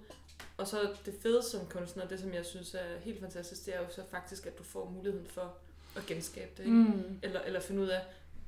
Og 0.58 0.68
så 0.68 0.96
det 1.06 1.14
fede 1.22 1.44
som 1.52 1.66
kunstner, 1.68 2.08
det 2.08 2.20
som 2.20 2.34
jeg 2.34 2.46
synes 2.46 2.74
er 2.74 3.00
helt 3.00 3.20
fantastisk, 3.20 3.66
det 3.66 3.76
er 3.76 3.80
jo 3.80 3.90
så 3.90 4.02
faktisk, 4.12 4.46
at 4.46 4.58
du 4.58 4.64
får 4.64 4.90
muligheden 4.90 5.28
for 5.28 5.58
at 5.96 6.06
genskabe 6.06 6.52
det. 6.58 6.64
Ikke? 6.64 6.76
Mm. 6.78 7.20
Eller, 7.24 7.42
eller 7.42 7.60
finde 7.60 7.82
ud 7.82 7.88
af, 7.88 8.02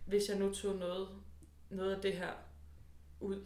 hvis 0.05 0.29
jeg 0.29 0.37
nu 0.39 0.53
tog 0.53 0.75
noget, 0.75 1.07
noget 1.69 1.95
af 1.95 2.01
det 2.01 2.13
her 2.13 2.31
ud, 3.19 3.45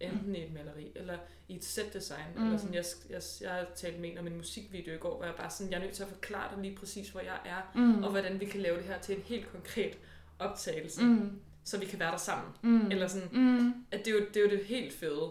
enten 0.00 0.36
i 0.36 0.44
et 0.44 0.52
maleri, 0.52 0.92
eller 0.94 1.18
i 1.48 1.56
et 1.56 1.64
setdesign, 1.64 2.24
mm. 2.34 2.40
Mm. 2.40 2.46
eller 2.46 2.58
sådan, 2.58 2.74
jeg, 2.74 2.84
jeg, 3.10 3.22
jeg 3.40 3.50
har 3.50 3.66
talt 3.76 4.00
med 4.00 4.10
en 4.12 4.18
om 4.18 4.26
en 4.26 4.36
musikvideo 4.36 4.94
i 4.94 4.98
går, 4.98 5.16
hvor 5.16 5.24
jeg 5.24 5.34
bare 5.36 5.50
sådan, 5.50 5.72
jeg 5.72 5.78
er 5.78 5.82
nødt 5.82 5.94
til 5.94 6.02
at 6.02 6.08
forklare 6.08 6.54
dig 6.54 6.62
lige 6.62 6.76
præcis, 6.76 7.08
hvor 7.08 7.20
jeg 7.20 7.38
er, 7.44 7.72
Mm. 7.74 8.02
og 8.04 8.10
hvordan 8.10 8.40
vi 8.40 8.44
kan 8.44 8.60
lave 8.60 8.76
det 8.76 8.84
her 8.84 8.98
til 9.00 9.16
en 9.16 9.22
helt 9.22 9.48
konkret 9.52 9.98
optagelse, 10.38 11.02
Mm. 11.04 11.40
så 11.64 11.78
vi 11.78 11.86
kan 11.86 11.98
være 11.98 12.10
der 12.10 12.16
sammen. 12.16 12.52
Mm. 12.62 12.90
Eller 12.90 13.06
sådan, 13.06 13.28
Mm. 13.32 13.84
at 13.90 13.98
det 14.04 14.08
er, 14.08 14.12
jo, 14.12 14.26
det 14.34 14.36
er 14.36 14.40
jo 14.40 14.50
det 14.50 14.64
helt 14.64 14.92
fede 14.94 15.30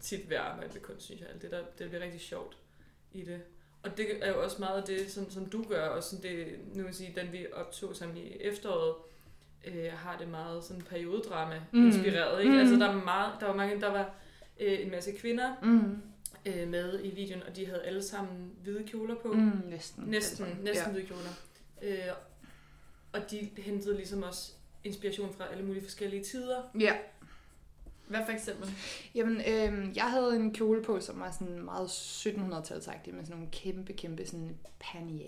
tit 0.00 0.30
ved 0.30 0.36
at 0.36 0.42
arbejde 0.42 0.72
med 0.74 0.80
kunst, 0.82 1.02
synes 1.04 1.20
jeg. 1.20 1.28
Alt 1.30 1.42
Det, 1.42 1.50
der, 1.50 1.60
det 1.78 1.88
bliver 1.88 2.04
rigtig 2.04 2.20
sjovt 2.20 2.56
i 3.12 3.22
det. 3.22 3.40
Og 3.82 3.96
det 3.96 4.06
er 4.22 4.28
jo 4.32 4.42
også 4.42 4.56
meget 4.58 4.76
af 4.80 4.84
det, 4.86 5.10
som, 5.10 5.30
som 5.30 5.46
du 5.46 5.62
gør, 5.68 5.88
og 5.88 6.02
sådan 6.02 6.22
det, 6.22 6.46
nu 6.74 6.84
vil 6.84 6.94
sige, 6.94 7.12
den 7.20 7.32
vi 7.32 7.46
optog 7.52 7.96
sammen 7.96 8.16
i 8.16 8.36
efteråret, 8.40 8.94
øh, 9.64 9.92
har 9.92 10.18
det 10.18 10.28
meget 10.28 10.64
sådan 10.64 10.82
periodedrama 10.82 11.62
Mm. 11.72 11.86
inspireret. 11.86 12.40
Ikke? 12.40 12.52
Mm. 12.52 12.58
Altså 12.58 12.74
der, 12.76 12.88
er 12.88 13.04
meget, 13.04 13.32
der 13.40 13.46
var 13.46 13.54
mange, 13.54 13.80
der 13.80 13.88
var 13.90 14.14
øh, 14.60 14.80
en 14.80 14.90
masse 14.90 15.12
kvinder 15.12 15.54
Mm. 15.62 16.02
øh, 16.46 16.68
med 16.68 17.00
i 17.04 17.10
videoen, 17.10 17.42
og 17.42 17.56
de 17.56 17.66
havde 17.66 17.82
alle 17.82 18.02
sammen 18.02 18.52
hvide 18.62 18.84
kjoler 18.86 19.14
på. 19.14 19.32
Mm. 19.32 19.52
Næsten. 19.66 20.04
Næsten, 20.04 20.46
Altså, 20.46 20.62
næsten 20.62 20.86
Ja. 20.86 20.92
hvide 20.92 21.06
kjoler. 21.06 21.30
Øh, 21.82 22.14
og 23.12 23.30
de 23.30 23.48
hentede 23.56 23.96
ligesom 23.96 24.22
også 24.22 24.52
inspiration 24.84 25.34
fra 25.34 25.48
alle 25.52 25.64
mulige 25.64 25.82
forskellige 25.82 26.24
tider. 26.24 26.62
ja. 26.80 26.96
Hvad 28.06 28.20
for 28.24 28.32
eksempel? 28.32 28.70
Jamen, 29.14 29.42
øhm, 29.48 29.92
jeg 29.96 30.04
havde 30.04 30.36
en 30.36 30.54
kjole 30.54 30.82
på, 30.82 31.00
som 31.00 31.20
var 31.20 31.30
sådan 31.30 31.62
meget 31.64 31.86
1700-talsagtig, 31.88 33.14
med 33.14 33.24
sådan 33.24 33.36
nogle 33.36 33.48
kæmpe, 33.52 33.92
kæmpe 33.92 34.26
sådan 34.26 34.56
panier, 34.80 35.26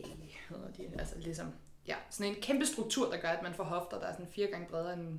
hedder 0.48 0.70
de. 0.76 0.82
Altså 0.98 1.14
ligesom, 1.18 1.46
ja, 1.88 1.94
sådan 2.10 2.32
en 2.34 2.40
kæmpe 2.42 2.66
struktur, 2.66 3.10
der 3.10 3.16
gør, 3.20 3.28
at 3.28 3.42
man 3.42 3.54
får 3.54 3.64
hofter, 3.64 3.98
der 3.98 4.06
er 4.06 4.12
sådan 4.12 4.26
fire 4.26 4.46
gange 4.46 4.66
bredere 4.70 4.92
end 4.94 5.18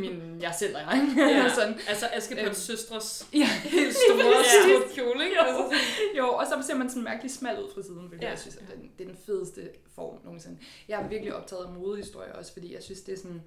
min, 0.00 0.40
jeg 0.42 0.54
selv 0.58 0.74
er? 0.74 0.96
Ja. 1.16 1.48
sådan. 1.54 1.74
Altså 1.88 2.06
Askepot 2.12 2.44
Øhm. 2.44 2.54
søstres 2.54 3.28
Ja, 3.34 3.46
helt 3.76 3.96
store 3.96 4.26
Ja. 4.68 4.94
kjole, 4.94 5.24
ikke? 5.24 5.36
Jo. 5.36 5.42
Altså, 5.46 5.76
jo, 6.18 6.28
og 6.28 6.46
så 6.46 6.66
ser 6.66 6.74
man 6.74 6.88
sådan 6.88 7.04
mærkelig 7.04 7.30
smal 7.30 7.62
ud 7.62 7.70
fra 7.74 7.82
siden, 7.82 8.06
hvilket 8.08 8.24
ja. 8.24 8.30
jeg 8.30 8.38
synes, 8.38 8.56
at 8.56 8.62
den, 8.76 8.90
det 8.98 9.04
er 9.04 9.08
den 9.08 9.18
fedeste 9.26 9.70
form 9.94 10.18
nogensinde. 10.24 10.58
Jeg 10.88 11.02
er 11.02 11.08
virkelig 11.08 11.34
optaget 11.34 11.64
af 11.64 11.72
modehistorie 11.72 12.34
også, 12.34 12.52
fordi 12.52 12.74
jeg 12.74 12.82
synes, 12.82 13.00
det 13.00 13.12
er 13.12 13.18
sådan 13.18 13.42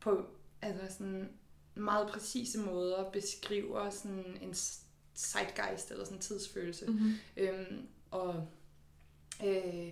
på 0.00 0.24
altså 0.62 0.96
sådan 0.98 1.28
meget 1.74 2.08
præcise 2.08 2.58
måder 2.58 3.10
beskriver 3.10 3.90
sådan 3.90 4.38
en 4.42 4.54
zeitgeist 5.16 5.90
eller 5.90 6.04
sådan 6.04 6.16
en 6.16 6.22
tidsfølelse. 6.22 6.86
Mm-hmm. 6.86 7.14
Øhm, 7.36 7.86
og 8.10 8.46
øh, 9.44 9.88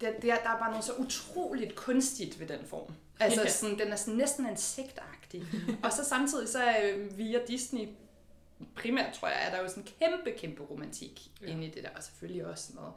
der, 0.00 0.10
der, 0.10 0.20
der 0.20 0.30
er 0.50 0.58
bare 0.58 0.70
noget 0.70 0.84
så 0.84 0.92
utroligt 0.94 1.74
kunstigt 1.76 2.40
ved 2.40 2.46
den 2.48 2.64
form. 2.66 2.94
Altså 3.20 3.42
Ja. 3.42 3.50
sådan, 3.50 3.78
den 3.78 3.88
er 3.92 3.96
sådan 3.96 4.14
næsten 4.14 4.46
insektagtig. 4.50 5.44
og 5.84 5.92
så 5.92 6.04
samtidig 6.04 6.48
så 6.48 6.76
øh, 6.82 7.18
via 7.18 7.40
Disney 7.48 7.88
primært 8.74 9.14
tror 9.14 9.28
jeg, 9.28 9.46
er 9.46 9.50
der 9.50 9.62
jo 9.62 9.68
sådan 9.68 9.86
kæmpe, 10.00 10.38
kæmpe 10.38 10.62
romantik 10.62 11.30
Ja. 11.40 11.46
ja. 11.46 11.52
inde 11.52 11.66
i 11.66 11.70
det 11.70 11.82
der, 11.82 11.90
og 11.96 12.02
selvfølgelig 12.02 12.46
også 12.46 12.64
sådan 12.66 12.76
noget 12.80 12.92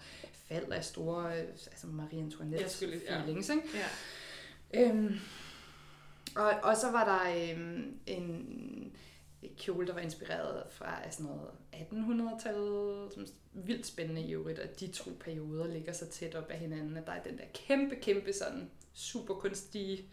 fald 0.48 0.72
af 0.72 0.86
store, 0.86 1.42
øh, 1.42 1.48
altså 1.72 1.88
Marie 1.88 2.20
Antoinette 2.20 2.66
ja. 3.10 3.20
feelings, 3.22 3.50
ikke? 3.50 3.64
Ja. 4.74 4.82
Øhm, 4.90 5.20
og, 6.36 6.52
og 6.64 6.78
så 6.78 6.92
var 6.92 7.06
der 7.06 7.52
øhm, 7.52 7.98
en 8.08 8.96
kjole, 9.58 9.88
der 9.88 9.94
var 9.94 10.02
inspireret 10.02 10.64
fra 10.72 11.12
sådan 11.12 11.26
noget 11.26 11.50
1800-tallet, 11.74 13.14
som 13.14 13.24
er 13.24 13.28
vildt 13.54 13.86
spændende 13.86 14.22
i 14.22 14.34
øvrigt, 14.34 14.60
at 14.60 14.80
de 14.80 14.88
to 14.88 15.12
perioder 15.20 15.68
ligger 15.68 15.94
så 15.94 16.10
tæt 16.10 16.36
op 16.36 16.50
af 16.50 16.58
hinanden, 16.58 16.98
at 16.98 17.08
der 17.08 17.14
er 17.14 17.24
den 17.24 17.38
der 17.38 17.44
kæmpe, 17.54 17.96
kæmpe 17.96 18.34
sådan 18.34 18.72
super 18.94 19.34
kunstige 19.34 20.06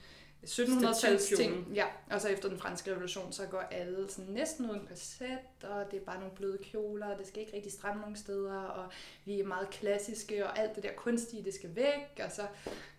1700-tals 0.47 1.37
ting. 1.37 1.67
Ja, 1.75 1.85
og 2.11 2.21
så 2.21 2.29
efter 2.29 2.49
den 2.49 2.59
franske 2.59 2.91
revolution, 2.91 3.33
så 3.33 3.47
går 3.47 3.61
alle 3.61 4.11
sådan 4.11 4.31
næsten 4.35 4.71
uden 4.71 4.87
korset, 4.89 5.39
og 5.63 5.85
det 5.91 6.01
er 6.01 6.05
bare 6.05 6.19
nogle 6.21 6.35
bløde 6.35 6.59
kjoler, 6.63 7.07
og 7.07 7.19
det 7.19 7.27
skal 7.27 7.41
ikke 7.41 7.57
rigtig 7.57 7.73
stramme 7.73 8.01
nogen 8.01 8.17
steder, 8.17 8.59
og 8.59 8.93
vi 9.25 9.41
er 9.41 9.45
meget 9.45 9.71
klassiske, 9.71 10.47
og 10.47 10.59
alt 10.59 10.75
det 10.77 10.83
der 10.83 10.93
kunstige, 10.97 11.45
det 11.45 11.55
skal 11.55 11.77
væk, 11.77 12.25
og 12.25 12.31
så 12.33 12.43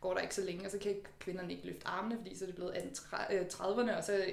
går 0.01 0.13
der 0.13 0.21
ikke 0.21 0.35
så 0.35 0.41
længe, 0.41 0.65
og 0.65 0.71
så 0.71 0.77
kan 0.77 0.95
kvinderne 1.19 1.53
ikke 1.53 1.65
løfte 1.65 1.87
armene, 1.87 2.17
fordi 2.17 2.37
så 2.37 2.45
er 2.45 2.47
det 2.47 2.55
blevet 2.55 2.71
1830'erne, 2.71 3.97
og 3.97 4.03
så 4.03 4.25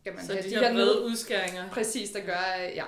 skal 0.00 0.14
man 0.14 0.26
Så 0.26 0.32
have 0.32 0.44
de, 0.44 0.50
de 0.50 0.54
her 0.56 0.72
ned, 0.72 1.04
udskæringer. 1.04 1.70
præcis, 1.70 2.10
der 2.10 2.20
gør, 2.20 2.66
øh, 2.68 2.76
ja. 2.76 2.84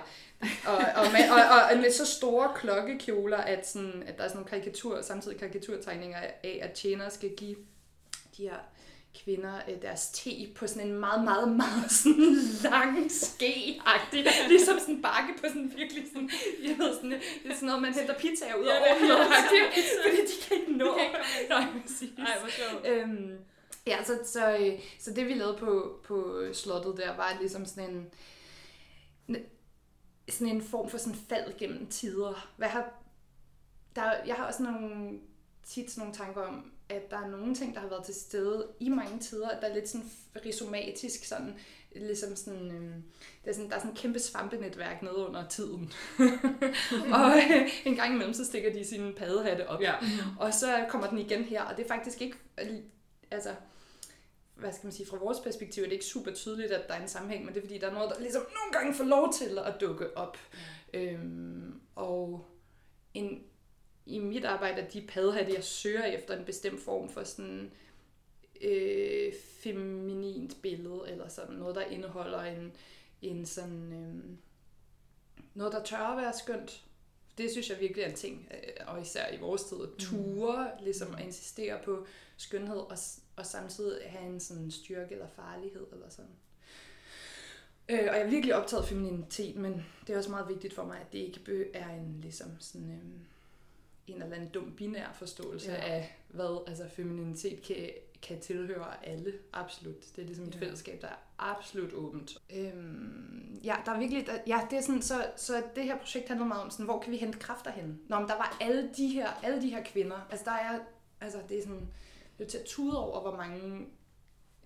Og, 0.66 0.76
og, 0.76 1.06
med, 1.12 1.30
og, 1.30 1.70
og 1.72 1.76
med 1.76 1.92
så 1.92 2.06
store 2.06 2.52
klokkekjoler, 2.56 3.36
at, 3.36 3.68
sådan, 3.68 4.02
at 4.06 4.18
der 4.18 4.24
er 4.24 4.28
sådan 4.28 4.36
nogle 4.36 4.50
karikatur, 4.50 5.02
samtidig 5.02 5.38
karikaturtegninger 5.38 6.18
af, 6.18 6.58
at 6.62 6.72
tjenere 6.72 7.10
skal 7.10 7.30
give 7.36 7.56
de 8.36 8.42
her 8.42 8.58
kvinder 9.14 9.60
øh, 9.68 9.82
deres 9.82 10.10
te 10.10 10.52
på 10.54 10.66
sådan 10.66 10.88
en 10.88 10.94
meget, 10.94 11.24
meget, 11.24 11.48
meget 11.48 11.90
sådan 12.02 12.36
lang 12.62 13.10
ske 13.12 13.80
-agtig. 13.86 14.48
Ligesom 14.48 14.78
sådan 14.78 14.94
en 14.94 15.02
bakke 15.02 15.32
på 15.40 15.46
sådan 15.48 15.72
virkelig 15.76 16.04
sådan, 16.12 16.30
jeg 16.62 16.78
ved 16.78 16.94
sådan, 16.94 17.10
det 17.10 17.50
er 17.50 17.54
sådan 17.54 17.66
noget, 17.66 17.82
man 17.82 17.94
henter 17.94 18.14
pizzaer 18.14 18.54
ud 18.54 18.66
af 18.66 18.80
Ja, 18.86 18.94
det 18.94 19.10
er 19.10 19.82
fordi 20.04 20.16
de 20.16 20.48
kan 20.48 20.56
ikke 20.60 20.72
nå. 20.72 20.94
kan 20.94 21.40
ikke 21.40 21.54
Nej, 21.54 21.66
præcis. 21.82 22.10
Ej, 22.18 22.38
hvor 22.40 22.48
sjovt. 22.48 22.86
Øhm, 22.86 23.38
ja, 23.86 24.04
så, 24.04 24.18
så, 24.24 24.56
øh, 24.56 24.80
så 24.98 25.12
det 25.12 25.26
vi 25.26 25.34
lavede 25.34 25.58
på, 25.58 26.00
på 26.04 26.44
slottet 26.52 26.96
der, 26.96 27.16
var 27.16 27.36
ligesom 27.40 27.66
sådan 27.66 27.90
en, 27.90 28.10
sådan 30.28 30.54
en 30.56 30.62
form 30.62 30.90
for 30.90 30.98
sådan 30.98 31.18
fald 31.28 31.58
gennem 31.58 31.86
tider. 31.86 32.48
Hvad 32.56 32.68
har, 32.68 32.90
der, 33.96 34.12
jeg 34.26 34.34
har 34.34 34.46
også 34.46 34.62
nogle, 34.62 35.18
tit 35.64 35.90
sådan 35.90 36.00
nogle 36.02 36.14
tanker 36.14 36.42
om, 36.42 36.72
at 36.88 37.10
der 37.10 37.18
er 37.18 37.28
nogle 37.28 37.54
ting, 37.54 37.74
der 37.74 37.80
har 37.80 37.88
været 37.88 38.04
til 38.04 38.14
stede 38.14 38.66
i 38.80 38.88
mange 38.88 39.18
tider, 39.18 39.60
der 39.60 39.68
er 39.68 39.74
lidt 39.74 39.88
sådan 39.88 40.10
rhizomatisk, 40.44 41.24
sådan, 41.24 41.54
ligesom 41.96 42.36
sådan, 42.36 42.70
øhm, 42.70 43.02
der, 43.44 43.50
er 43.50 43.54
sådan, 43.54 43.70
der 43.70 43.76
er 43.76 43.80
sådan 43.80 43.90
en 43.90 43.96
kæmpe 43.96 44.18
svampenetværk 44.18 45.02
nede 45.02 45.16
under 45.16 45.48
tiden. 45.48 45.92
og 47.14 47.36
øh, 47.36 47.70
en 47.84 47.96
gang 47.96 48.14
imellem, 48.14 48.34
så 48.34 48.44
stikker 48.44 48.72
de 48.72 48.84
sine 48.84 49.12
paddehatte 49.12 49.68
op. 49.68 49.80
Ja. 49.80 49.94
Og 50.38 50.54
så 50.54 50.86
kommer 50.88 51.08
den 51.08 51.18
igen 51.18 51.44
her, 51.44 51.62
og 51.62 51.76
det 51.76 51.84
er 51.84 51.88
faktisk 51.88 52.22
ikke, 52.22 52.36
altså, 53.30 53.54
hvad 54.54 54.72
skal 54.72 54.86
man 54.86 54.92
sige, 54.92 55.06
fra 55.06 55.16
vores 55.16 55.40
perspektiv 55.40 55.82
er 55.82 55.86
det 55.86 55.92
ikke 55.92 56.04
super 56.04 56.32
tydeligt, 56.32 56.72
at 56.72 56.88
der 56.88 56.94
er 56.94 57.02
en 57.02 57.08
sammenhæng, 57.08 57.44
men 57.44 57.54
det 57.54 57.60
er 57.60 57.66
fordi, 57.66 57.78
der 57.78 57.88
er 57.88 57.94
noget, 57.94 58.10
der 58.10 58.20
ligesom 58.20 58.42
nogle 58.42 58.72
gange 58.72 58.94
får 58.94 59.04
lov 59.04 59.32
til 59.32 59.58
at 59.58 59.74
dukke 59.80 60.16
op. 60.16 60.38
Øhm, 60.94 61.80
og 61.96 62.46
en, 63.14 63.42
i 64.08 64.18
mit 64.18 64.44
arbejde 64.44 64.80
er 64.80 64.88
de 64.88 65.06
paddehatte, 65.08 65.54
jeg 65.54 65.64
søger 65.64 66.04
efter 66.04 66.38
en 66.38 66.44
bestemt 66.44 66.80
form 66.80 67.08
for 67.08 67.24
sådan 67.24 67.70
øh, 68.60 69.32
feminint 69.62 70.62
billede, 70.62 71.02
eller 71.08 71.28
sådan 71.28 71.54
noget, 71.54 71.74
der 71.74 71.82
indeholder 71.82 72.42
en, 72.42 72.72
en 73.22 73.46
sådan, 73.46 73.92
øh, 73.92 74.36
noget, 75.54 75.72
der 75.72 75.82
tør 75.82 75.96
at 75.96 76.22
være 76.22 76.32
skønt. 76.32 76.84
Det 77.38 77.50
synes 77.50 77.70
jeg 77.70 77.80
virkelig 77.80 78.02
er 78.02 78.08
en 78.08 78.14
ting, 78.14 78.48
øh, 78.54 78.86
og 78.86 79.02
især 79.02 79.32
i 79.32 79.40
vores 79.40 79.64
tid, 79.64 79.76
at 79.82 79.88
ture, 79.98 80.70
ligesom 80.80 81.14
at 81.14 81.24
insistere 81.24 81.78
på 81.84 82.06
skønhed, 82.36 82.76
og, 82.76 82.98
og 83.36 83.46
samtidig 83.46 84.10
have 84.10 84.32
en 84.32 84.40
sådan 84.40 84.70
styrke 84.70 85.12
eller 85.12 85.28
farlighed, 85.36 85.86
eller 85.92 86.08
sådan. 86.08 86.36
Øh, 87.88 87.98
og 87.98 88.16
jeg 88.16 88.20
er 88.20 88.30
virkelig 88.30 88.54
optaget 88.54 88.82
af 88.82 88.88
femininitet, 88.88 89.56
men 89.56 89.86
det 90.06 90.12
er 90.12 90.18
også 90.18 90.30
meget 90.30 90.48
vigtigt 90.48 90.74
for 90.74 90.84
mig, 90.84 91.00
at 91.00 91.12
det 91.12 91.18
ikke 91.18 91.70
er 91.74 91.88
en 91.88 92.18
ligesom 92.20 92.50
sådan 92.60 92.90
øhm, 92.90 93.20
en 94.12 94.22
eller 94.22 94.36
anden 94.36 94.50
dum 94.50 94.72
binær 94.76 95.12
forståelse 95.12 95.72
Ja. 95.72 95.76
af, 95.94 96.16
hvad 96.28 96.64
altså 96.66 96.88
femininitet 96.88 97.62
kan, 97.62 97.76
kan 98.22 98.40
tilhøre 98.40 99.06
alle. 99.06 99.32
Absolut. 99.52 100.16
Det 100.16 100.22
er 100.22 100.26
ligesom 100.26 100.44
et 100.44 100.54
Ja. 100.54 100.58
ja. 100.60 100.64
fællesskab, 100.64 101.00
der 101.02 101.08
er 101.08 101.14
absolut 101.38 101.92
åbent. 101.92 102.36
Øhm, 102.56 103.60
ja, 103.64 103.76
der 103.86 103.92
er 103.92 103.98
virkelig, 103.98 104.26
der, 104.26 104.38
ja, 104.46 104.60
det 104.70 104.76
er 104.78 104.82
sådan, 104.82 105.02
så, 105.02 105.26
så 105.36 105.62
det 105.76 105.84
her 105.84 105.98
projekt 105.98 106.28
handler 106.28 106.46
meget 106.46 106.62
om, 106.62 106.70
sådan, 106.70 106.84
hvor 106.84 107.00
kan 107.00 107.12
vi 107.12 107.16
hente 107.16 107.38
kræfter 107.38 107.70
hen? 107.70 108.00
Nå, 108.08 108.18
men 108.18 108.28
der 108.28 108.36
var 108.36 108.56
alle 108.60 108.90
de 108.96 109.08
her, 109.08 109.28
alle 109.42 109.62
de 109.62 109.68
her 109.68 109.84
kvinder. 109.84 110.26
Altså, 110.30 110.44
der 110.44 110.52
er, 110.52 110.78
altså, 111.20 111.38
det 111.48 111.58
er 111.58 111.62
sådan, 111.62 111.88
det 112.38 112.44
er 112.44 112.48
til 112.48 112.58
at 112.58 112.64
tude 112.64 112.98
over, 113.06 113.20
hvor 113.20 113.36
mange 113.36 113.86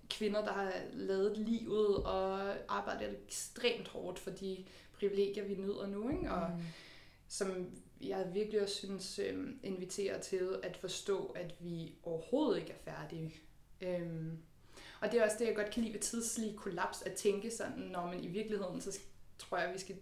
kvinder, 0.09 0.45
der 0.45 0.53
har 0.53 0.71
lavet 0.93 1.37
livet 1.37 1.95
og 1.97 2.53
arbejdet 2.69 3.17
ekstremt 3.27 3.87
hårdt 3.87 4.19
for 4.19 4.29
de 4.31 4.65
privilegier, 4.99 5.43
vi 5.47 5.55
nyder 5.55 5.87
nu, 5.87 6.09
ikke? 6.09 6.31
Og 6.31 6.49
Mm. 6.49 6.61
som 7.27 7.69
jeg 8.07 8.33
virkelig 8.33 8.61
også 8.61 8.75
synes 8.75 9.19
øh, 9.19 9.47
inviterer 9.63 10.19
til 10.19 10.59
at 10.63 10.77
forstå, 10.77 11.25
at 11.25 11.55
vi 11.59 11.95
overhovedet 12.03 12.59
ikke 12.59 12.71
er 12.71 12.91
færdige. 12.91 13.35
Øhm, 13.81 14.37
og 15.01 15.11
det 15.11 15.19
er 15.19 15.23
også 15.23 15.37
det, 15.39 15.47
jeg 15.47 15.55
godt 15.55 15.69
kan 15.71 15.83
lide 15.83 15.93
ved 15.93 16.01
tidslig 16.01 16.55
kollaps, 16.55 17.01
at 17.01 17.13
tænke 17.13 17.51
sådan, 17.51 17.79
når 17.79 18.05
man 18.05 18.23
i 18.23 18.27
virkeligheden, 18.27 18.81
så 18.81 18.99
tror 19.37 19.57
jeg, 19.57 19.73
vi 19.73 19.79
skal 19.79 19.95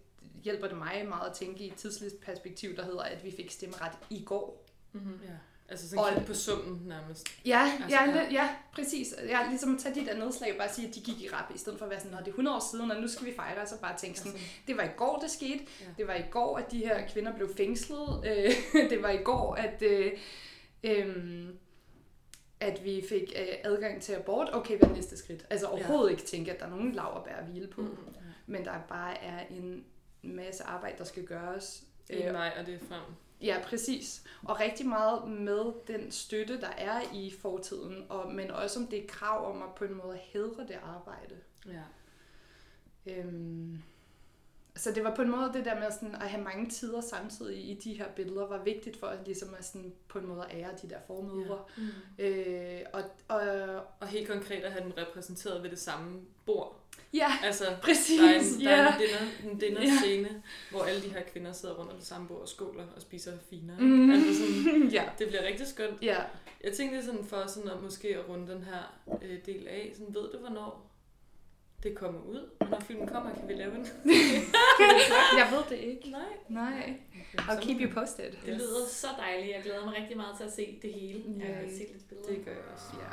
hjælper 0.44 0.68
det 0.68 0.76
mig 0.76 1.06
meget 1.08 1.30
at 1.30 1.36
tænke 1.36 1.64
i 1.64 1.68
et 1.68 1.74
tidsligt 1.74 2.20
perspektiv, 2.20 2.76
der 2.76 2.84
hedder, 2.84 3.02
at 3.02 3.24
vi 3.24 3.30
fik 3.30 3.50
stemmeret 3.50 3.92
i 4.10 4.24
går. 4.24 4.66
Mm-hmm. 4.92 5.20
Ja. 5.24 5.36
Altså 5.68 5.88
sådan 5.88 6.04
Og- 6.04 6.10
kigge 6.12 6.26
på 6.26 6.34
summen 6.34 6.88
nærmest. 6.88 7.28
Ja, 7.46 7.60
Altså, 7.82 7.82
altså, 7.82 7.96
ja, 7.96 8.18
ja. 8.18 8.22
ja. 8.24 8.30
ja, 8.32 8.48
præcis. 8.72 9.14
Ja, 9.28 9.48
ligesom 9.48 9.74
at 9.74 9.80
tage 9.80 9.94
de 9.94 10.06
der 10.06 10.24
nedslag 10.24 10.52
og 10.52 10.58
bare 10.58 10.68
sige, 10.72 10.88
at 10.88 10.94
de 10.94 11.00
gik 11.00 11.20
i 11.22 11.28
rap, 11.32 11.54
i 11.54 11.58
stedet 11.58 11.78
for 11.78 11.84
at 11.86 11.90
være 11.90 12.00
sådan, 12.00 12.12
"Nå, 12.12 12.18
det 12.18 12.26
er 12.26 12.30
100 12.32 12.56
år 12.56 12.62
siden, 12.70 12.90
og 12.90 13.00
nu 13.00 13.08
skal 13.08 13.26
vi 13.26 13.32
fejre, 13.36 13.60
og 13.62 13.68
så 13.68 13.80
bare 13.80 13.98
tænke 13.98 14.18
sådan, 14.18 14.32
det 14.66 14.76
var 14.76 14.82
i 14.82 14.90
går, 14.96 15.18
det 15.18 15.30
skete. 15.30 15.64
Ja. 15.80 15.86
Det 15.98 16.06
var 16.06 16.14
i 16.14 16.24
går, 16.30 16.58
at 16.58 16.70
de 16.70 16.78
her 16.78 17.08
kvinder 17.08 17.36
blev 17.36 17.54
fængslet. 17.56 18.24
Øh, 18.26 18.50
det 18.90 19.02
var 19.02 19.10
i 19.10 19.22
går, 19.24 19.54
at, 19.54 19.82
øh, 19.82 20.12
øh, 20.84 21.48
at 22.60 22.84
vi 22.84 23.04
fik 23.08 23.22
øh, 23.36 23.46
adgang 23.64 24.02
til 24.02 24.12
abort. 24.12 24.48
Okay, 24.52 24.78
hvad 24.78 24.88
er 24.88 24.94
næste 24.94 25.16
skridt? 25.18 25.46
Altså 25.50 25.66
overhovedet 25.66 26.10
ikke 26.10 26.22
tænke, 26.22 26.52
at 26.52 26.60
der 26.60 26.66
er 26.66 26.70
nogen 26.70 26.92
laverbær 26.92 27.34
at 27.36 27.44
hvile 27.44 27.66
på. 27.68 27.80
Mm. 27.80 27.96
Men 28.46 28.64
der 28.64 28.72
bare 28.88 29.24
er 29.24 29.46
en 29.50 29.84
masse 30.22 30.64
arbejde, 30.64 30.98
der 30.98 31.04
skal 31.04 31.24
gøres. 31.26 31.82
Øh, 32.10 32.32
vej, 32.32 32.52
og 32.60 32.66
det 32.66 32.74
er 32.74 32.78
frem. 32.88 33.02
Ja, 33.42 33.56
præcis. 33.66 34.22
Og 34.42 34.60
rigtig 34.60 34.86
meget 34.86 35.28
med 35.28 35.72
den 35.86 36.10
støtte, 36.10 36.60
der 36.60 36.68
er 36.68 37.00
i 37.14 37.32
fortiden, 37.40 38.06
og, 38.08 38.32
men 38.32 38.50
også 38.50 38.80
om 38.80 38.86
det 38.86 39.04
er 39.04 39.06
krav 39.08 39.54
om 39.54 39.62
at 39.62 39.74
på 39.76 39.84
en 39.84 39.94
måde 39.94 40.18
hædre 40.32 40.62
det 40.62 40.78
arbejde. 40.82 41.36
Ja. 41.66 41.82
Øhm, 43.06 43.82
så 44.76 44.92
det 44.92 45.04
var 45.04 45.14
på 45.14 45.22
en 45.22 45.30
måde 45.30 45.50
det 45.54 45.64
der 45.64 45.80
med 45.80 45.90
sådan 45.90 46.14
at 46.14 46.28
have 46.28 46.44
mange 46.44 46.70
tider 46.70 47.00
samtidig 47.00 47.70
i 47.70 47.74
de 47.84 47.92
her 47.92 48.08
billeder, 48.16 48.46
var 48.48 48.62
vigtigt 48.64 48.96
for 48.96 49.06
at, 49.06 49.18
ligesom 49.26 49.48
at 49.58 49.64
sådan, 49.64 49.92
på 50.08 50.18
en 50.18 50.26
måde 50.26 50.46
ære 50.50 50.70
de 50.82 50.88
der 50.90 50.96
formødre. 51.06 51.58
Mm. 51.76 51.82
Ja. 52.18 52.28
Øh, 52.28 52.80
og, 52.92 53.02
og, 53.28 53.40
Og 54.00 54.06
helt 54.08 54.28
konkret 54.28 54.62
at 54.62 54.72
have 54.72 54.84
dem 54.84 54.92
repræsenteret 54.98 55.62
ved 55.62 55.70
det 55.70 55.78
samme 55.78 56.20
bord. 56.46 56.80
ja, 57.14 57.26
Altså, 57.44 57.64
præcis. 57.82 58.20
der 58.20 58.28
er 58.28 58.38
en, 58.38 58.60
der 58.64 58.70
ja. 58.70 58.82
er 58.82 58.92
en 58.92 58.98
dinner, 59.00 59.52
en 59.52 59.58
dinner 59.58 59.80
Ja. 59.82 59.96
scene, 60.02 60.42
hvor 60.70 60.82
alle 60.82 61.02
de 61.02 61.08
her 61.08 61.22
kvinder 61.22 61.52
sidder 61.52 61.74
rundt 61.74 61.90
om 61.90 61.96
det 61.96 62.06
samme 62.06 62.28
bord 62.28 62.40
og 62.40 62.48
skåler 62.48 62.84
og 62.96 63.02
spiser 63.02 63.32
finer. 63.50 63.78
Mm. 63.78 64.10
Altså 64.10 64.34
sådan, 64.34 64.88
ja. 64.92 65.04
det 65.18 65.28
bliver 65.28 65.42
rigtig 65.46 65.66
skønt. 65.66 66.02
Ja. 66.02 66.16
Jeg 66.64 66.72
tænkte 66.72 67.04
sådan 67.04 67.24
for 67.24 67.44
sådan 67.46 67.70
at 67.70 67.82
måske 67.82 68.08
at 68.18 68.28
runde 68.28 68.52
den 68.52 68.62
her 68.62 69.00
øh, 69.22 69.38
del 69.46 69.68
af, 69.68 69.92
sådan 69.98 70.14
ved 70.14 70.32
du 70.32 70.38
hvornår 70.38 70.91
det 71.82 71.94
kommer 71.96 72.20
ud? 72.20 72.50
Hvornår 72.58 72.80
filmen 72.80 73.06
kommer, 73.08 73.30
kan 73.34 73.48
vi 73.48 73.52
lave 73.54 73.74
en? 73.74 73.86
Jeg 75.40 75.48
ved 75.52 75.62
det 75.70 75.76
ikke. 75.78 76.10
Nej, 76.10 76.20
Nej. 76.48 76.94
Okay, 77.38 77.48
I'll 77.48 77.60
keep 77.66 77.80
you 77.80 78.00
posted. 78.00 78.24
det 78.46 78.54
lyder 78.54 78.86
så 78.88 79.06
dejligt. 79.18 79.54
Jeg 79.56 79.62
glæder 79.64 79.84
mig 79.84 79.94
rigtig 80.00 80.16
meget 80.16 80.36
til 80.36 80.44
at 80.44 80.52
se 80.52 80.78
det 80.82 80.92
hele. 80.92 81.22
Jeg 81.38 81.48
Ja. 81.48 81.60
kan 81.60 81.70
se 81.70 81.78
lidt 81.92 82.08
billeder. 82.08 82.28
Det 82.28 82.44
gør 82.44 82.52
jeg 82.52 82.60
også. 82.74 82.86
Ja. 83.02 83.12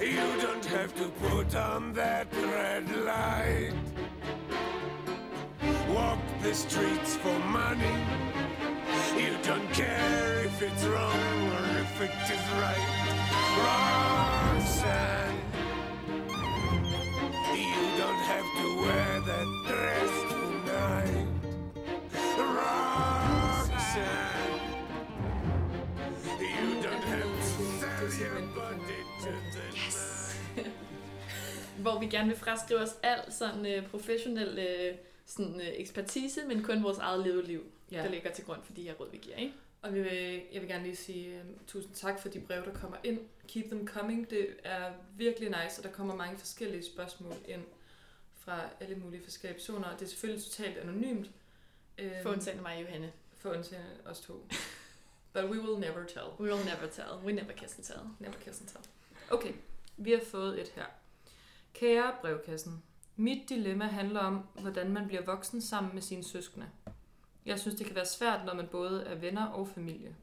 You 0.00 0.40
don't 0.46 0.66
have 0.66 0.88
to 0.88 1.04
put 1.20 1.54
on 1.54 1.94
that 1.94 2.26
red 2.32 2.86
light. 3.04 3.74
Walk 5.94 6.20
the 6.42 6.54
streets 6.54 7.16
for 7.16 7.38
money. 7.38 7.96
You 9.16 9.36
don't 9.44 9.68
care 9.72 10.44
if 10.44 10.62
it's 10.62 10.84
wrong 10.84 11.50
or 11.56 11.64
if 11.84 12.00
it 12.00 12.10
is 12.34 12.44
right. 12.62 12.88
Roxanne, 13.64 15.38
you 17.54 17.82
don't 17.98 18.22
have 18.32 18.48
to 18.60 18.66
wear 18.82 19.12
that 19.30 19.48
dress 19.68 20.12
tonight. 20.32 21.26
Roxanne, 22.58 24.60
you 26.40 26.82
don't 26.82 27.04
have 27.12 27.22
to 27.22 27.64
sell 27.80 28.20
your 28.20 28.40
body 28.54 29.00
to 29.22 29.32
the 29.54 29.66
night. 30.56 30.70
hvor 31.82 31.98
vi 31.98 32.06
gerne 32.06 32.28
vil 32.28 32.38
fraskrive 32.38 32.80
os 32.80 32.96
al 33.02 33.32
sådan 33.32 33.66
øh, 33.66 33.86
professionel 33.86 34.58
øh, 34.58 34.94
sådan, 35.26 35.60
øh, 35.60 35.66
ekspertise, 35.76 36.40
men 36.48 36.62
kun 36.62 36.82
vores 36.82 36.98
eget 36.98 37.24
levede 37.26 37.46
liv, 37.46 37.62
ja. 37.92 38.02
Der 38.02 38.08
ligger 38.08 38.32
til 38.32 38.44
grund 38.44 38.62
for 38.62 38.72
de 38.72 38.82
her 38.82 38.94
råd, 38.94 39.10
vi 39.10 39.16
giver. 39.16 39.36
Ikke? 39.36 39.54
Og 39.82 39.94
vi 39.94 40.02
vil, 40.02 40.42
jeg 40.52 40.60
vil 40.60 40.68
gerne 40.68 40.84
lige 40.84 40.96
sige 40.96 41.40
uh, 41.40 41.66
tusind 41.66 41.94
tak 41.94 42.20
for 42.20 42.28
de 42.28 42.40
breve, 42.40 42.64
der 42.64 42.74
kommer 42.74 42.96
ind. 43.04 43.20
Keep 43.48 43.64
them 43.66 43.86
coming. 43.88 44.30
Det 44.30 44.56
er 44.64 44.92
virkelig 45.16 45.48
nice, 45.48 45.80
og 45.80 45.84
der 45.84 45.90
kommer 45.92 46.14
mange 46.14 46.38
forskellige 46.38 46.84
spørgsmål 46.84 47.34
ind 47.48 47.62
fra 48.34 48.60
alle 48.80 48.96
mulige 48.96 49.24
forskellige 49.24 49.58
personer. 49.58 49.88
Og 49.88 49.98
det 50.00 50.04
er 50.04 50.08
selvfølgelig 50.08 50.44
totalt 50.44 50.78
anonymt. 50.78 51.30
Øhm, 51.98 52.10
For 52.22 52.30
undtagen 52.30 52.62
mig, 52.62 52.82
Johanne. 52.82 53.12
For 53.38 53.50
undtagen 53.50 53.84
os 54.04 54.20
to. 54.20 54.46
But 55.32 55.44
we 55.44 55.60
will 55.60 55.80
never 55.80 56.04
tell. 56.06 56.26
We 56.40 56.54
will 56.54 56.64
never 56.64 56.86
tell. 56.92 57.24
We 57.24 57.32
never 57.32 57.52
kiss 57.52 57.76
and 57.76 57.84
tell. 57.84 58.00
Never 58.18 58.34
kiss 58.44 58.60
and 58.60 58.68
tell. 58.68 58.84
Okay, 59.30 59.52
vi 59.96 60.10
har 60.12 60.20
fået 60.24 60.60
et 60.60 60.68
her. 60.68 60.84
Kære 61.74 62.14
brevkassen. 62.20 62.82
Mit 63.16 63.48
dilemma 63.48 63.84
handler 63.86 64.20
om, 64.20 64.46
hvordan 64.60 64.92
man 64.92 65.06
bliver 65.06 65.22
voksen 65.24 65.62
sammen 65.62 65.94
med 65.94 66.02
sine 66.02 66.24
søskende. 66.24 66.66
Jeg 67.46 67.60
synes, 67.60 67.78
det 67.78 67.86
kan 67.86 67.96
være 67.96 68.06
svært, 68.06 68.44
når 68.46 68.54
man 68.54 68.66
både 68.66 69.04
er 69.04 69.14
venner 69.14 69.46
og 69.46 69.68
familie. 69.68 70.16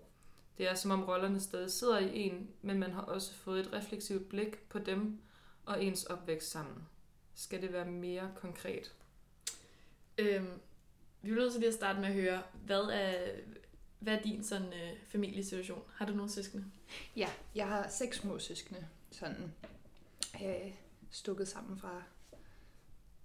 Det 0.57 0.70
er 0.70 0.76
som 0.76 0.91
om 0.91 1.03
rollerne 1.03 1.39
stadig 1.39 1.72
sidder 1.72 1.99
i 1.99 2.20
en, 2.20 2.49
men 2.61 2.80
man 2.80 2.91
har 2.91 3.01
også 3.01 3.34
fået 3.34 3.59
et 3.59 3.74
refleksivt 3.74 4.30
blik 4.30 4.59
på 4.70 4.80
dem 4.80 5.20
og 5.65 5.84
ens 5.84 6.03
opvækst 6.03 6.51
sammen. 6.51 6.88
Skal 7.36 7.61
det 7.61 7.74
være 7.74 7.86
mere 7.86 8.32
konkret? 8.36 8.93
Øhm, 10.18 10.59
vi 11.22 11.32
er 11.32 11.36
nødt 11.36 11.51
til 11.51 11.59
lige 11.59 11.68
at 11.68 11.74
starte 11.76 11.99
med 11.99 12.07
at 12.07 12.13
høre, 12.13 12.41
hvad 12.65 12.82
er, 12.82 13.32
hvad 13.99 14.18
er 14.18 14.22
din 14.22 14.43
sådan, 14.43 14.74
øh, 14.74 14.97
familiesituation? 15.07 15.84
Har 15.95 16.05
du 16.05 16.13
nogle 16.13 16.32
søskende? 16.32 16.65
Ja, 17.15 17.30
jeg 17.55 17.68
har 17.68 17.88
seks 17.89 18.18
små 18.18 18.39
søskende, 18.39 18.88
sådan 19.11 19.53
øh, 20.43 20.74
stukket 21.11 21.47
sammen 21.47 21.80
fra 21.80 22.03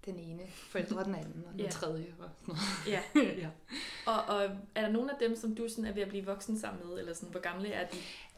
den 0.05 0.19
ene 0.19 0.43
forældre 0.49 1.05
den 1.05 1.15
anden, 1.15 1.45
og 1.47 1.53
den 1.53 1.61
Ja. 1.61 1.71
tredje. 1.71 2.15
Og 2.19 2.29
sådan 2.41 2.61
Ja. 2.87 3.03
noget. 3.15 3.39
ja. 3.43 3.49
Og, 4.07 4.23
og 4.37 4.43
er 4.75 4.81
der 4.81 4.91
nogen 4.91 5.11
af 5.11 5.17
dem, 5.21 5.37
som 5.37 5.55
du 5.55 5.69
sådan 5.69 5.85
er 5.85 5.93
ved 5.93 6.03
at 6.03 6.09
blive 6.09 6.27
voksen 6.27 6.59
sammen 6.59 6.89
med? 6.89 6.99
Eller 6.99 7.13
sådan, 7.15 7.31
hvor 7.31 7.41
gamle 7.41 7.69
er 7.73 7.89
de? 7.89 7.97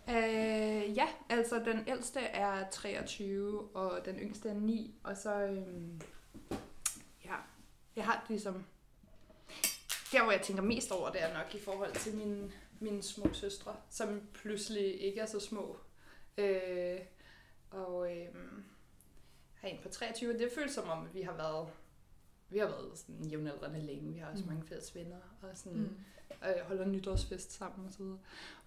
Øh, 0.09 0.97
ja, 0.97 1.07
altså 1.29 1.59
den 1.65 1.85
ældste 1.89 2.21
er 2.21 2.71
23, 2.71 3.61
og 3.75 4.01
den 4.05 4.17
yngste 4.17 4.49
er 4.49 4.55
9, 4.55 4.95
og 5.05 5.17
så, 5.17 5.35
øhm, 5.43 6.01
ja, 7.25 7.35
jeg 7.97 8.05
har 8.05 8.21
det 8.21 8.29
ligesom, 8.31 8.65
der 10.12 10.23
hvor 10.23 10.33
jeg 10.33 10.43
tænker 10.43 10.62
mest 10.62 10.93
over, 10.93 11.11
det 11.11 11.23
er 11.23 11.35
nok 11.39 11.55
i 11.55 11.59
forhold 11.61 11.93
til 11.95 12.15
mine, 12.15 12.53
mine 12.81 13.03
små 13.03 13.27
søstre, 13.33 13.77
som 13.91 14.23
pludselig 14.35 15.01
ikke 15.03 15.21
er 15.21 15.27
så 15.27 15.41
små. 15.41 15.77
Øh, 16.39 16.99
og 17.71 18.17
øhm, 18.17 18.65
har 19.65 19.71
en 19.71 19.79
på 19.83 19.89
23, 19.89 20.35
og 20.35 20.39
det 20.39 20.53
føles 20.55 20.73
som 20.73 20.89
om, 20.89 21.07
at 21.07 21.15
vi 21.15 21.23
har 21.23 21.37
været, 21.37 21.69
vi 22.51 22.59
har 22.59 22.67
været 22.67 22.99
sådan 22.99 23.25
jævnaldrende 23.25 23.81
længe, 23.83 24.12
vi 24.12 24.19
har 24.19 24.31
også 24.31 24.45
Mm. 24.45 24.51
mange 24.51 24.67
fælles 24.67 24.95
venner, 24.95 25.17
og 25.43 25.49
sådan, 25.55 25.79
mm. 25.79 25.89
øh, 26.49 26.67
holder 26.67 26.87
nytårsfest 26.87 27.53
sammen 27.53 27.87
og 27.87 27.93
så 27.93 27.99
videre. 28.03 28.19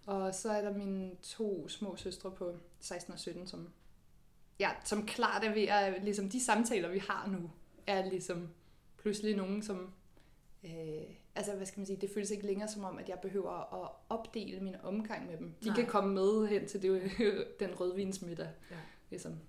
Og 0.06 0.36
så 0.36 0.50
er 0.52 0.62
der 0.62 0.74
mine 0.74 1.12
to 1.22 1.68
små 1.68 1.95
søstre 1.95 2.32
på 2.32 2.58
16 2.80 3.14
og 3.14 3.20
17, 3.20 3.48
som, 3.48 3.70
ja, 4.60 4.70
som 4.86 5.06
klart 5.06 5.43
er 5.43 5.54
ved 5.54 5.64
at, 5.68 6.04
ligesom 6.04 6.30
de 6.30 6.43
samtaler, 6.43 6.89
vi 6.89 7.00
har 7.00 7.28
nu, 7.28 7.52
er 7.88 8.10
ligesom 8.10 8.50
pludselig 8.98 9.36
nogen, 9.36 9.64
som, 9.64 9.93
øh, 10.64 11.04
altså 11.36 11.56
hvad 11.56 11.66
skal 11.66 11.80
man 11.80 11.86
sige, 11.86 12.02
det 12.02 12.10
føles 12.14 12.32
ikke 12.32 12.45
længere 12.45 12.68
som 12.70 12.84
om, 12.84 12.98
at 12.98 13.10
jeg 13.10 13.20
behøver 13.22 13.84
at 13.86 13.91
opdele 14.10 14.60
min 14.60 14.76
omgang 14.84 15.28
med 15.28 15.38
dem. 15.38 15.54
De. 15.64 15.68
Nej. 15.68 15.76
kan 15.76 15.86
komme 15.86 16.14
med 16.14 16.48
hen 16.48 16.68
til 16.68 16.82
det, 16.82 17.12
den 17.60 17.80
rødvinsmiddag, 17.80 18.50
Ja. 18.72 18.76
ligesom, 19.10 19.39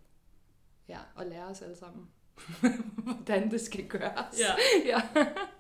ja, 0.89 0.99
og 1.15 1.27
lære 1.27 1.45
os 1.45 1.63
alle 1.63 1.77
sammen, 1.77 2.09
hvordan 3.05 3.51
det 3.51 3.61
skal 3.61 3.89
gøres. 3.89 4.39
Ja. 4.39 4.55
ja. 4.87 5.01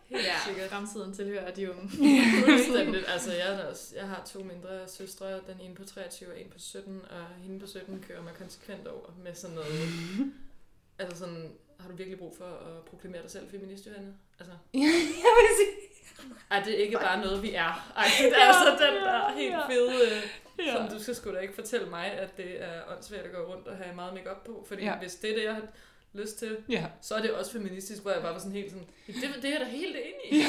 Helt 0.08 0.24
ja. 0.24 0.34
sikkert. 0.46 0.70
Fremtiden 0.70 1.14
tilhører 1.14 1.54
de 1.54 1.70
unge. 1.70 1.90
Fuldstændigt. 2.44 3.04
Altså, 3.08 3.32
jeg, 3.32 3.66
også, 3.70 3.96
jeg 3.96 4.08
har 4.08 4.22
to 4.26 4.42
mindre 4.42 4.88
søstre, 4.88 5.32
den 5.32 5.60
ene 5.60 5.74
på 5.74 5.84
23 5.84 6.32
og 6.32 6.40
en 6.40 6.50
på 6.50 6.58
17, 6.58 7.00
og 7.10 7.26
hende 7.42 7.60
på 7.60 7.66
17 7.66 8.04
kører 8.08 8.22
mig 8.22 8.34
konsekvent 8.34 8.86
over 8.86 9.14
med 9.24 9.34
sådan 9.34 9.56
noget... 9.56 9.90
altså 10.98 11.18
sådan, 11.18 11.52
har 11.80 11.88
du 11.88 11.96
virkelig 11.96 12.18
brug 12.18 12.36
for 12.36 12.44
at 12.44 12.84
proklamere 12.84 13.22
dig 13.22 13.30
selv 13.30 13.50
feminist, 13.50 13.86
Johanne? 13.86 14.14
Altså, 14.38 14.52
jeg 14.74 15.32
vil 15.38 15.48
sige, 15.58 15.87
er 16.50 16.64
det 16.64 16.74
ikke 16.74 16.98
bare 16.98 17.20
noget, 17.24 17.42
vi 17.42 17.52
er? 17.54 17.92
Ej, 17.96 18.04
det 18.30 18.32
er 18.38 18.44
altså 18.46 18.84
den 18.84 18.94
der 19.02 19.32
helt 19.36 19.52
Ja. 19.52 19.66
fede... 19.68 19.92
Øh, 20.16 20.22
Ja. 20.66 20.72
Som 20.76 20.88
du 20.88 21.02
skal 21.02 21.14
sgu 21.14 21.32
da 21.34 21.38
ikke 21.38 21.54
fortælle 21.54 21.86
mig, 21.86 22.04
at 22.06 22.36
det 22.36 22.62
er 22.62 22.80
åndssvagt 22.96 23.22
at 23.22 23.32
gå 23.32 23.38
rundt 23.54 23.66
og 23.68 23.76
have 23.76 23.94
meget 23.94 24.14
makeup 24.14 24.44
på. 24.46 24.64
Fordi 24.68 24.82
Ja. 24.82 24.90
ja. 24.90 24.98
hvis 24.98 25.14
det 25.14 25.30
er 25.30 25.34
det, 25.34 25.44
jeg 25.44 25.54
har 25.54 25.62
lyst 26.12 26.38
til, 26.38 26.56
ja. 26.68 26.86
så 27.02 27.14
er 27.14 27.22
det 27.22 27.30
også 27.32 27.52
feministisk, 27.52 28.02
hvor 28.02 28.10
jeg 28.10 28.22
bare 28.22 28.32
var 28.32 28.38
sådan 28.38 28.52
helt 28.52 28.70
sådan, 28.72 28.86
det, 29.06 29.14
det 29.42 29.44
er 29.44 29.50
jeg 29.50 29.60
da 29.60 29.64
helt 29.64 29.96
enig 29.96 30.24
i. 30.30 30.34
det 30.38 30.44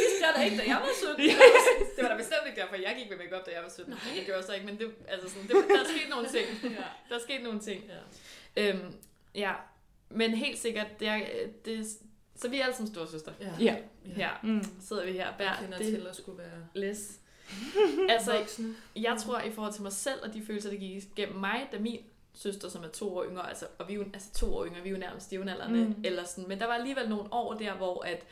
vidste 0.00 0.20
jeg 0.26 0.32
da 0.36 0.42
ikke, 0.44 0.56
da 0.56 0.62
jeg 0.66 0.76
var 0.76 0.88
17. 1.16 1.24
det 1.96 2.02
var 2.02 2.08
da 2.08 2.16
bestemt 2.16 2.40
ikke 2.46 2.60
derfor, 2.60 2.74
jeg 2.76 2.94
gik 2.98 3.10
med 3.10 3.18
makeup, 3.18 3.46
da 3.46 3.50
jeg 3.50 3.62
var 3.62 3.70
17. 3.70 3.92
Nej. 3.92 4.00
Jeg 4.16 4.24
gjorde 4.26 4.42
så 4.42 4.52
ikke, 4.54 4.66
men 4.66 4.78
det, 4.78 4.90
altså 5.08 5.28
sådan, 5.28 5.42
det, 5.48 5.56
der 5.68 5.80
er 5.80 5.84
sket 5.84 6.08
nogle 6.10 6.28
ting. 6.28 6.46
Ja. 6.62 6.84
Der 7.08 7.14
er 7.14 7.20
sket 7.28 7.42
nogle 7.42 7.60
ting. 7.60 7.84
Ja. 8.56 8.62
Øhm, 8.62 8.94
ja, 9.34 9.52
men 10.08 10.30
helt 10.34 10.58
sikkert, 10.58 10.86
det 11.00 11.08
er, 11.08 11.20
det, 11.64 11.86
så 12.36 12.48
vi 12.48 12.60
er 12.60 12.64
alle 12.64 12.76
som 12.76 12.86
storesøster. 12.86 13.32
Ja. 13.40 13.50
Ja. 13.60 13.76
Her 14.04 14.30
Mm. 14.42 14.64
sidder 14.80 15.04
vi 15.04 15.12
her 15.12 15.28
og 15.28 15.34
Jeg 15.42 15.56
kender 15.60 15.78
det 15.78 15.86
til 15.86 16.06
at 16.06 16.16
skulle 16.16 16.38
være 16.38 16.66
læs. 16.74 17.20
altså, 18.08 18.32
voksne. 18.38 18.74
jeg 18.96 19.16
tror 19.20 19.40
i 19.40 19.50
forhold 19.50 19.72
til 19.72 19.82
mig 19.82 19.92
selv, 19.92 20.20
og 20.22 20.34
de 20.34 20.42
følelser, 20.46 20.70
der 20.70 20.76
gik 20.76 21.04
igennem 21.16 21.38
mig, 21.40 21.68
da 21.72 21.78
min 21.78 22.00
søster, 22.34 22.68
som 22.68 22.84
er 22.84 22.88
to 22.88 23.16
år 23.16 23.24
yngre, 23.24 23.48
altså, 23.48 23.66
og 23.78 23.88
vi 23.88 23.92
er 23.92 23.96
jo, 23.96 24.04
altså 24.14 24.32
to 24.34 24.56
år 24.56 24.66
yngre, 24.66 24.80
vi 24.82 24.88
er 24.88 24.92
jo 24.92 24.98
nærmest 24.98 25.32
jævnaldrende, 25.32 25.80
mm. 25.84 25.86
Mm. 25.96 26.02
eller 26.04 26.24
sådan, 26.24 26.48
men 26.48 26.58
der 26.60 26.66
var 26.66 26.74
alligevel 26.74 27.08
nogle 27.08 27.32
år 27.32 27.54
der, 27.54 27.74
hvor 27.74 28.02
at, 28.06 28.24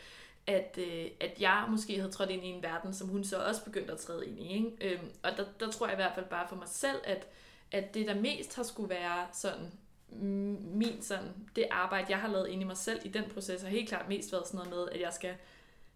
at, 0.46 0.78
øh, 0.78 1.06
at 1.20 1.40
jeg 1.40 1.64
måske 1.68 1.96
havde 2.00 2.12
trådt 2.12 2.30
ind 2.30 2.44
i 2.44 2.48
en 2.48 2.62
verden, 2.62 2.94
som 2.94 3.08
hun 3.08 3.24
så 3.24 3.36
også 3.44 3.64
begyndte 3.64 3.92
at 3.92 3.98
træde 3.98 4.26
ind 4.26 4.38
i. 4.40 4.54
Ikke? 4.54 4.70
Øhm, 4.80 5.08
og 5.22 5.30
der, 5.36 5.44
der 5.60 5.70
tror 5.70 5.86
jeg 5.86 5.92
i 5.94 5.96
hvert 5.96 6.12
fald 6.14 6.26
bare 6.26 6.48
for 6.48 6.56
mig 6.56 6.68
selv, 6.68 6.98
at, 7.04 7.26
at 7.72 7.94
det 7.94 8.06
der 8.06 8.14
mest 8.14 8.56
har 8.56 8.62
skulle 8.62 8.90
være 8.90 9.26
sådan, 9.32 9.60
mm, 9.60 9.68
min 10.20 11.02
sådan, 11.02 11.28
det 11.56 11.64
arbejde, 11.70 12.06
jeg 12.10 12.18
har 12.18 12.28
lavet 12.28 12.48
ind 12.48 12.62
i 12.62 12.64
mig 12.64 12.76
selv 12.76 13.00
i 13.04 13.08
den 13.08 13.24
proces, 13.34 13.62
har 13.62 13.68
helt 13.68 13.88
klart 13.88 14.08
mest 14.08 14.32
været 14.32 14.46
sådan 14.46 14.58
noget 14.58 14.70
med, 14.70 14.88
at 14.94 15.00
jeg 15.00 15.12
skal 15.12 15.34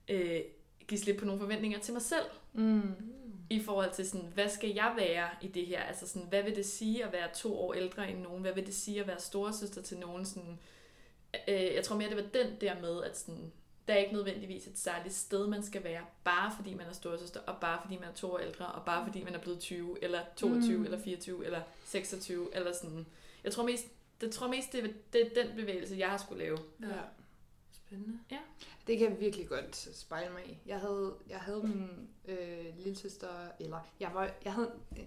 øh, 0.08 0.40
give 0.88 0.98
slip 0.98 1.18
på 1.18 1.24
nogle 1.24 1.40
forventninger 1.40 1.78
til 1.78 1.92
mig 1.92 2.02
selv, 2.02 2.24
Mm. 2.52 2.94
i 3.50 3.62
forhold 3.62 3.92
til 3.92 4.08
sådan, 4.08 4.30
hvad 4.34 4.48
skal 4.48 4.70
jeg 4.70 4.94
være 4.98 5.28
i 5.42 5.48
det 5.48 5.66
her? 5.66 5.82
Altså 5.82 6.08
sådan, 6.08 6.28
hvad 6.28 6.42
vil 6.42 6.56
det 6.56 6.66
sige 6.66 7.04
at 7.04 7.12
være 7.12 7.28
to 7.34 7.58
år 7.60 7.74
ældre 7.74 8.10
end 8.10 8.20
nogen? 8.20 8.40
Hvad 8.42 8.52
vil 8.52 8.66
det 8.66 8.74
sige 8.74 9.00
at 9.00 9.06
være 9.06 9.20
storesøster 9.20 9.82
til 9.82 9.98
nogen? 9.98 10.24
Sådan, 10.24 10.58
øh, 11.48 11.74
jeg 11.74 11.84
tror 11.84 11.96
mere, 11.96 12.08
det 12.08 12.16
var 12.16 12.22
den 12.42 12.46
der 12.60 12.80
med, 12.80 13.02
at 13.02 13.18
sådan, 13.18 13.52
der 13.88 13.94
er 13.94 13.98
ikke 13.98 14.12
nødvendigvis 14.12 14.66
et 14.66 14.78
særligt 14.78 15.14
sted, 15.14 15.46
man 15.46 15.62
skal 15.62 15.84
være, 15.84 16.00
bare 16.24 16.52
fordi 16.56 16.74
man 16.74 16.86
er 16.86 16.92
storesøster, 16.92 17.40
og 17.40 17.54
bare 17.60 17.78
fordi 17.82 17.96
man 17.98 18.08
er 18.08 18.12
to 18.14 18.32
år 18.32 18.38
ældre, 18.38 18.66
og 18.66 18.84
bare 18.84 19.06
fordi 19.06 19.24
man 19.24 19.34
er 19.34 19.38
blevet 19.38 19.60
20, 19.60 19.96
eller 20.02 20.20
22, 20.36 20.78
mm. 20.78 20.84
eller 20.84 20.98
24, 20.98 21.44
eller 21.44 21.60
26, 21.84 22.48
eller 22.56 22.72
sådan. 22.72 23.06
Jeg 23.44 23.52
tror 23.52 23.62
mest, 23.64 23.86
det 24.20 24.30
tror 24.30 24.48
mest, 24.48 24.72
det 24.72 24.84
er, 24.84 24.88
det 25.12 25.20
er 25.38 25.42
den 25.44 25.56
bevægelse, 25.56 25.96
jeg 25.98 26.08
har 26.10 26.16
skulle 26.18 26.44
lave. 26.44 26.58
Ja. 26.82 26.86
Spændende. 27.72 28.18
Det 28.86 28.98
kan 28.98 29.10
jeg 29.10 29.20
virkelig 29.20 29.48
godt 29.48 29.76
spejle 29.96 30.32
mig 30.32 30.42
i. 30.46 30.58
Jeg 30.66 30.80
havde, 30.80 31.14
jeg 31.28 31.38
havde 31.38 31.62
min 31.62 32.08
øh, 32.28 32.64
lille 32.78 32.98
søster, 32.98 33.28
eller 33.60 33.78
jeg, 34.00 34.10
var, 34.14 34.30
jeg 34.44 34.52
havde 34.52 34.72
øh, 34.98 35.04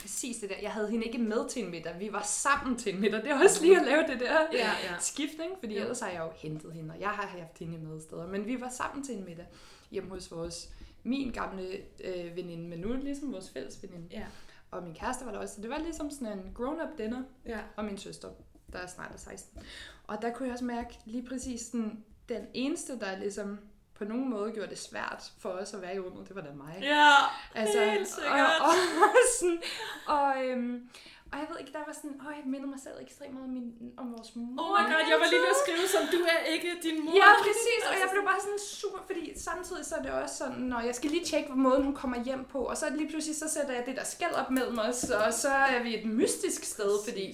præcis 0.00 0.36
det 0.36 0.50
der, 0.50 0.56
jeg 0.62 0.72
havde 0.72 0.90
hende 0.90 1.04
ikke 1.06 1.18
med 1.18 1.48
til 1.48 1.64
en 1.64 1.70
middag, 1.70 2.00
vi 2.00 2.12
var 2.12 2.22
sammen 2.22 2.78
til 2.78 2.94
en 2.94 3.00
middag. 3.00 3.22
Det 3.22 3.30
er 3.30 3.42
også 3.44 3.62
lige 3.64 3.80
at 3.80 3.86
lave 3.86 4.02
det 4.06 4.20
der 4.20 4.40
Ja, 4.52 4.70
ja. 4.84 4.98
skift, 5.00 5.32
ikke? 5.32 5.54
fordi 5.60 5.74
Jo. 5.74 5.80
ellers 5.80 6.00
har 6.00 6.10
jeg 6.10 6.20
jo 6.20 6.30
hentet 6.36 6.72
hende, 6.72 6.94
og 6.94 7.00
jeg 7.00 7.08
har 7.10 7.26
haft 7.26 7.58
hende 7.58 7.78
med 7.78 8.00
steder. 8.00 8.26
Men 8.26 8.46
vi 8.46 8.60
var 8.60 8.68
sammen 8.70 9.04
til 9.04 9.14
en 9.16 9.24
middag 9.24 9.46
hjemme 9.90 10.10
hos 10.10 10.30
vores, 10.30 10.70
min 11.02 11.32
gamle 11.32 11.76
øh, 12.04 12.36
veninde, 12.36 12.68
men 12.68 12.78
nu 12.78 12.88
er 12.88 12.92
det 12.94 13.04
ligesom 13.04 13.32
vores 13.32 13.50
fælles 13.50 13.82
veninde. 13.82 14.06
Ja. 14.10 14.26
Og 14.74 14.82
min 14.82 14.94
kæreste 14.94 15.26
var 15.26 15.32
der 15.32 15.38
også, 15.38 15.54
så 15.54 15.60
det 15.60 15.70
var 15.70 15.78
ligesom 15.78 16.10
sådan 16.10 16.38
en 16.38 16.52
grown-up 16.54 16.98
dinner, 16.98 17.22
Ja. 17.46 17.58
og 17.76 17.84
min 17.84 17.98
søster, 17.98 18.28
der 18.72 18.78
er 18.78 18.86
snart 18.86 19.12
er 19.14 19.18
16. 19.18 19.62
Og 20.06 20.22
der 20.22 20.32
kunne 20.32 20.46
jeg 20.46 20.52
også 20.52 20.64
mærke 20.64 20.98
lige 21.04 21.26
præcis 21.28 21.60
sådan, 21.60 22.04
den 22.28 22.46
eneste, 22.54 22.98
der 23.00 23.18
ligesom 23.18 23.58
på 23.94 24.04
nogen 24.04 24.30
måde 24.30 24.52
gjorde 24.52 24.70
det 24.70 24.78
svært 24.78 25.32
for 25.38 25.48
os 25.48 25.74
at 25.74 25.82
være 25.82 25.94
i 25.94 25.98
rummet, 26.00 26.28
det 26.28 26.36
var 26.36 26.42
da 26.42 26.52
mig. 26.52 26.78
Ja, 26.82 27.10
altså, 27.54 27.84
helt 27.84 28.08
sikkert. 28.08 28.34
Og, 28.60 28.66
og, 28.66 28.74
og, 29.02 29.14
sådan, 29.40 29.62
og, 30.06 30.44
øhm, 30.44 30.88
og 31.34 31.40
jeg 31.42 31.48
ved 31.50 31.58
ikke, 31.62 31.72
der 31.78 31.84
var 31.88 31.94
sådan, 32.00 32.14
åh, 32.24 32.32
jeg 32.40 32.46
minder 32.54 32.68
mig 32.74 32.80
selv 32.86 32.96
ekstremt 33.06 33.34
meget 33.36 33.48
om, 33.50 33.54
min, 33.58 33.66
om 34.02 34.06
vores 34.14 34.30
mor. 34.36 34.50
Oh 34.62 34.70
my 34.76 34.82
god, 34.92 35.02
jeg 35.12 35.18
var 35.22 35.28
lige 35.32 35.42
ved 35.46 35.52
at 35.56 35.60
skrive 35.64 35.86
som, 35.94 36.02
du 36.16 36.20
er 36.34 36.40
ikke 36.54 36.70
din 36.86 36.96
mor. 37.04 37.14
Ja, 37.20 37.30
præcis, 37.46 37.82
og 37.90 37.94
jeg 38.02 38.08
blev 38.14 38.24
bare 38.30 38.40
sådan 38.46 38.62
super, 38.80 39.00
fordi 39.08 39.24
samtidig 39.48 39.84
så 39.90 39.94
er 39.98 40.02
det 40.06 40.12
også 40.22 40.36
sådan, 40.42 40.62
når 40.72 40.80
jeg 40.88 40.94
skal 40.98 41.08
lige 41.14 41.24
tjekke, 41.30 41.48
hvor 41.50 41.60
måden 41.66 41.82
hun 41.88 41.94
kommer 42.02 42.18
hjem 42.28 42.42
på, 42.54 42.60
og 42.70 42.76
så 42.80 42.84
lige 42.98 43.08
pludselig 43.12 43.36
så 43.42 43.48
sætter 43.54 43.74
jeg 43.78 43.84
det 43.88 43.96
der 43.96 44.04
skæld 44.14 44.34
op 44.40 44.50
mellem 44.58 44.78
os, 44.88 45.00
og 45.26 45.32
så 45.44 45.52
er 45.74 45.82
vi 45.82 45.90
et 46.00 46.06
mystisk 46.20 46.62
sted, 46.64 46.92
fordi 47.06 47.28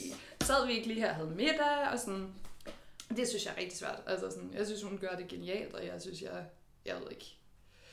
sad 0.48 0.66
vi 0.66 0.72
ikke 0.72 0.88
lige 0.88 1.00
her 1.00 1.10
og 1.12 1.18
havde 1.20 1.30
middag, 1.42 1.78
og 1.92 1.98
sådan, 1.98 2.26
det 3.16 3.28
synes 3.28 3.44
jeg 3.44 3.52
er 3.56 3.60
rigtig 3.60 3.78
svært. 3.78 4.00
Altså 4.06 4.30
sådan, 4.30 4.50
jeg 4.58 4.66
synes, 4.66 4.82
hun 4.82 4.98
gør 4.98 5.14
det 5.20 5.28
genialt, 5.28 5.74
og 5.74 5.86
jeg 5.86 6.00
synes, 6.00 6.22
jeg, 6.22 6.44
jeg 6.84 6.94
ved 7.00 7.10
ikke, 7.10 7.36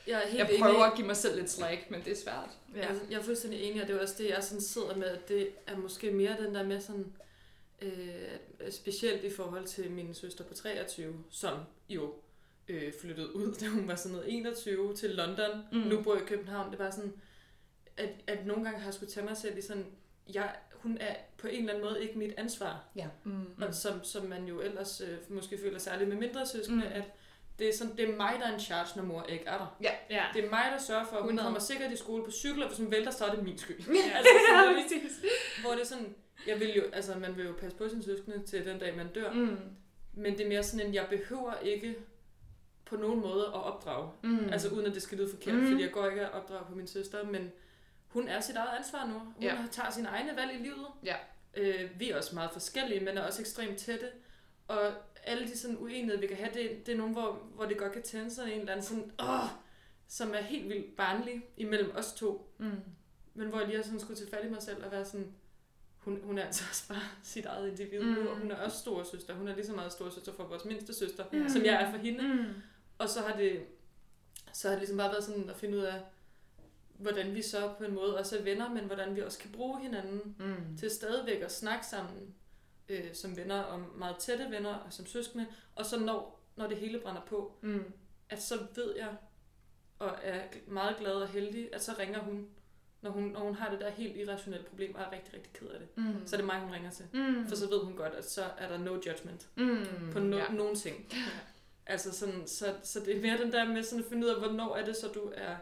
Jeg 0.08 0.22
er 0.24 0.26
helt 0.26 0.38
jeg 0.38 0.48
enig. 0.48 0.60
prøver 0.60 0.84
at 0.84 0.96
give 0.96 1.06
mig 1.06 1.16
selv 1.16 1.36
lidt 1.36 1.50
slack, 1.50 1.90
men 1.90 2.00
det 2.04 2.12
er 2.12 2.16
svært. 2.16 2.50
Ja. 2.74 2.80
Jeg, 2.80 2.96
jeg 3.10 3.18
er 3.18 3.22
fuldstændig 3.22 3.62
enig, 3.62 3.82
og 3.82 3.88
det 3.88 3.96
er 3.96 4.00
også 4.00 4.14
det, 4.18 4.28
jeg 4.28 4.44
sådan 4.44 4.60
sidder 4.60 4.96
med, 4.96 5.06
at 5.06 5.28
det 5.28 5.48
er 5.66 5.76
måske 5.76 6.10
mere 6.10 6.36
den 6.44 6.54
der 6.54 6.62
med 6.62 6.80
sådan, 6.80 7.12
Øh, 7.82 8.70
specielt 8.70 9.24
i 9.24 9.30
forhold 9.30 9.66
til 9.66 9.90
min 9.90 10.14
søster 10.14 10.44
på 10.44 10.54
23, 10.54 11.24
som 11.30 11.58
jo 11.88 12.14
øh, 12.68 12.92
flyttede 13.00 13.36
ud, 13.36 13.54
da 13.60 13.66
hun 13.66 13.88
var 13.88 13.94
sådan 13.94 14.16
noget 14.16 14.34
21 14.36 14.94
til 14.94 15.10
London. 15.10 15.62
Mm. 15.72 15.78
Nu 15.78 16.02
bor 16.02 16.14
jeg 16.14 16.22
i 16.22 16.26
København. 16.26 16.70
Det 16.70 16.78
var 16.78 16.90
sådan, 16.90 17.12
at, 17.96 18.10
at 18.26 18.46
nogle 18.46 18.64
gange 18.64 18.78
har 18.78 18.86
jeg 18.86 18.94
skulle 18.94 19.10
tage 19.10 19.26
mig 19.26 19.36
selv 19.36 19.58
i 19.58 19.62
sådan, 19.62 19.86
jeg, 20.34 20.56
hun 20.72 20.98
er 21.00 21.14
på 21.36 21.46
en 21.48 21.58
eller 21.58 21.72
anden 21.74 21.84
måde 21.84 22.02
ikke 22.02 22.18
mit 22.18 22.34
ansvar. 22.36 22.84
Mm. 23.24 23.32
Mm. 23.32 23.62
Og 23.62 23.74
som, 23.74 24.04
som 24.04 24.26
man 24.26 24.44
jo 24.44 24.60
ellers 24.60 25.00
øh, 25.00 25.18
måske 25.28 25.58
føler 25.58 25.78
særligt 25.78 26.08
med 26.08 26.16
mindre 26.16 26.46
søskende, 26.46 26.84
mm. 26.84 26.92
at 26.92 27.04
det 27.58 27.68
er, 27.68 27.72
sådan, 27.78 27.96
det 27.96 28.08
er 28.10 28.16
mig, 28.16 28.36
der 28.40 28.46
er 28.46 28.54
en 28.54 28.60
charge, 28.60 28.88
når 28.96 29.02
mor 29.04 29.22
ikke 29.22 29.44
er 29.46 29.58
der. 29.58 29.76
Ja. 30.10 30.24
Det 30.34 30.44
er 30.44 30.50
mig, 30.50 30.64
der 30.72 30.78
sørger 30.78 31.04
for, 31.04 31.16
at 31.16 31.22
hun 31.22 31.28
100. 31.30 31.46
kommer 31.46 31.60
sikkert 31.60 31.92
i 31.92 31.96
skole 31.96 32.24
på 32.24 32.30
cykel, 32.30 32.62
og 32.62 32.68
hvis 32.68 32.78
hun 32.78 32.90
vælter, 32.90 33.10
så 33.10 33.24
er 33.24 33.34
det 33.34 33.44
min 33.44 33.58
skyld. 33.58 33.76
Ja, 33.78 34.16
altså, 34.18 34.30
sådan, 34.48 34.76
ja, 34.76 34.82
præcis. 34.82 35.12
hvor 35.60 35.70
det 35.72 35.80
er 35.80 35.84
sådan, 35.86 36.14
jeg 36.46 36.60
vil 36.60 36.74
jo, 36.76 36.82
altså 36.92 37.18
man 37.18 37.36
vil 37.36 37.46
jo 37.46 37.52
passe 37.60 37.76
på 37.78 37.88
sine 37.88 38.02
søskende 38.02 38.42
til 38.46 38.66
den 38.66 38.78
dag, 38.78 38.96
man 38.96 39.12
dør. 39.12 39.32
Mm. 39.32 39.56
Men 40.12 40.32
det 40.38 40.44
er 40.44 40.48
mere 40.48 40.62
sådan 40.62 40.86
en, 40.86 40.94
jeg 40.94 41.06
behøver 41.10 41.54
ikke 41.62 41.96
på 42.84 42.96
nogen 42.96 43.20
måde 43.20 43.44
at 43.46 43.54
opdrage. 43.64 44.10
Mm. 44.22 44.48
Altså 44.52 44.68
uden 44.68 44.86
at 44.86 44.94
det 44.94 45.02
skal 45.02 45.18
lyde 45.18 45.30
forkert, 45.30 45.54
Mm. 45.54 45.66
fordi 45.70 45.82
jeg 45.82 45.92
går 45.92 46.06
ikke 46.08 46.20
at 46.26 46.32
opdrage 46.32 46.64
på 46.68 46.74
min 46.74 46.86
søster, 46.86 47.24
men 47.24 47.52
hun 48.08 48.28
er 48.28 48.40
sit 48.40 48.56
eget 48.56 48.78
ansvar 48.78 49.06
nu. 49.06 49.12
Hun 49.18 49.34
Ja. 49.42 49.54
ja. 49.54 49.58
tager 49.70 49.90
sine 49.90 50.08
egne 50.08 50.36
valg 50.36 50.54
i 50.60 50.62
livet. 50.62 50.86
Ja. 51.04 51.14
Øh, 51.56 51.90
vi 52.00 52.10
er 52.10 52.16
også 52.16 52.34
meget 52.34 52.50
forskellige, 52.52 53.00
men 53.00 53.18
er 53.18 53.26
også 53.26 53.40
ekstremt 53.42 53.78
tætte. 53.78 54.06
Og 54.68 54.92
alle 55.28 55.46
de 55.48 55.58
sådan 55.58 55.78
uenigheder, 55.78 56.20
vi 56.20 56.26
kan 56.26 56.36
have, 56.36 56.50
det, 56.54 56.86
det 56.86 56.92
er 56.92 56.96
nogen, 56.96 57.12
hvor, 57.12 57.32
hvor 57.54 57.64
det 57.64 57.78
godt 57.78 57.92
kan 57.92 58.02
tænde 58.02 58.30
sig 58.30 58.52
en 58.52 58.60
eller 58.60 58.72
anden 58.72 58.86
sådan, 58.86 59.12
åh, 59.22 59.48
som 60.08 60.34
er 60.34 60.40
helt 60.42 60.68
vildt 60.68 60.96
barnlig 60.96 61.42
imellem 61.56 61.92
os 61.96 62.12
to. 62.12 62.54
Mm. 62.58 62.70
Men 63.34 63.48
hvor 63.48 63.58
jeg 63.58 63.66
lige 63.66 63.76
har 63.76 63.84
sådan 63.84 64.00
skulle 64.00 64.16
tage 64.16 64.30
fat 64.30 64.44
i 64.44 64.48
mig 64.50 64.62
selv 64.62 64.84
og 64.84 64.90
være 64.92 65.04
sådan, 65.04 65.32
hun, 65.98 66.20
hun 66.24 66.38
er 66.38 66.44
altså 66.44 66.64
også 66.70 66.88
bare 66.88 67.02
sit 67.22 67.44
eget 67.46 67.68
individ 67.70 68.00
Mm. 68.00 68.06
nu, 68.06 68.28
og 68.28 68.36
hun 68.36 68.50
er 68.50 68.56
også 68.56 68.78
stor 68.78 69.02
søster. 69.02 69.34
Hun 69.34 69.48
er 69.48 69.54
lige 69.54 69.66
så 69.66 69.72
meget 69.72 69.92
stor 69.92 70.10
søster 70.10 70.32
for 70.32 70.44
vores 70.44 70.64
mindste 70.64 70.94
søster, 70.94 71.24
Mm. 71.32 71.38
mm. 71.38 71.48
som 71.48 71.64
jeg 71.64 71.82
er 71.82 71.90
for 71.90 71.98
hende. 71.98 72.22
Mm. 72.34 72.44
Og 72.98 73.08
så 73.08 73.20
har 73.20 73.36
det, 73.36 73.62
så 74.52 74.68
har 74.68 74.72
det 74.74 74.80
ligesom 74.80 74.96
bare 74.96 75.10
været 75.12 75.24
sådan 75.24 75.50
at 75.50 75.56
finde 75.56 75.78
ud 75.78 75.82
af, 75.82 76.00
hvordan 76.98 77.34
vi 77.34 77.42
så 77.42 77.72
på 77.78 77.84
en 77.84 77.94
måde 77.94 78.18
også 78.18 78.38
er 78.38 78.42
venner, 78.42 78.70
men 78.70 78.84
hvordan 78.84 79.16
vi 79.16 79.20
også 79.22 79.38
kan 79.38 79.52
bruge 79.52 79.80
hinanden 79.80 80.34
Mm. 80.38 80.76
til 80.76 80.90
stadigvæk 80.90 81.40
at 81.42 81.52
snakke 81.52 81.86
sammen 81.86 82.34
øh, 82.88 83.14
som 83.14 83.36
venner, 83.36 83.60
og 83.62 83.80
meget 83.96 84.16
tætte 84.16 84.46
venner 84.50 84.74
og 84.74 84.92
som 84.92 85.06
søskende. 85.06 85.46
Og 85.74 85.86
så 85.86 85.98
når, 86.00 86.40
når 86.56 86.66
det 86.66 86.76
hele 86.76 86.98
brænder 87.00 87.22
på, 87.22 87.52
Mm. 87.62 87.84
at 88.30 88.42
så 88.42 88.54
ved 88.74 88.96
jeg, 88.96 89.16
og 89.98 90.18
er 90.22 90.42
meget 90.66 90.96
glad 90.96 91.12
og 91.12 91.28
heldig, 91.28 91.68
at 91.74 91.82
så 91.82 91.92
ringer 91.98 92.18
hun, 92.18 92.48
når 93.00 93.10
hun, 93.10 93.22
når 93.22 93.40
hun 93.40 93.54
har 93.54 93.70
det 93.70 93.80
der 93.80 93.90
helt 93.90 94.16
irrationelle 94.16 94.66
problem, 94.66 94.94
og 94.94 95.00
er 95.02 95.12
rigtig, 95.12 95.34
rigtig 95.34 95.52
ked 95.52 95.66
af 95.68 95.80
det. 95.80 95.88
Mm. 95.96 96.26
Så 96.26 96.36
er 96.36 96.38
det 96.38 96.46
mig, 96.46 96.60
hun 96.60 96.72
ringer 96.72 96.90
til. 96.90 97.04
Mm. 97.12 97.46
For 97.48 97.56
så 97.56 97.68
ved 97.68 97.78
hun 97.84 97.96
godt, 97.96 98.12
at 98.14 98.30
så 98.30 98.42
er 98.58 98.68
der 98.68 98.78
no 98.78 98.92
judgment 98.94 99.48
Mm. 99.56 99.84
på 100.12 100.18
no, 100.18 100.36
ja. 100.36 100.48
nogen 100.52 100.76
ting. 100.76 101.12
Altså 101.86 102.12
sådan, 102.12 102.46
så, 102.46 102.74
så 102.82 103.00
det 103.00 103.16
er 103.16 103.20
mere 103.22 103.38
den 103.38 103.52
der 103.52 103.64
med 103.64 103.82
sådan 103.82 104.04
at 104.04 104.08
finde 104.10 104.26
ud 104.26 104.32
af, 104.32 104.38
hvornår 104.40 104.76
er 104.76 104.84
det 104.84 104.96
så, 104.96 105.08
du 105.08 105.32
er 105.34 105.56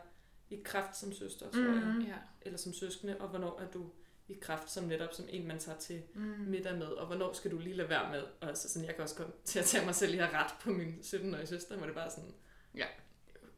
i 0.50 0.60
kraft 0.64 0.96
som 0.96 1.12
søster, 1.12 1.50
tror 1.50 1.60
jeg. 1.62 1.92
Mm. 1.94 2.00
Ja. 2.00 2.14
Eller 2.42 2.58
som 2.58 2.72
søskende, 2.72 3.16
og 3.20 3.28
hvornår 3.28 3.60
er 3.60 3.66
du 3.70 3.84
i 4.28 4.34
kraft 4.40 4.70
som 4.70 4.84
netop 4.84 5.14
som 5.14 5.24
en, 5.28 5.46
man 5.48 5.58
tager 5.58 5.78
til 5.78 6.02
Mm. 6.14 6.20
middag 6.22 6.74
med, 6.78 6.86
og 6.86 7.06
hvornår 7.06 7.32
skal 7.32 7.50
du 7.50 7.58
lige 7.58 7.76
lade 7.76 7.88
være 7.88 8.10
med. 8.12 8.22
Og 8.40 8.48
altså 8.48 8.68
sådan, 8.68 8.86
jeg 8.86 8.94
kan 8.94 9.02
også 9.02 9.14
komme 9.16 9.32
til 9.44 9.58
at 9.58 9.64
tage 9.64 9.84
mig 9.84 9.94
selv 9.94 10.14
i 10.14 10.18
at 10.18 10.32
ret 10.32 10.54
på 10.60 10.70
min 10.70 10.98
17-årige 11.02 11.46
søster, 11.46 11.76
hvor 11.76 11.86
det 11.86 11.94
bare 11.94 12.10
sådan, 12.10 12.34
Ja. 12.74 12.86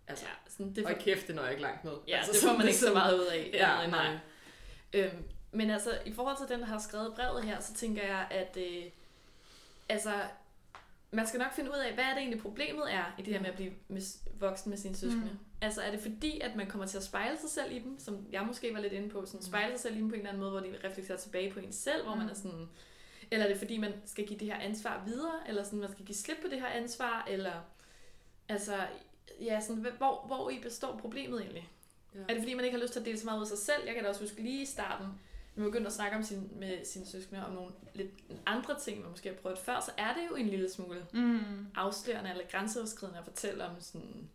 altså, 0.06 0.24
ja, 0.26 0.50
sådan, 0.50 0.74
det 0.74 0.84
og 0.86 0.90
får, 0.92 0.98
kæft, 1.00 1.26
det 1.26 1.34
når 1.34 1.42
jeg 1.42 1.50
ikke 1.50 1.62
langt 1.62 1.84
med. 1.84 1.92
ja, 2.08 2.16
altså, 2.16 2.32
det 2.32 2.40
får 2.50 2.56
man 2.58 2.66
ikke 2.66 2.78
så 2.78 2.92
meget 2.92 3.18
ud 3.18 3.26
af. 3.26 3.50
Ja, 3.54 3.82
end, 3.82 3.90
nej. 3.92 4.18
øh, 4.92 5.04
Øhm, 5.04 5.24
men 5.52 5.70
altså, 5.70 5.98
i 6.06 6.12
forhold 6.12 6.36
til 6.36 6.48
den, 6.48 6.60
der 6.60 6.66
har 6.66 6.78
skrevet 6.78 7.14
brevet 7.14 7.44
her, 7.44 7.60
så 7.60 7.74
tænker 7.74 8.02
jeg, 8.02 8.26
at 8.30 8.56
øh, 8.56 8.84
altså, 9.88 10.12
man 11.10 11.26
skal 11.26 11.38
nok 11.38 11.52
finde 11.52 11.70
ud 11.70 11.76
af, 11.76 11.94
hvad 11.94 12.04
er 12.04 12.08
det 12.08 12.18
egentlig 12.18 12.40
problemet 12.40 12.94
er 12.94 13.14
i 13.18 13.22
det 13.22 13.32
her 13.32 13.40
med 13.40 13.48
at 13.48 13.54
blive 13.54 13.72
voksen 14.40 14.70
med 14.70 14.78
sine 14.78 14.96
søskende. 14.96 15.30
Mm. 15.32 15.38
Altså, 15.60 15.82
er 15.82 15.90
det 15.90 16.00
fordi, 16.00 16.40
at 16.40 16.56
man 16.56 16.66
kommer 16.66 16.86
til 16.86 16.96
at 16.96 17.04
spejle 17.04 17.38
sig 17.38 17.50
selv 17.50 17.72
i 17.72 17.78
dem, 17.78 17.98
som 17.98 18.26
jeg 18.32 18.42
måske 18.46 18.74
var 18.74 18.80
lidt 18.80 18.92
inde 18.92 19.08
på, 19.08 19.26
sådan 19.26 19.42
spejle 19.42 19.72
sig 19.72 19.80
selv 19.80 19.96
i 19.96 19.98
dem 19.98 20.08
på 20.08 20.14
en 20.14 20.20
eller 20.20 20.28
anden 20.28 20.40
måde, 20.40 20.50
hvor 20.50 20.60
de 20.60 20.88
reflekterer 20.88 21.18
tilbage 21.18 21.52
på 21.52 21.60
en 21.60 21.72
selv, 21.72 22.04
hvor 22.04 22.14
man 22.14 22.28
er 22.28 22.34
sådan, 22.34 22.68
eller 23.30 23.44
er 23.44 23.48
det 23.48 23.58
fordi, 23.58 23.78
man 23.78 23.92
skal 24.04 24.26
give 24.26 24.38
det 24.38 24.48
her 24.48 24.58
ansvar 24.58 25.02
videre, 25.06 25.48
eller 25.48 25.62
sådan, 25.62 25.78
man 25.78 25.92
skal 25.92 26.04
give 26.04 26.16
slip 26.16 26.38
på 26.42 26.48
det 26.48 26.60
her 26.60 26.66
ansvar, 26.66 27.26
eller 27.30 27.52
altså, 28.48 28.76
ja, 29.40 29.60
sådan, 29.60 29.86
hvor, 29.98 30.26
hvor 30.26 30.50
i 30.50 30.60
består 30.62 30.96
problemet 30.96 31.40
egentlig? 31.40 31.68
Ja. 32.14 32.20
Er 32.20 32.26
det 32.26 32.38
fordi, 32.38 32.54
man 32.54 32.64
ikke 32.64 32.76
har 32.76 32.82
lyst 32.82 32.92
til 32.92 33.00
at 33.00 33.06
dele 33.06 33.18
så 33.18 33.24
meget 33.24 33.38
ud 33.38 33.42
af 33.42 33.48
sig 33.48 33.58
selv? 33.58 33.82
Jeg 33.86 33.94
kan 33.94 34.02
da 34.02 34.08
også 34.08 34.20
huske 34.20 34.42
lige 34.42 34.62
i 34.62 34.66
starten, 34.66 35.06
man 35.58 35.64
begyndte 35.70 35.86
at 35.86 35.92
snakke 35.92 36.16
om 36.16 36.22
sin, 36.22 36.48
med 36.58 36.84
sine 36.84 37.06
søskende 37.06 37.46
om 37.46 37.52
nogle 37.52 37.72
lidt 37.94 38.10
andre 38.46 38.78
ting, 38.80 39.00
man 39.00 39.10
måske 39.10 39.28
har 39.28 39.36
prøvet 39.36 39.58
før, 39.58 39.80
så 39.80 39.90
er 39.98 40.14
det 40.14 40.20
jo 40.30 40.36
en 40.36 40.46
lille 40.46 40.70
smule 40.70 41.06
Mm. 41.12 41.66
afslørende 41.74 42.30
eller 42.30 42.44
grænseoverskridende 42.50 43.18
at 43.18 43.24
fortælle 43.24 43.64
om 43.64 43.72
sådan, 43.80 44.28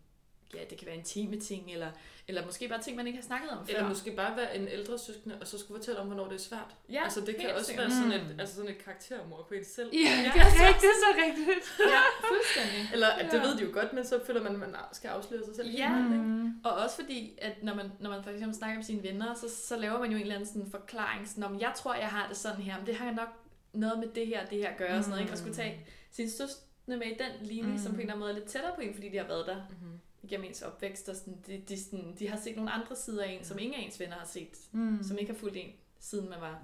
ja, 0.55 0.59
det 0.69 0.77
kan 0.77 0.87
være 0.87 0.95
intime 0.95 1.39
ting, 1.39 1.71
eller, 1.71 1.91
eller 2.27 2.45
måske 2.45 2.67
bare 2.67 2.81
ting, 2.81 2.97
man 2.97 3.07
ikke 3.07 3.17
har 3.19 3.23
snakket 3.23 3.49
om 3.49 3.67
før. 3.67 3.73
Eller 3.75 3.89
måske 3.89 4.11
bare 4.11 4.37
være 4.37 4.57
en 4.57 4.67
ældre 4.67 4.99
søskende, 4.99 5.37
og 5.41 5.47
så 5.47 5.59
skulle 5.59 5.79
fortælle 5.79 5.99
om, 5.99 6.07
hvornår 6.07 6.27
det 6.27 6.35
er 6.35 6.39
svært. 6.39 6.75
ja, 6.91 7.03
altså, 7.03 7.21
det 7.21 7.35
kan 7.37 7.49
også 7.55 7.65
sikkert. 7.65 7.83
være 7.89 7.95
sådan 7.95 8.21
Mm. 8.25 8.29
et, 8.31 8.39
altså 8.39 8.55
sådan 8.55 8.69
et 8.71 8.77
karaktermord 8.85 9.47
på 9.47 9.53
en 9.53 9.65
selv. 9.65 9.89
Ja, 9.93 9.99
Ja, 9.99 10.31
det 10.33 10.41
er 10.41 10.49
så- 10.49 10.63
rigtigt, 10.67 10.95
så 11.05 11.09
rigtigt. 11.25 11.65
Ja, 11.95 12.01
fuldstændig. 12.31 12.93
Eller 12.93 13.07
at 13.07 13.25
det 13.31 13.37
Ja. 13.37 13.43
ved 13.47 13.57
de 13.57 13.63
jo 13.63 13.69
godt, 13.73 13.93
men 13.93 14.05
så 14.05 14.19
føler 14.25 14.43
man, 14.43 14.53
at 14.53 14.59
man 14.59 14.75
skal 14.91 15.07
afsløre 15.07 15.45
sig 15.45 15.55
selv. 15.55 15.69
Ja. 15.69 15.93
helt 15.95 16.13
ikke? 16.13 16.23
Mm. 16.23 16.53
Og 16.63 16.71
også 16.73 16.95
fordi, 16.95 17.37
at 17.41 17.63
når 17.63 17.73
man, 17.73 17.91
når 17.99 18.09
man 18.09 18.23
for 18.23 18.31
eksempel 18.31 18.55
snakker 18.57 18.75
med 18.77 18.85
sine 18.85 19.03
venner, 19.03 19.33
så, 19.33 19.47
så 19.67 19.75
laver 19.77 19.99
man 19.99 20.09
jo 20.11 20.15
en 20.15 20.21
eller 20.21 20.35
anden 20.35 20.47
sådan 20.49 20.71
forklaring, 20.71 21.27
sådan 21.27 21.43
om, 21.43 21.59
jeg 21.59 21.73
tror, 21.75 21.93
jeg 21.95 22.07
har 22.07 22.27
det 22.27 22.37
sådan 22.37 22.61
her, 22.61 22.77
men 22.77 22.87
det 22.87 22.95
har 22.95 23.11
nok 23.11 23.29
noget 23.73 23.99
med 23.99 24.07
det 24.07 24.27
her 24.27 24.45
det 24.45 24.57
her 24.57 24.69
at 24.69 24.77
gøre, 24.77 24.97
og 24.97 25.03
sådan 25.03 25.09
noget, 25.09 25.21
ikke? 25.21 25.33
Og 25.33 25.37
skulle 25.37 25.55
tage 25.55 25.85
sin 26.11 26.29
søskende 26.29 26.97
med 26.97 27.07
i 27.07 27.17
den 27.23 27.47
linje, 27.47 27.71
mm. 27.71 27.77
som 27.77 27.91
på 27.91 27.95
en 27.95 28.01
eller 28.01 28.13
anden 28.13 28.19
måde 28.19 28.31
er 28.31 28.35
lidt 28.35 28.45
tættere 28.45 28.71
på 28.75 28.81
en, 28.81 28.93
fordi 28.93 29.09
de 29.09 29.17
har 29.17 29.27
været 29.27 29.45
der 29.47 29.55
Mm-hmm. 29.55 29.99
Igennem 30.23 30.47
ens 30.47 30.61
opvækst, 30.61 31.09
og 31.09 31.15
sådan, 31.15 31.43
de, 31.47 31.63
de, 31.67 31.83
sådan, 31.83 32.15
de 32.19 32.27
har 32.29 32.37
set 32.37 32.55
nogle 32.55 32.71
andre 32.71 32.95
sider 32.95 33.23
af 33.23 33.29
en, 33.31 33.43
som 33.43 33.59
ingen 33.59 33.79
af 33.79 33.85
ens 33.85 33.99
venner 33.99 34.15
har 34.15 34.25
set, 34.25 34.57
Mm. 34.71 35.03
som 35.03 35.17
ikke 35.17 35.31
har 35.33 35.39
fulgt 35.39 35.57
en, 35.57 35.73
siden 35.99 36.29
man 36.29 36.41
var 36.41 36.59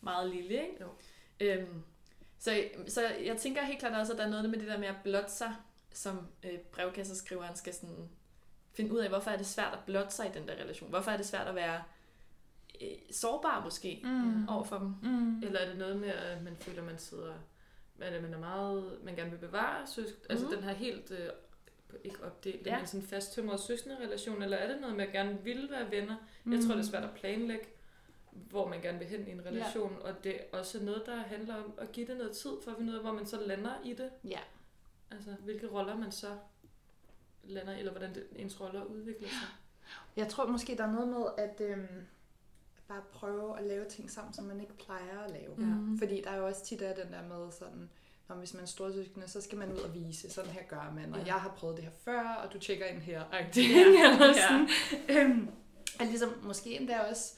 meget 0.00 0.30
lille, 0.30 0.48
ikke? 0.54 0.76
Jo. 0.80 0.86
Øhm, 1.40 1.82
så, 2.38 2.64
så 2.88 3.02
jeg 3.24 3.36
tænker 3.36 3.62
helt 3.64 3.78
klart 3.78 4.00
også, 4.00 4.12
at 4.12 4.18
der 4.18 4.24
er 4.24 4.30
noget 4.30 4.50
med 4.50 4.58
det 4.58 4.68
der 4.68 4.78
med 4.78 4.88
at 4.88 4.96
blotte 5.04 5.30
sig, 5.32 5.54
som 5.92 6.26
øh, 6.44 6.58
brevkasseskriveren 6.58 7.56
skal 7.56 7.74
sådan 7.74 8.08
finde 8.72 8.92
ud 8.92 8.98
af, 8.98 9.08
hvorfor 9.08 9.30
er 9.30 9.36
det 9.36 9.46
svært 9.46 9.72
at 9.72 9.78
blotte 9.86 10.14
sig 10.14 10.26
i 10.26 10.38
den 10.38 10.48
der 10.48 10.54
relation? 10.54 10.90
Hvorfor 10.90 11.10
er 11.10 11.16
det 11.16 11.26
svært 11.26 11.46
at 11.48 11.54
være 11.54 11.82
øh, 12.82 12.88
sårbar 13.10 13.64
måske 13.64 14.00
Mm. 14.04 14.48
over 14.48 14.64
for 14.64 14.78
dem? 14.78 14.94
Mm. 15.02 15.42
Eller 15.42 15.60
er 15.60 15.68
det 15.68 15.78
noget 15.78 15.96
med, 15.96 16.08
at 16.08 16.42
man 16.42 16.56
føler, 16.56 16.78
at 16.82 16.86
man 16.86 16.98
sidder... 16.98 17.34
At 18.00 18.22
man 18.22 18.34
er 18.34 18.38
meget... 18.38 18.98
Man 19.04 19.16
gerne 19.16 19.30
vil 19.30 19.38
bevare 19.38 19.86
søsk... 19.86 20.14
Altså 20.30 20.44
Mhm. 20.46 20.54
den 20.54 20.64
her 20.64 20.72
helt... 20.74 21.10
Øh, 21.10 21.28
ikke 22.04 22.24
opdelt, 22.24 22.66
Ja. 22.66 22.72
ja. 22.72 22.78
men 22.78 22.86
sådan 22.86 23.06
fasttømret 23.06 23.60
søskende 23.60 23.96
relation, 23.96 24.42
eller 24.42 24.56
er 24.56 24.72
det 24.72 24.80
noget 24.80 24.96
med 24.96 25.06
at 25.06 25.12
gerne 25.12 25.38
vil 25.44 25.70
være 25.70 25.90
venner? 25.90 26.16
Mm. 26.44 26.52
Jeg 26.52 26.60
tror, 26.64 26.74
det 26.74 26.80
er 26.80 26.86
svært 26.86 27.04
at 27.04 27.14
planlægge, 27.14 27.66
hvor 28.32 28.68
man 28.68 28.80
gerne 28.80 28.98
vil 28.98 29.06
hen 29.08 29.28
i 29.28 29.30
en 29.30 29.46
relation, 29.46 29.92
ja. 30.00 30.08
og 30.08 30.24
det 30.24 30.34
er 30.34 30.58
også 30.58 30.82
noget, 30.84 31.02
der 31.06 31.16
handler 31.16 31.54
om 31.54 31.72
at 31.78 31.92
give 31.92 32.06
det 32.06 32.16
noget 32.16 32.32
tid, 32.32 32.50
for 32.64 32.70
at 32.70 32.76
finde 32.76 32.92
ud 32.92 32.96
af, 32.96 33.02
hvor 33.02 33.12
man 33.12 33.26
så 33.26 33.40
lander 33.46 33.72
i 33.84 33.92
det. 33.92 34.10
Ja. 34.24 34.40
Altså, 35.10 35.30
hvilke 35.44 35.66
roller 35.66 35.96
man 35.96 36.12
så 36.12 36.36
lander 37.44 37.72
i, 37.74 37.78
eller 37.78 37.92
hvordan 37.92 38.14
det, 38.14 38.26
ens 38.36 38.60
roller 38.60 38.84
udvikler 38.84 39.28
sig. 39.28 39.48
Jeg 40.16 40.28
tror 40.28 40.46
måske, 40.46 40.76
der 40.76 40.84
er 40.84 40.92
noget 40.92 41.08
med 41.08 41.24
at 41.38 41.60
øhm, 41.60 42.06
bare 42.88 43.02
prøve 43.12 43.58
at 43.58 43.64
lave 43.64 43.84
ting 43.84 44.10
sammen, 44.10 44.34
som 44.34 44.44
man 44.44 44.60
ikke 44.60 44.74
plejer 44.74 45.18
at 45.20 45.30
lave. 45.30 45.54
Mhm. 45.56 45.98
Fordi 45.98 46.20
der 46.24 46.30
er 46.30 46.36
jo 46.36 46.46
også 46.46 46.64
tit 46.64 46.82
af 46.82 46.94
den 46.94 47.12
der 47.12 47.22
med 47.22 47.52
sådan, 47.52 47.90
når 48.28 48.36
hvis 48.36 48.54
man 48.54 48.62
er 48.62 48.66
storsøskende, 48.66 49.28
så 49.28 49.40
skal 49.40 49.58
man 49.58 49.72
ud 49.72 49.78
og 49.78 49.94
vise, 49.94 50.30
sådan 50.30 50.50
her 50.50 50.62
gør 50.68 50.92
man, 50.94 51.12
og 51.14 51.18
Ja. 51.20 51.26
jeg 51.26 51.34
har 51.34 51.54
prøvet 51.58 51.76
det 51.76 51.84
her 51.84 51.92
før, 52.04 52.20
og 52.44 52.52
du 52.52 52.58
tjekker 52.58 52.86
ind 52.86 52.98
her. 52.98 53.22
Ja. 53.32 53.38
Ja. 53.56 53.80
Eller 54.12 54.26
Ja. 54.26 54.32
sådan. 54.48 54.68
Øhm, 55.08 55.48
at 56.00 56.06
ligesom 56.06 56.28
måske 56.42 56.70
endda 56.80 57.00
også 57.00 57.32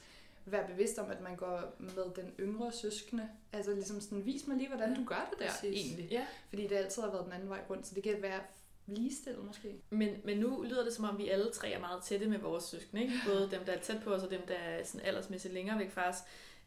være 0.45 0.67
bevidst 0.67 0.97
om, 0.99 1.11
at 1.11 1.21
man 1.21 1.35
går 1.35 1.75
med 1.79 2.03
den 2.15 2.31
yngre 2.39 2.71
søskende. 2.71 3.29
Altså 3.53 3.71
ligesom 3.73 4.01
sådan, 4.01 4.25
vis 4.25 4.47
mig 4.47 4.57
lige, 4.57 4.67
hvordan 4.69 4.95
du 4.95 5.03
gør 5.05 5.29
det 5.31 5.39
der 5.39 5.51
præcis. 5.51 5.85
egentlig. 5.85 6.07
Ja. 6.11 6.25
Fordi 6.49 6.67
det 6.67 6.75
altid 6.75 7.01
har 7.01 7.11
været 7.11 7.25
den 7.25 7.33
anden 7.33 7.49
vej 7.49 7.59
rundt, 7.69 7.87
så 7.87 7.95
det 7.95 8.03
kan 8.03 8.21
være 8.21 8.39
ligestillet 8.87 9.45
måske. 9.45 9.75
Men, 9.89 10.09
men 10.23 10.37
nu 10.37 10.61
lyder 10.69 10.83
det 10.83 10.93
som 10.93 11.05
om, 11.05 11.17
vi 11.17 11.29
alle 11.29 11.51
tre 11.51 11.71
er 11.71 11.79
meget 11.79 12.03
tætte 12.03 12.27
med 12.27 12.37
vores 12.39 12.63
søskende. 12.63 13.01
Ikke? 13.03 13.13
Både 13.27 13.49
dem, 13.51 13.65
der 13.65 13.73
er 13.73 13.79
tæt 13.79 14.01
på 14.03 14.13
os, 14.13 14.23
og 14.23 14.31
dem, 14.31 14.41
der 14.47 14.53
er 14.53 14.83
sådan 14.83 15.01
aldersmæssigt 15.07 15.53
længere 15.53 15.79
væk 15.79 15.91
fra 15.91 16.09
os. 16.09 16.15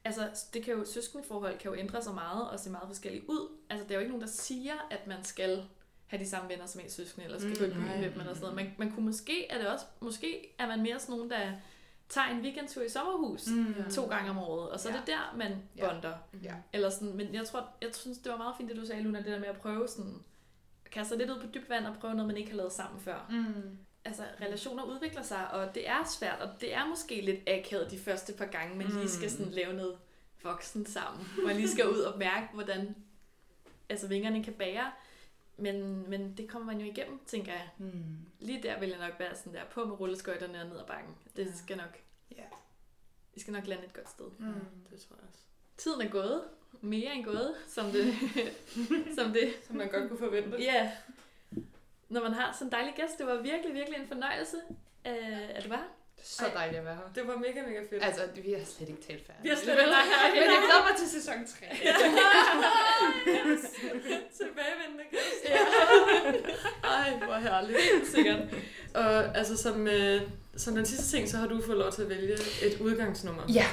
Altså, 0.04 0.46
det 0.54 0.64
kan 0.64 0.74
jo, 0.74 0.84
søskendeforhold 0.84 1.58
kan 1.58 1.70
jo 1.70 1.76
ændre 1.76 2.02
sig 2.02 2.14
meget 2.14 2.50
og 2.50 2.60
se 2.60 2.70
meget 2.70 2.88
forskelligt 2.88 3.24
ud. 3.28 3.48
Altså, 3.70 3.86
der 3.88 3.90
er 3.90 3.94
jo 3.94 4.00
ikke 4.00 4.10
nogen, 4.12 4.26
der 4.26 4.32
siger, 4.32 4.74
at 4.90 5.06
man 5.06 5.24
skal 5.24 5.64
have 6.06 6.24
de 6.24 6.28
samme 6.28 6.48
venner 6.50 6.66
som 6.66 6.80
ens 6.80 6.92
søskende, 6.92 7.24
eller 7.24 7.38
skal 7.38 7.50
Mm, 7.52 7.58
gå 7.58 7.64
i 7.64 7.68
byen 7.70 7.82
med 8.00 8.10
dem, 8.10 8.20
eller 8.20 8.34
sådan 8.34 8.40
noget. 8.40 8.54
Man, 8.56 8.74
man 8.78 8.90
kunne 8.92 9.06
måske, 9.06 9.46
er 9.50 9.58
det 9.58 9.66
også, 9.68 9.84
måske 10.00 10.54
er 10.58 10.66
man 10.66 10.82
mere 10.82 10.98
sådan 10.98 11.14
nogen, 11.16 11.30
der 11.30 11.52
tager 12.08 12.28
en 12.28 12.40
weekendtur 12.40 12.82
i 12.82 12.88
sommerhus 12.88 13.46
Mm. 13.46 13.74
to 13.90 14.06
gange 14.06 14.30
om 14.30 14.38
året, 14.38 14.70
og 14.70 14.80
så 14.80 14.88
er 14.88 14.92
Ja. 14.92 14.98
det 14.98 15.06
der, 15.06 15.34
man 15.36 15.62
bonder. 15.80 16.14
Ja. 16.42 16.54
Eller 16.72 16.90
sådan, 16.90 17.16
men 17.16 17.34
jeg 17.34 17.46
tror, 17.46 17.68
jeg 17.82 17.90
synes, 17.94 18.18
det 18.18 18.32
var 18.32 18.38
meget 18.38 18.54
fint, 18.56 18.68
det 18.70 18.76
du 18.76 18.86
sagde, 18.86 19.02
Luna, 19.02 19.18
det 19.18 19.26
der 19.26 19.38
med 19.38 19.48
at 19.48 19.56
prøve 19.56 19.88
sådan, 19.88 20.14
kaste 20.92 21.08
sig 21.08 21.18
lidt 21.18 21.30
ud 21.30 21.40
på 21.40 21.46
dybt 21.54 21.70
vand 21.70 21.86
og 21.86 21.94
prøve 22.00 22.14
noget, 22.14 22.26
man 22.28 22.36
ikke 22.36 22.50
har 22.50 22.56
lavet 22.56 22.72
sammen 22.72 23.00
før. 23.00 23.26
Mm. 23.30 23.78
Altså, 24.04 24.22
relationer 24.40 24.84
udvikler 24.84 25.22
sig, 25.22 25.50
og 25.50 25.74
det 25.74 25.88
er 25.88 26.04
svært, 26.04 26.40
og 26.40 26.60
det 26.60 26.74
er 26.74 26.86
måske 26.86 27.20
lidt 27.20 27.40
akavet 27.48 27.90
de 27.90 27.98
første 27.98 28.32
par 28.32 28.46
gange, 28.46 28.76
man 28.76 28.86
lige 28.86 29.08
skal 29.08 29.30
sådan 29.30 29.52
lave 29.52 29.72
noget 29.72 29.98
voksen 30.42 30.86
sammen. 30.86 31.26
Jeg 31.46 31.54
lige 31.54 31.68
skal 31.70 31.88
ud 31.88 31.98
og 31.98 32.18
mærke, 32.18 32.46
hvordan 32.54 32.96
altså, 33.88 34.08
vingerne 34.08 34.44
kan 34.44 34.52
bære. 34.52 34.92
Men, 35.56 36.10
men 36.10 36.36
det 36.36 36.48
kommer 36.48 36.72
man 36.72 36.80
jo 36.80 36.86
igennem, 36.92 37.20
tænker 37.26 37.52
jeg. 37.52 37.68
Hmm. 37.78 38.16
Lige 38.40 38.62
der 38.62 38.80
vil 38.80 38.88
jeg 38.88 38.98
nok 38.98 39.18
være 39.18 39.34
sådan 39.36 39.54
der, 39.54 39.64
på 39.64 39.84
med 39.84 40.00
rulleskøjterne 40.00 40.60
og 40.62 40.68
ned 40.68 40.78
ad 40.78 40.86
bakken. 40.86 41.14
Det 41.36 41.52
skal 41.56 41.76
nok, 41.76 41.98
Ja. 42.36 42.42
vi 43.34 43.40
skal 43.40 43.52
nok 43.52 43.66
lande 43.66 43.84
et 43.84 43.92
godt 43.92 44.10
sted. 44.10 44.24
Mm. 44.38 44.54
Det 44.90 45.00
tror 45.00 45.16
jeg 45.16 45.24
også. 45.28 45.40
Tiden 45.76 46.00
er 46.00 46.08
gået. 46.08 46.42
Mere 46.80 47.14
end 47.14 47.24
gået, 47.24 47.54
som 47.68 47.90
det, 47.90 48.14
som 49.18 49.32
det 49.32 49.54
Som 49.66 49.76
man 49.76 49.88
godt 49.88 50.08
kunne 50.08 50.18
forvente. 50.18 50.56
Ja. 50.62 50.92
Når 52.12 52.22
man 52.22 52.32
har 52.32 52.52
sådan 52.52 52.66
en 52.66 52.72
dejlig 52.72 52.92
gæst, 52.96 53.18
det 53.18 53.26
var 53.26 53.36
virkelig, 53.50 53.74
virkelig 53.74 53.98
en 54.02 54.08
fornøjelse, 54.08 54.56
øh, 55.06 55.56
at 55.56 55.64
du 55.64 55.68
var 55.68 55.76
her. 55.76 55.90
Så 56.24 56.44
dejligt 56.54 56.78
at 56.78 56.84
være 56.84 56.94
her. 56.94 57.02
Det 57.14 57.26
var 57.28 57.36
mega, 57.36 57.60
mega 57.68 57.80
fedt. 57.90 58.04
Altså, 58.04 58.22
vi 58.44 58.52
har 58.52 58.64
slet 58.64 58.88
ikke 58.88 59.02
talt 59.08 59.26
færdigt. 59.26 59.42
Vi 59.44 59.48
har 59.48 59.56
slet 59.56 59.72
ikke 59.72 59.82
her. 59.82 60.34
Men 60.40 60.48
jeg 60.56 60.62
glæder 60.66 60.82
mig 60.88 60.96
til 60.98 61.08
sæson 61.08 61.34
3. 61.46 61.66
Tilbagevendende 64.38 65.04
gæst. 65.10 65.44
Ja. 65.48 65.58
Ej, 66.96 67.16
hvor 67.26 67.34
herligt. 67.34 67.78
Sikkert. 68.14 68.38
Og 68.94 69.38
altså, 69.38 69.56
som, 69.56 69.88
øh, 69.88 70.22
som 70.56 70.74
den 70.74 70.86
sidste 70.86 71.16
ting, 71.16 71.28
så 71.28 71.36
har 71.36 71.46
du 71.46 71.62
fået 71.62 71.78
lov 71.78 71.92
til 71.92 72.02
at 72.02 72.08
vælge 72.08 72.34
et 72.62 72.80
udgangsnummer. 72.80 73.42
Ja. 73.54 73.66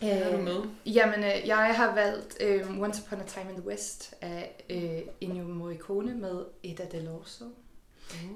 Hvad 0.00 0.18
har 0.24 0.30
du 0.30 0.36
Øh, 0.36 0.44
med? 0.44 0.62
Jamen, 0.86 1.24
øh, 1.24 1.46
jeg 1.48 1.74
har 1.76 1.94
valgt 1.94 2.36
øh, 2.40 2.80
Once 2.80 3.02
Upon 3.06 3.20
a 3.20 3.24
Time 3.26 3.50
in 3.50 3.56
the 3.56 3.66
West 3.66 4.14
af 4.20 4.64
øh, 4.70 5.00
Ennio 5.20 5.44
Morricone 5.44 6.14
med 6.14 6.44
Eda 6.62 6.84
Delorso. 6.92 7.44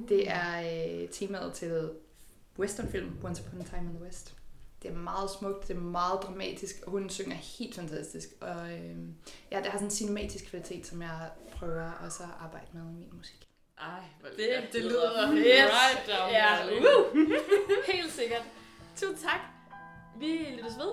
Det 0.08 0.30
er 0.30 0.60
øh, 1.02 1.08
temaet 1.08 1.52
til 1.52 1.90
westernfilm 2.58 3.10
Once 3.24 3.42
Upon 3.46 3.60
a 3.60 3.64
Time 3.64 3.90
in 3.90 3.94
the 3.96 4.04
West. 4.04 4.34
Det 4.82 4.90
er 4.90 4.94
meget 4.96 5.30
smukt, 5.38 5.68
det 5.68 5.76
er 5.76 5.80
meget 5.80 6.18
dramatisk, 6.22 6.76
og 6.86 6.90
hun 6.90 7.10
synger 7.10 7.36
helt 7.36 7.74
fantastisk. 7.74 8.28
Og 8.40 8.72
øh, 8.72 8.96
ja, 9.52 9.56
det 9.58 9.66
har 9.66 9.72
sådan 9.72 9.86
en 9.86 9.90
cinematisk 9.90 10.46
kvalitet, 10.50 10.86
som 10.86 11.02
jeg 11.02 11.30
prøver 11.52 11.90
også 12.06 12.22
at 12.22 12.28
arbejde 12.40 12.66
med 12.72 12.82
i 12.82 12.94
min 12.94 13.08
musik. 13.12 13.48
Ej, 13.78 13.86
hvor 14.20 14.28
Det, 14.28 14.38
lækkert. 14.38 14.72
det 14.72 14.82
lyder 14.84 15.32
Yes. 15.32 15.46
right 15.46 16.06
down 16.08 16.30
Ja, 16.30 16.64
my 16.64 16.68
alley. 16.70 16.78
uh. 16.80 17.18
Helt 17.94 18.12
sikkert. 18.12 18.42
Tusind 18.96 19.18
tak. 19.18 19.40
Vi 20.20 20.26
lyttes 20.56 20.76
ved. 20.78 20.92